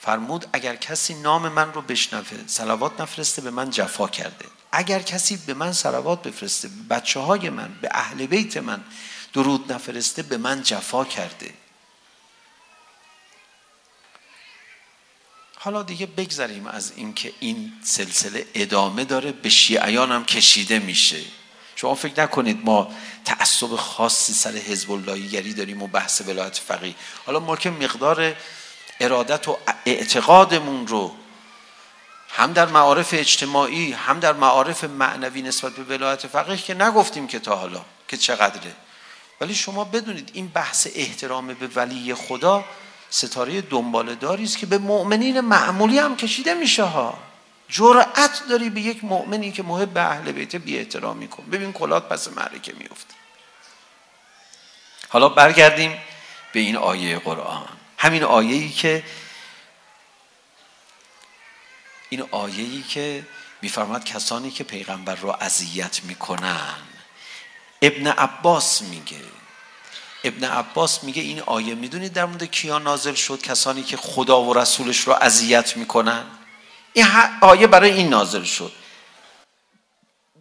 فرمود 0.00 0.46
اگر 0.52 0.76
کسی 0.76 1.14
نام 1.14 1.48
من 1.48 1.72
رو 1.72 1.82
بشنوه 1.82 2.46
سلوات 2.46 3.00
نفرسته 3.00 3.42
به 3.42 3.50
من 3.50 3.70
جفا 3.70 4.08
کرده. 4.08 4.46
اگر 4.74 5.02
کسی 5.02 5.36
به 5.36 5.54
من 5.54 5.72
صلوات 5.72 6.22
بفرسته 6.22 6.68
به 6.68 6.94
بچه 6.96 7.20
های 7.20 7.50
من 7.50 7.78
به 7.80 7.88
اهل 7.92 8.26
بیت 8.26 8.56
من 8.56 8.84
درود 9.32 9.72
نفرسته 9.72 10.22
به 10.22 10.36
من 10.36 10.62
جفا 10.62 11.04
کرده. 11.04 11.54
حالا 15.58 15.82
دیگه 15.82 16.06
بگذاریم 16.06 16.66
از 16.66 16.92
این 16.96 17.14
که 17.14 17.32
این 17.40 17.72
سلسله 17.82 18.46
ادامه 18.54 19.04
داره 19.04 19.32
به 19.32 19.48
شیعیان 19.48 20.12
هم 20.12 20.24
کشیده 20.24 20.78
میشه. 20.78 21.20
شما 21.76 21.94
فکر 21.94 22.22
نکنید 22.22 22.64
ما 22.64 22.94
تعصب 23.24 23.76
خاصی 23.76 24.32
سر 24.32 24.52
حزب 24.52 24.92
اللهیگری 24.92 25.54
داریم 25.54 25.82
و 25.82 25.86
بحث 25.86 26.20
ولایت 26.26 26.58
فقیه. 26.58 26.94
حالا 27.26 27.40
ما 27.40 27.56
که 27.56 27.70
مقدار 27.70 28.36
ارادت 29.00 29.48
و 29.48 29.58
اعتقادمون 29.86 30.86
رو 30.86 31.14
هم 32.36 32.52
در 32.52 32.66
معارف 32.66 33.14
اجتماعی 33.14 33.92
هم 33.92 34.20
در 34.20 34.32
معارف 34.32 34.84
معنوی 34.84 35.42
نسبت 35.42 35.72
به 35.72 35.82
ولایت 35.96 36.26
فقیه 36.26 36.56
که 36.56 36.74
نگفتیم 36.74 37.26
که 37.26 37.38
تا 37.38 37.56
حالا 37.56 37.84
که 38.08 38.16
چقدره 38.16 38.72
ولی 39.40 39.54
شما 39.54 39.84
بدونید 39.84 40.30
این 40.32 40.48
بحث 40.48 40.86
احترام 40.94 41.46
به 41.46 41.66
ولی 41.66 42.14
خدا 42.14 42.64
ستاره 43.10 43.60
دنباله 43.60 44.14
داری 44.14 44.44
است 44.44 44.58
که 44.58 44.66
به 44.66 44.78
مؤمنین 44.78 45.40
معمولی 45.40 45.98
هم 45.98 46.16
کشیده 46.16 46.54
میشه 46.54 46.82
ها 46.82 47.18
جرأت 47.68 48.42
داری 48.48 48.70
به 48.70 48.80
یک 48.80 49.04
مؤمنی 49.04 49.52
که 49.52 49.62
محب 49.62 49.88
به 49.88 50.00
اهل 50.00 50.32
بیت 50.32 50.56
بی 50.56 50.78
احترام 50.78 51.16
میکن 51.16 51.44
ببین 51.52 51.72
کلات 51.72 52.08
پس 52.08 52.28
معرکه 52.28 52.72
میفته 52.78 53.14
حالا 55.08 55.28
برگردیم 55.28 55.98
به 56.52 56.60
این 56.60 56.76
آیه 56.76 57.18
قرآن 57.18 57.68
همین 57.98 58.24
آیه 58.24 58.54
ای 58.54 58.68
که 58.68 59.02
این 62.14 62.28
آیه 62.30 62.64
ای 62.64 62.82
که 62.82 63.26
میفرماد 63.62 64.04
کسانی 64.04 64.50
که 64.50 64.64
پیغمبر 64.64 65.14
رو 65.14 65.36
اذیت 65.40 66.04
میکنن. 66.04 66.74
ابن 67.82 68.06
عباس 68.06 68.82
میگه. 68.82 69.20
ابن 70.24 70.44
عباس 70.44 71.04
میگه 71.04 71.22
این 71.22 71.40
آیه 71.40 71.74
میدونید 71.74 72.12
در 72.12 72.24
مورد 72.24 72.44
کیا 72.44 72.78
نازل 72.78 73.14
شد؟ 73.14 73.42
کسانی 73.42 73.82
که 73.82 73.96
خدا 73.96 74.42
و 74.42 74.54
رسولش 74.54 75.00
رو 75.00 75.12
اذیت 75.12 75.76
میکنن. 75.76 76.24
این 76.92 77.06
آیه 77.40 77.66
برای 77.66 77.90
این 77.90 78.08
نازل 78.08 78.44
شد. 78.44 78.72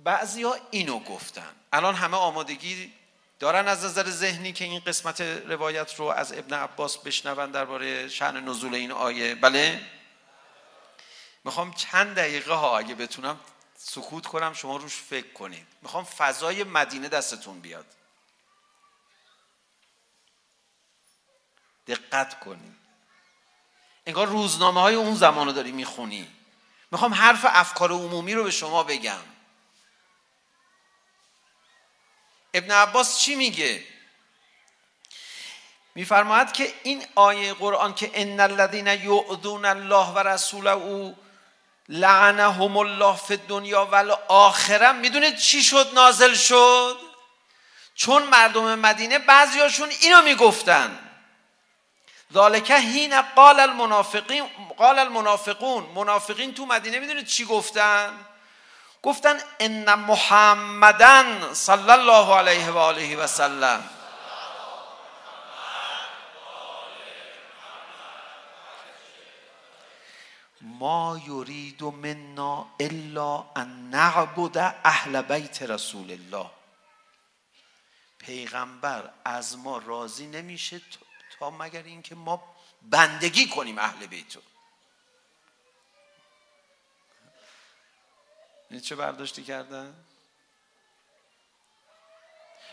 بعضیا 0.03 0.55
اینو 0.71 0.99
گفتن. 0.99 1.51
الان 1.71 1.95
همه 1.95 2.17
آمادگی 2.17 2.93
دارن 3.39 3.67
از 3.67 3.85
نظر 3.85 4.09
ذهنی 4.09 4.51
که 4.51 4.65
این 4.65 4.79
قسمت 4.79 5.21
روایت 5.21 5.95
رو 5.95 6.05
از 6.05 6.33
ابن 6.33 6.53
عباس 6.53 6.97
بشنون 6.97 7.51
درباره 7.51 8.07
شأن 8.07 8.49
نزول 8.49 8.75
این 8.75 8.91
آیه. 8.91 9.35
بله؟ 9.35 9.81
میخوام 11.43 11.73
چند 11.73 12.15
دقیقه 12.15 12.53
ها 12.53 12.77
اگه 12.77 12.95
بتونم 12.95 13.39
سکوت 13.77 14.27
کنم 14.27 14.53
شما 14.53 14.77
روش 14.77 14.95
فکر 14.95 15.33
کنید. 15.33 15.67
میخوام 15.81 16.03
فضای 16.03 16.63
مدینه 16.63 17.09
دستتون 17.09 17.59
بیاد. 17.59 17.85
دقت 21.87 22.39
کنید. 22.39 22.75
انگار 24.05 24.27
روزنامه 24.27 24.81
های 24.81 24.95
اون 24.95 25.15
زمان 25.15 25.47
رو 25.47 25.53
داری 25.53 25.71
میخونی. 25.71 26.27
میخوام 26.91 27.13
حرف 27.13 27.45
افکار 27.49 27.91
عمومی 27.91 28.33
رو 28.33 28.43
به 28.43 28.51
شما 28.51 28.83
بگم. 28.83 29.21
ابن 32.53 32.71
عباس 32.71 33.19
چی 33.19 33.35
میگه؟ 33.35 33.83
میفرماید 35.95 36.51
که 36.51 36.73
این 36.83 37.05
آیه 37.15 37.53
قرآن 37.53 37.95
که 37.95 38.11
ان 38.13 38.39
الذين 38.39 38.87
يؤذون 38.87 39.65
الله 39.65 40.07
و 40.07 40.19
رسوله 40.19 41.15
لعنهم 41.89 42.77
الله 42.77 43.15
فی 43.15 43.37
دنیا 43.37 43.85
ول 43.85 44.13
آخره 44.27 44.91
میدونید 44.91 45.37
چی 45.37 45.63
شد 45.63 45.91
نازل 45.93 46.33
شد 46.33 46.97
چون 47.95 48.23
مردم 48.23 48.79
مدینه 48.79 49.19
بعضیاشون 49.19 49.89
اینو 50.01 50.21
میگفتن 50.21 50.99
ذالک 52.33 52.71
حين 52.71 53.21
قال 53.21 53.59
المنافقین 53.59 54.43
قال 54.77 54.99
المنافقون 54.99 55.83
منافقین 55.95 56.53
تو 56.53 56.65
مدینه 56.65 56.99
میدونید 56.99 57.25
چی 57.25 57.45
گفتن 57.45 58.13
گفتن 59.03 59.39
ان 59.59 59.93
محمدن 59.93 61.53
صلی 61.53 61.91
الله 61.91 62.35
علیه 62.35 62.69
و 62.69 62.77
آله 62.77 63.17
و 63.17 63.27
سلم 63.27 63.89
ما 70.83 71.21
یرید 71.27 71.83
منا 71.83 72.75
الا 72.79 73.45
ان 73.55 73.89
نعبد 73.89 74.57
اهل 74.85 75.21
بیت 75.21 75.61
رسول 75.61 76.11
الله 76.11 76.49
پیغمبر 78.17 79.13
از 79.25 79.57
ما 79.57 79.77
راضی 79.77 80.27
نمیشه 80.27 80.81
تا 81.39 81.49
مگر 81.49 81.83
اینکه 81.83 82.15
ما 82.15 82.55
بندگی 82.81 83.49
کنیم 83.49 83.77
اهل 83.77 84.05
بیت 84.05 84.35
رو 84.35 84.41
چه 88.79 88.95
برداشتی 88.95 89.43
کردن 89.43 90.05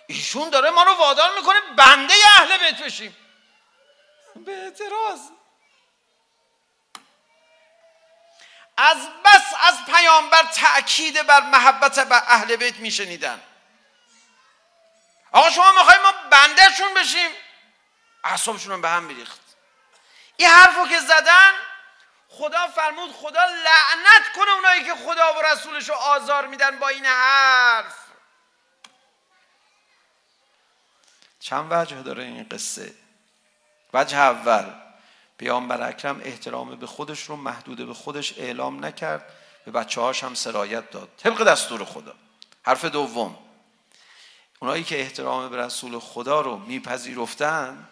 ایشون 0.07 0.51
داره 0.51 0.71
ما 0.71 0.83
رو 0.83 0.93
وادار 0.93 1.39
میکنه 1.39 1.61
بنده 1.77 2.15
اهل 2.39 2.59
بیت 2.59 2.83
بشیم 2.83 3.17
به 4.47 4.53
اعتراض 4.53 5.21
از 8.81 8.97
بس 9.25 9.55
از 9.67 9.75
پیامبر 9.95 10.43
تأکید 10.43 11.27
بر 11.27 11.41
محبت 11.41 12.09
به 12.09 12.15
اهل 12.15 12.57
بیت 12.57 12.77
میشنیدن 12.77 13.43
آقا 15.33 15.51
شما 15.51 15.73
میخوای 15.73 15.99
ما 15.99 16.13
بنده 16.31 16.63
شون 16.79 16.95
بشیم 16.95 17.31
اعصابشون 18.25 18.81
به 18.81 18.89
هم 18.89 19.03
میریخت 19.03 19.41
این 20.37 20.49
حرفو 20.49 20.89
که 20.89 21.01
زدن 21.01 21.53
خدا 22.29 22.69
فرمود 22.69 23.13
خدا 23.13 23.45
لعنت 23.45 24.33
کنه 24.37 24.51
اونایی 24.51 24.85
که 24.85 24.95
خدا 24.95 25.35
و 25.35 25.43
رسولش 25.43 25.89
رو 25.89 25.95
آزار 25.95 26.47
میدن 26.47 26.79
با 26.79 26.89
این 26.89 27.07
حرف 27.07 27.95
چند 31.41 31.69
وجه 31.71 32.03
داره 32.03 32.23
این 32.23 32.49
قصه 32.49 32.95
وجه 33.95 34.19
اول 34.19 34.90
پیامبر 35.41 35.89
اکرم 35.89 36.21
احترام 36.25 36.77
به 36.77 36.87
خودش 36.87 37.23
رو 37.23 37.37
محدود 37.37 37.87
به 37.87 37.95
خودش 37.95 38.39
اعلام 38.39 38.85
نکرد 38.85 39.33
به 39.65 39.71
بچه 39.71 40.01
هاش 40.01 40.25
هم 40.25 40.35
سرایت 40.35 40.91
داد 40.91 41.09
طبق 41.17 41.45
دستور 41.45 41.85
خدا 41.85 42.15
حرف 42.63 42.85
دوم 42.85 43.39
اونایی 44.61 44.85
که 44.85 45.01
احترام 45.01 45.49
به 45.49 45.57
رسول 45.57 45.99
خدا 45.99 46.41
رو 46.41 46.57
میپذیرفتن 46.57 47.89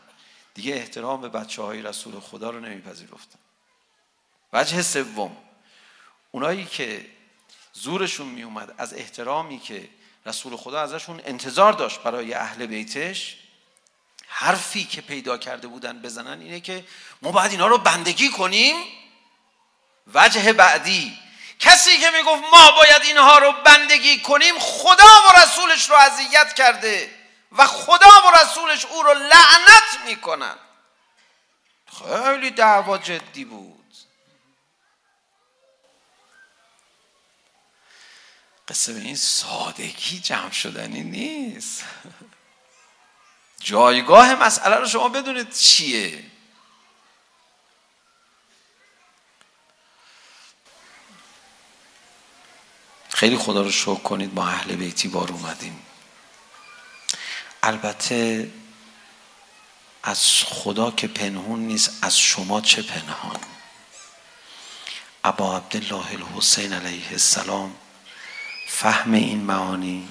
دیگه 0.54 0.74
احترام 0.74 1.20
به 1.20 1.28
بچه 1.28 1.62
های 1.62 1.82
رسول 1.82 2.20
خدا 2.20 2.50
رو 2.50 2.60
نمیپذیرفتن 2.60 3.38
وجه 4.52 4.82
سوم 4.82 5.36
اونایی 6.30 6.64
که 6.64 7.06
زورشون 7.72 8.26
میومد 8.26 8.74
از 8.78 8.94
احترامی 8.94 9.58
که 9.58 9.88
رسول 10.26 10.56
خدا 10.56 10.80
ازشون 10.80 11.20
انتظار 11.24 11.72
داشت 11.72 12.02
برای 12.02 12.34
اهل 12.34 12.66
بیتش 12.66 13.47
حرفی 14.28 14.84
که 14.84 15.00
پیدا 15.00 15.38
کرده 15.38 15.68
بودن 15.68 16.02
بزنن 16.02 16.40
اینه 16.40 16.60
که 16.60 16.84
ما 17.22 17.32
باید 17.32 17.50
اینا 17.50 17.66
رو 17.66 17.78
بندگی 17.78 18.30
کنیم. 18.30 18.76
وجه 20.14 20.52
بعدی 20.52 21.18
کسی 21.58 21.98
که 21.98 22.10
میگفت 22.10 22.42
ما 22.52 22.70
باید 22.70 23.02
اینها 23.02 23.38
رو 23.38 23.52
بندگی 23.52 24.20
کنیم 24.20 24.58
خدا 24.58 25.04
و 25.28 25.40
رسولش 25.40 25.90
رو 25.90 25.96
اذیت 25.96 26.52
کرده 26.54 27.14
و 27.52 27.66
خدا 27.66 28.06
و 28.06 28.36
رسولش 28.42 28.84
او 28.84 29.02
رو 29.02 29.14
لعنت 29.14 30.06
میکنن. 30.06 30.56
خیلی 31.98 32.50
دعوا 32.50 32.98
جدی 32.98 33.44
بود. 33.44 33.94
قصه 38.68 38.92
به 38.92 39.00
این 39.00 39.16
سادگی 39.16 40.20
جمع 40.20 40.50
شدنی 40.50 41.02
نیست. 41.02 41.84
جایگاه 43.68 44.34
مسئله 44.34 44.76
رو 44.76 44.86
شما 44.86 45.08
بدونید 45.08 45.52
چیه؟ 45.52 46.24
خیلی 53.08 53.38
خدا 53.38 53.62
رو 53.62 53.70
شکر 53.70 53.94
کنید 53.94 54.34
ما 54.34 54.48
اهل 54.48 54.76
بیتی 54.76 55.08
بار 55.08 55.32
اومدیم. 55.32 55.82
البته 57.62 58.50
از 60.02 60.22
خدا 60.44 60.90
که 60.90 61.08
پنهون 61.08 61.60
نیست 61.60 61.98
از 62.02 62.18
شما 62.18 62.60
چه 62.60 62.82
پنهان؟ 62.82 63.40
ابا 65.24 65.56
عبدالله 65.56 66.12
الحسین 66.12 66.72
علیه 66.72 67.10
السلام 67.10 67.76
فهم 68.68 69.12
این 69.12 69.40
معانی 69.40 70.08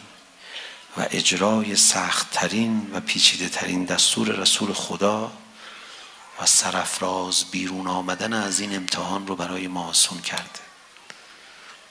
و 0.97 1.07
اجرای 1.11 1.75
سخت 1.75 2.31
ترین 2.31 2.91
و 2.93 2.99
پیچیده 2.99 3.49
ترین 3.49 3.85
دستور 3.85 4.27
رسول 4.27 4.73
خدا 4.73 5.31
و 6.41 6.45
سرفراز 6.45 7.45
بیرون 7.51 7.87
آمدن 7.87 8.33
از 8.33 8.59
این 8.59 8.75
امتحان 8.75 9.27
رو 9.27 9.35
برای 9.35 9.67
ما 9.67 9.87
آسان 9.87 10.21
کرده. 10.21 10.59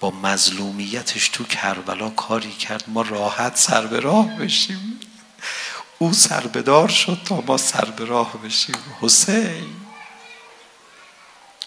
با 0.01 0.11
مظلومیتش 0.11 1.29
تو 1.29 1.45
کربلا 1.45 2.11
کاری 2.11 2.53
کرد. 2.53 2.85
ما 2.87 3.03
راحت 3.03 3.57
سر 3.57 3.87
به 3.87 4.01
راه 4.01 4.37
بشیم. 4.37 5.01
او 5.99 6.13
سر 6.13 6.47
به 6.47 6.63
دار 6.63 6.89
شد 6.89 7.21
تا 7.25 7.41
ما 7.41 7.57
سر 7.57 7.85
به 7.85 8.05
راه 8.05 8.37
بشیم. 8.37 8.77
حسین. 9.01 9.77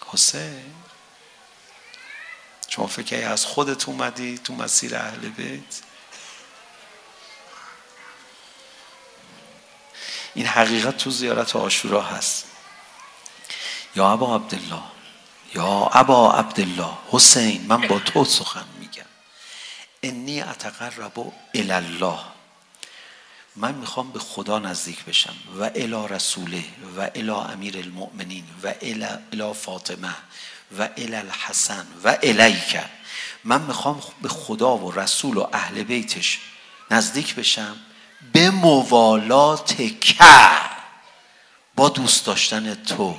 حسین. 0.06 0.74
شما 2.68 2.86
فکر 2.86 3.28
از 3.28 3.44
خودت 3.44 3.88
اومدی 3.88 4.38
تو 4.38 4.54
مسیر 4.54 4.96
اهل 4.96 5.28
بیت؟ 5.28 5.89
این 10.34 10.46
حقیقت 10.46 10.96
تو 10.96 11.10
زیارت 11.10 11.56
آشورا 11.56 12.02
هست. 12.02 12.46
یا 13.96 14.12
ابا 14.12 14.36
عبدالله 14.36 14.82
یا 15.54 15.90
ابا 15.92 16.32
عبدالله 16.32 16.92
حسین 17.10 17.66
من 17.66 17.88
با 17.88 17.98
تو 17.98 18.24
سخن 18.24 18.64
میگم. 18.80 19.02
انی 20.02 20.40
اتقرب 20.40 21.32
الی 21.54 21.72
الله. 21.72 22.18
من 23.56 23.74
میخوام 23.74 24.12
به 24.12 24.18
خدا 24.18 24.58
نزدیک 24.58 25.04
بشم 25.04 25.34
و 25.58 25.62
الی 25.62 26.08
رسوله 26.08 26.64
و 26.96 27.10
الی 27.14 27.30
امیر 27.30 27.76
المؤمنین 27.76 28.44
و 28.62 28.74
الی 28.82 29.54
فاطمه 29.54 30.14
و 30.78 30.88
الی 30.96 31.14
الحسن 31.14 31.86
و 32.04 32.18
الیک. 32.22 32.80
من 33.44 33.62
میخوام 33.62 34.02
به 34.22 34.28
خدا 34.28 34.76
و 34.76 34.92
رسول 34.92 35.36
و 35.36 35.48
اهل 35.52 35.82
بیتش 35.82 36.38
نزدیک 36.90 37.34
بشم 37.34 37.76
به 38.32 38.50
موالات 38.50 40.00
که 40.00 40.16
با 41.76 41.88
دوست 41.88 42.26
داشتن 42.26 42.74
تو 42.74 43.16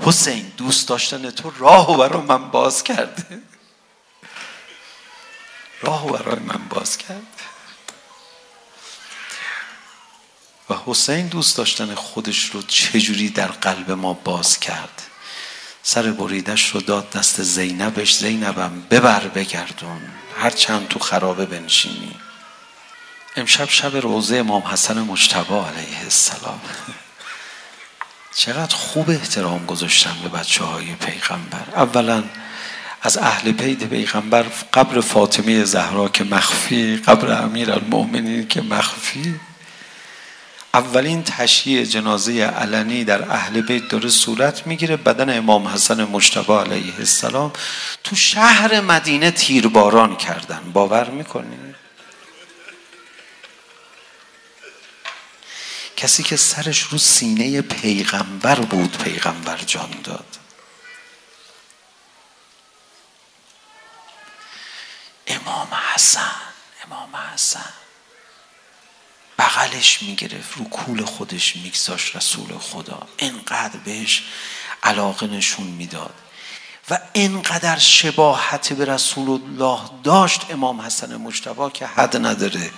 حسین 0.00 0.52
دوست 0.56 0.88
داشتن 0.88 1.30
تو 1.30 1.52
راه 1.58 1.94
و 1.94 1.96
برای 1.96 2.22
من 2.22 2.50
باز 2.50 2.82
کرده 2.82 3.42
راه 5.80 6.06
و 6.06 6.12
برای 6.12 6.38
من 6.38 6.68
باز 6.68 6.98
کرد 6.98 7.40
و 10.70 10.74
حسین 10.86 11.26
دوست 11.26 11.56
داشتن 11.56 11.94
خودش 11.94 12.50
رو 12.50 12.62
چجوری 12.62 13.28
در 13.28 13.46
قلب 13.46 13.90
ما 13.90 14.12
باز 14.12 14.60
کرد 14.60 15.02
سر 15.82 16.02
بریدش 16.02 16.70
رو 16.70 16.80
داد 16.80 17.10
دست 17.10 17.42
زینبش 17.42 18.16
زینبم 18.16 18.82
ببر 18.90 19.28
بگردون 19.28 20.00
هر 20.38 20.50
چند 20.50 20.88
تو 20.88 20.98
خرابه 20.98 21.46
بنشینی 21.46 22.16
امشب 23.36 23.68
شب 23.68 23.96
روزه 23.96 24.36
امام 24.36 24.62
حسن 24.62 24.98
مجتبی 24.98 25.54
علیه 25.54 26.00
السلام. 26.04 26.60
چقدر 28.36 28.74
خوب 28.74 29.10
احترام 29.10 29.66
گذاشتن 29.66 30.16
به 30.22 30.28
بچه 30.28 30.64
های 30.64 30.94
پیغمبر. 30.94 31.62
اولا 31.76 32.24
از 33.02 33.18
اهل 33.18 33.52
بیت 33.52 33.84
پیغمبر 33.84 34.42
قبر 34.72 35.00
فاطمه 35.00 35.64
زهرا 35.64 36.08
که 36.08 36.24
مخفی 36.24 36.96
قبر 36.96 37.42
امیر 37.42 37.72
المؤمنین 37.72 38.48
که 38.48 38.60
مخفی. 38.60 39.40
اولین 40.74 41.22
تشییع 41.22 41.84
جنازه 41.84 42.42
علنی 42.44 43.04
در 43.04 43.30
اهل 43.30 43.60
بیت 43.60 43.88
داره 43.88 44.08
صورت 44.08 44.66
میگیره 44.66 44.96
بدن 44.96 45.38
امام 45.38 45.68
حسن 45.68 46.04
مجتبی 46.04 46.52
علیه 46.52 46.94
السلام 46.98 47.52
تو 48.04 48.16
شهر 48.16 48.80
مدینه 48.80 49.30
تیرباران 49.30 50.16
کردن. 50.16 50.60
باور 50.72 51.10
میکنید 51.10 51.70
کسی 56.00 56.22
که 56.22 56.36
سرش 56.36 56.82
رو 56.82 56.98
سینه 56.98 57.62
پیغمبر 57.62 58.60
بود 58.60 58.98
پیغمبر 58.98 59.56
جان 59.56 59.90
داد. 60.04 60.36
امام 65.26 65.68
حسن 65.94 66.32
امام 66.84 67.16
حسن. 67.16 67.72
بغلش 69.38 70.02
میگرفت 70.02 70.56
رو 70.56 70.64
کول 70.64 71.04
خودش 71.04 71.56
میگذاشت 71.56 72.16
رسول 72.16 72.58
خدا. 72.58 73.08
اینقدر 73.16 73.78
بهش 73.78 74.22
علاقه 74.82 75.26
نشون 75.26 75.66
میداد. 75.66 76.14
و 76.90 76.98
اینقدر 77.12 77.78
شباهت 77.78 78.72
به 78.72 78.84
رسول 78.84 79.30
الله 79.30 79.80
داشت 80.04 80.50
امام 80.50 80.80
حسن 80.80 81.16
مجتبی 81.16 81.70
که 81.70 81.86
حد 81.86 82.16
نداره. 82.16 82.70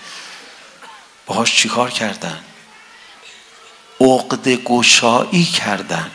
باهاش 1.26 1.56
چیکار 1.56 1.90
کردن؟ 1.90 2.44
عقد 4.02 4.48
گشایی 4.48 5.44
کردن. 5.44 6.10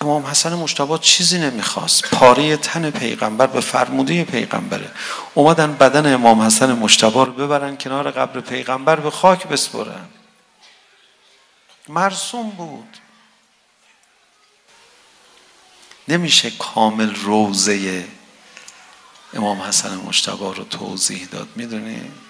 امام 0.00 0.26
حسن 0.26 0.54
مجتبی 0.54 0.98
چیزی 0.98 1.38
نمیخواست. 1.38 2.10
پاره 2.10 2.56
تن 2.56 2.90
پیغمبر 2.90 3.46
به 3.46 3.60
فرموده 3.60 4.24
پیغمبره. 4.24 4.90
اومدن 5.34 5.72
بدن 5.72 6.14
امام 6.14 6.40
حسن 6.40 6.72
مجتبی 6.72 7.12
رو 7.12 7.32
ببرن 7.32 7.76
کنار 7.76 8.10
قبر 8.10 8.40
پیغمبر 8.40 8.96
به 8.96 9.10
خاک 9.10 9.46
بسپرن. 9.46 10.08
مرسوم 11.88 12.50
بود. 12.50 12.96
نمیشه 16.08 16.50
کامل 16.50 17.14
روزه 17.14 18.04
امام 19.34 19.60
حسن 19.60 19.94
مجتبی 19.94 20.54
رو 20.56 20.64
توضیح 20.64 21.28
داد 21.32 21.48
میدونید 21.56 22.21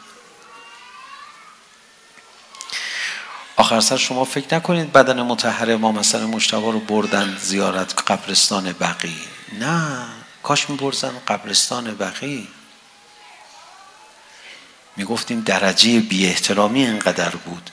آخر 3.56 3.80
سر 3.80 3.96
شما 3.96 4.24
فکر 4.24 4.54
نکنید 4.54 4.92
بدن 4.92 5.22
متحر 5.22 5.76
ما 5.76 5.92
مثلا 5.92 6.26
مشتبه 6.26 6.72
رو 6.72 6.80
بردن 6.80 7.38
زیارت 7.42 8.10
قبرستان 8.10 8.72
بقی. 8.72 9.16
نه 9.58 10.06
کاش 10.42 10.70
می 10.70 10.76
بردن 10.76 11.12
قبرستان 11.28 11.94
بقی. 11.94 12.48
می 14.96 15.04
گفتیم 15.04 15.40
درجه 15.40 16.00
بی 16.00 16.26
احترامی 16.26 16.86
اینقدر 16.86 17.30
بود. 17.30 17.70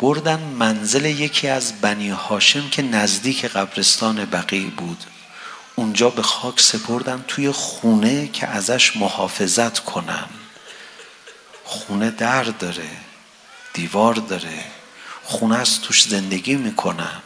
بردن 0.00 0.40
منزل 0.40 1.04
یکی 1.04 1.48
از 1.48 1.80
بنی 1.80 2.10
هاشم 2.10 2.68
که 2.68 2.82
نزدیک 2.82 3.44
قبرستان 3.44 4.24
بقی 4.24 4.64
بود. 4.64 5.04
اونجا 5.76 6.10
به 6.10 6.22
خاک 6.22 6.60
سپردن 6.60 7.24
توی 7.28 7.50
خونه 7.50 8.28
که 8.28 8.46
ازش 8.46 8.96
محافظت 8.96 9.78
کنن. 9.78 10.28
خونه 11.64 12.10
در 12.10 12.42
داره. 12.42 12.90
دیوار 13.74 14.14
داره. 14.14 14.64
خونه 15.24 15.56
از 15.56 15.80
توش 15.80 16.02
زندگی 16.02 16.54
میکنن 16.54 17.22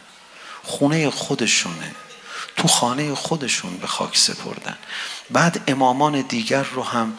خونه 0.62 1.10
خودشونه. 1.10 1.94
تو 2.56 2.68
خانه 2.68 3.14
خودشون 3.14 3.76
به 3.76 3.86
خاک 3.86 4.18
سپردن. 4.18 4.76
بعد 5.30 5.60
امامان 5.66 6.20
دیگر 6.20 6.62
رو 6.62 6.82
هم 6.82 7.18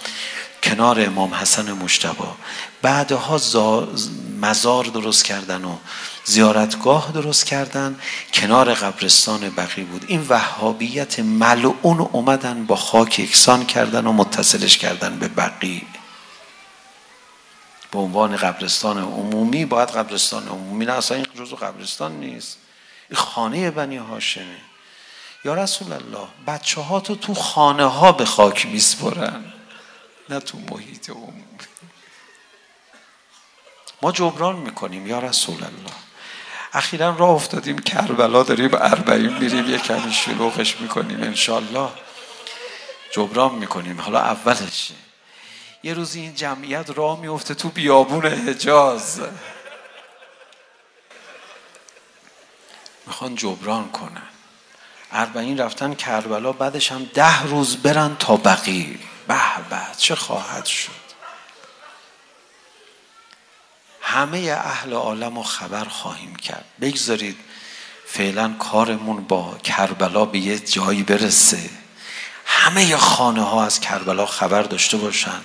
کنار 0.63 1.01
امام 1.01 1.33
حسن 1.33 1.71
مجتبی 1.71 2.23
بعدها 2.81 3.39
مزار 4.41 4.83
درست 4.83 5.25
کردن 5.25 5.65
و 5.65 5.75
زیارتگاه 6.25 7.11
درست 7.11 7.45
کردن. 7.45 7.99
کنار 8.33 8.73
قبرستان 8.73 9.49
بقی 9.49 9.83
بود. 9.83 10.05
این 10.07 10.25
وهابیت 10.29 11.19
ملعون 11.19 11.99
اومدن 11.99 12.65
با 12.65 12.75
خاک 12.75 13.19
یکسان 13.19 13.65
کردن 13.65 14.07
و 14.07 14.11
متصلش 14.11 14.77
کردن 14.77 15.19
به 15.19 15.27
بقی. 15.27 15.87
به 17.91 17.99
عنوان 17.99 18.35
قبرستان 18.35 18.97
عمومی 18.97 19.65
باید 19.65 19.89
قبرستان 19.89 20.47
عمومی 20.47 20.85
نه 20.85 20.93
اصلا 20.93 21.17
این 21.17 21.25
جزو 21.35 21.55
قبرستان 21.55 22.19
نیست. 22.19 22.57
این 23.09 23.19
خانه 23.19 23.71
بنی 23.71 23.97
هاشمه 23.97 24.57
یا 25.45 25.53
رسول 25.53 25.93
الله 25.93 26.27
بچه 26.47 26.81
ها 26.81 26.99
تو 26.99 27.15
تو 27.15 27.33
خانه 27.33 27.85
ها 27.85 28.11
به 28.11 28.25
خاک 28.25 28.65
میسپرن 28.65 29.53
نه 30.29 30.39
تو 30.39 30.57
محیط 30.57 31.09
عمومی. 31.09 31.43
ما 34.01 34.11
جبران 34.11 34.55
میکنیم 34.55 35.07
یا 35.07 35.19
رسول 35.19 35.55
الله. 35.55 35.93
اخیرا 36.73 37.15
راه 37.15 37.29
افتادیم 37.29 37.79
کربلا 37.79 38.43
داریم 38.43 38.69
اربعین 38.73 39.37
میریم 39.37 39.69
یه 39.69 39.77
کمی 39.77 40.13
شلوغش 40.13 40.81
میکنیم 40.81 41.23
انشالله 41.23 41.89
جبران 43.11 43.55
میکنیم 43.55 44.01
حالا 44.01 44.19
اولش 44.19 44.91
یه 45.83 45.93
روز 45.93 46.15
این 46.15 46.35
جمعیت 46.35 46.89
راه 46.89 47.19
میفته 47.19 47.53
تو 47.53 47.69
بیابون 47.69 48.25
حجاز. 48.25 49.21
میخوان 53.07 53.35
جبران 53.35 53.91
کنن. 53.91 54.27
اربعین 55.11 55.57
رفتن 55.57 55.93
کربلا 55.93 56.51
بعدش 56.51 56.91
هم 56.91 57.03
ده 57.13 57.43
روز 57.43 57.77
برن 57.77 58.15
تا 58.15 58.37
بقی 58.37 58.99
به 59.27 59.35
به 59.69 59.81
چه 59.97 60.15
خواهد 60.15 60.65
شد؟ 60.65 61.09
همه 64.01 64.37
اهل 64.37 64.93
عالم 64.93 65.35
رو 65.35 65.43
خبر 65.43 65.85
خواهیم 65.85 66.35
کرد. 66.35 66.65
بگذارید 66.81 67.37
فعلا 68.05 68.53
کارمون 68.59 69.23
با 69.23 69.57
کربلا 69.63 70.25
به 70.25 70.39
یه 70.39 70.59
جایی 70.59 71.03
برسه. 71.03 71.69
همه 72.45 72.97
خانه 72.97 73.41
ها 73.41 73.65
از 73.65 73.79
کربلا 73.79 74.25
خبر 74.25 74.61
داشته 74.61 74.97
باشن. 74.97 75.41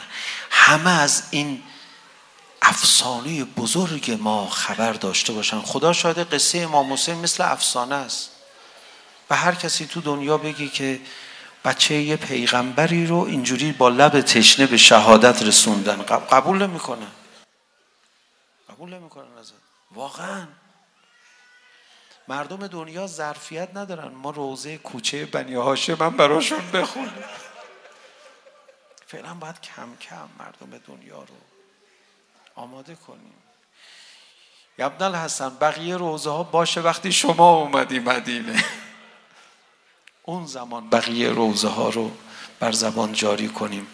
همه 0.51 0.91
از 0.91 1.23
این 1.31 1.63
افسانه 2.63 3.45
بزرگ 3.45 4.19
ما 4.21 4.49
خبر 4.49 4.93
داشته 4.93 5.33
باشن. 5.33 5.61
خدا 5.61 5.93
شاید 5.93 6.19
قصه 6.19 6.59
امام 6.59 6.93
حسین 6.93 7.15
مثل 7.15 7.45
افسانه 7.45 7.95
است. 7.95 8.31
و 9.31 9.37
هر 9.37 9.55
کسی 9.55 9.87
تو 9.87 10.01
دنیا 10.01 10.39
بگی 10.39 10.69
که 10.69 11.01
بچه 11.65 11.95
یه 11.95 12.17
پیغمبری 12.17 13.07
رو 13.07 13.17
اینجوری 13.17 13.73
با 13.73 13.89
لب 13.89 14.21
تشنه 14.21 14.67
به 14.67 14.77
شهادت 14.77 15.43
رسوندن. 15.43 16.03
قبول 16.03 16.57
نمی 16.57 16.67
نمیکنه. 16.67 17.07
قبول 18.71 18.91
نمی 18.91 18.99
نمیکنن 18.99 19.39
ازت. 19.39 19.53
واقعا. 19.95 20.47
مردم 22.29 22.67
دنیا 22.67 23.07
ظرفیت 23.07 23.69
ندارن. 23.75 24.09
ما 24.09 24.31
روزه 24.31 24.79
کوچه 24.79 25.27
بنی 25.27 25.55
هاشم 25.55 25.95
هم 25.95 26.17
براشون 26.17 26.71
بخونیم. 26.71 27.25
فعلا 29.15 29.35
باید 29.35 29.61
کم 29.61 29.97
کم 30.01 30.29
مردم 30.39 30.71
به 30.71 30.81
دنیا 30.89 31.19
رو 31.19 31.35
آماده 32.55 32.95
کنیم 32.95 33.35
یبنال 34.79 35.15
حسن 35.15 35.49
بقیه 35.61 35.97
روزه 35.97 36.31
ها 36.31 36.43
باشه 36.43 36.81
وقتی 36.81 37.13
شما 37.13 37.51
اومدی 37.57 37.99
مدینه 37.99 38.65
اون 40.23 40.47
زمان 40.47 40.91
بقیه 40.91 41.29
روزه 41.29 41.69
ها 41.69 41.89
رو 41.89 42.11
بر 42.61 42.73
زبان 42.73 43.13
جاری 43.13 43.49
کنیم 43.49 43.87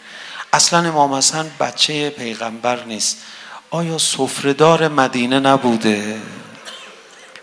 اصلا 0.53 0.89
امام 0.89 1.14
حسن 1.14 1.51
بچه 1.61 2.11
پیغمبر 2.11 2.85
نیست 2.85 3.25
آیا 3.71 3.99
سفرهدار 3.99 4.89
مدینه 4.89 5.41
نبوده 5.41 6.23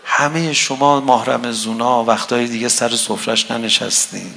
همه 0.04 0.52
شما 0.52 1.00
محرم 1.00 1.50
زونا 1.52 2.04
وقتای 2.04 2.46
دیگه 2.46 2.68
سر 2.68 2.96
سفرش 2.96 3.50
ننشستین 3.50 4.34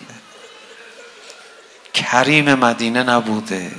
کریم 1.93 2.53
مدینه 2.53 3.03
نبوده 3.03 3.71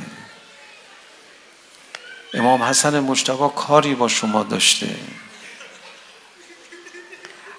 امام 2.35 2.63
حسن 2.63 3.01
مجتبا 3.01 3.49
کاری 3.49 3.95
با 3.95 4.09
شما 4.09 4.43
داشته 4.43 4.97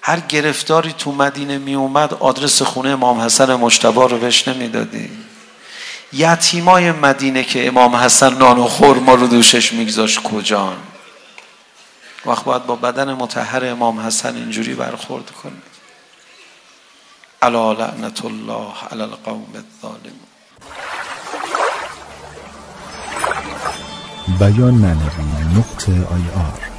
هر 0.02 0.20
گرفتاری 0.20 0.92
تو 0.92 1.12
مدینه 1.12 1.58
می 1.58 1.74
اومد 1.74 2.14
آدرس 2.14 2.62
خونه 2.62 2.88
امام 2.88 3.20
حسن 3.20 3.54
مجتبا 3.54 4.06
رو 4.06 4.18
بهش 4.18 4.48
نمی 4.48 4.68
دادی 4.68 5.10
یتیمای 6.12 6.92
مدینه 6.92 7.44
که 7.44 7.66
امام 7.66 7.96
حسن 7.96 8.34
نان 8.34 8.58
و 8.58 8.64
خورما 8.64 9.14
رو 9.14 9.26
دوشش 9.26 9.72
میگذاشت 9.72 10.22
کجان 10.22 10.76
وقت 12.26 12.44
باید 12.44 12.66
با 12.66 12.76
بدن 12.76 13.12
متحر 13.12 13.64
امام 13.64 14.00
حسن 14.00 14.36
اینجوری 14.36 14.74
برخورد 14.74 15.30
کنید 15.30 15.62
علا 17.42 17.72
لعنت 17.72 18.24
الله 18.24 18.72
علی 18.92 19.02
القوم 19.02 19.54
الظالمون 19.54 20.33
بیان 24.28 24.74
معنوی 24.74 25.58
نقطه 25.58 25.92
آی 25.92 26.30
آر 26.30 26.73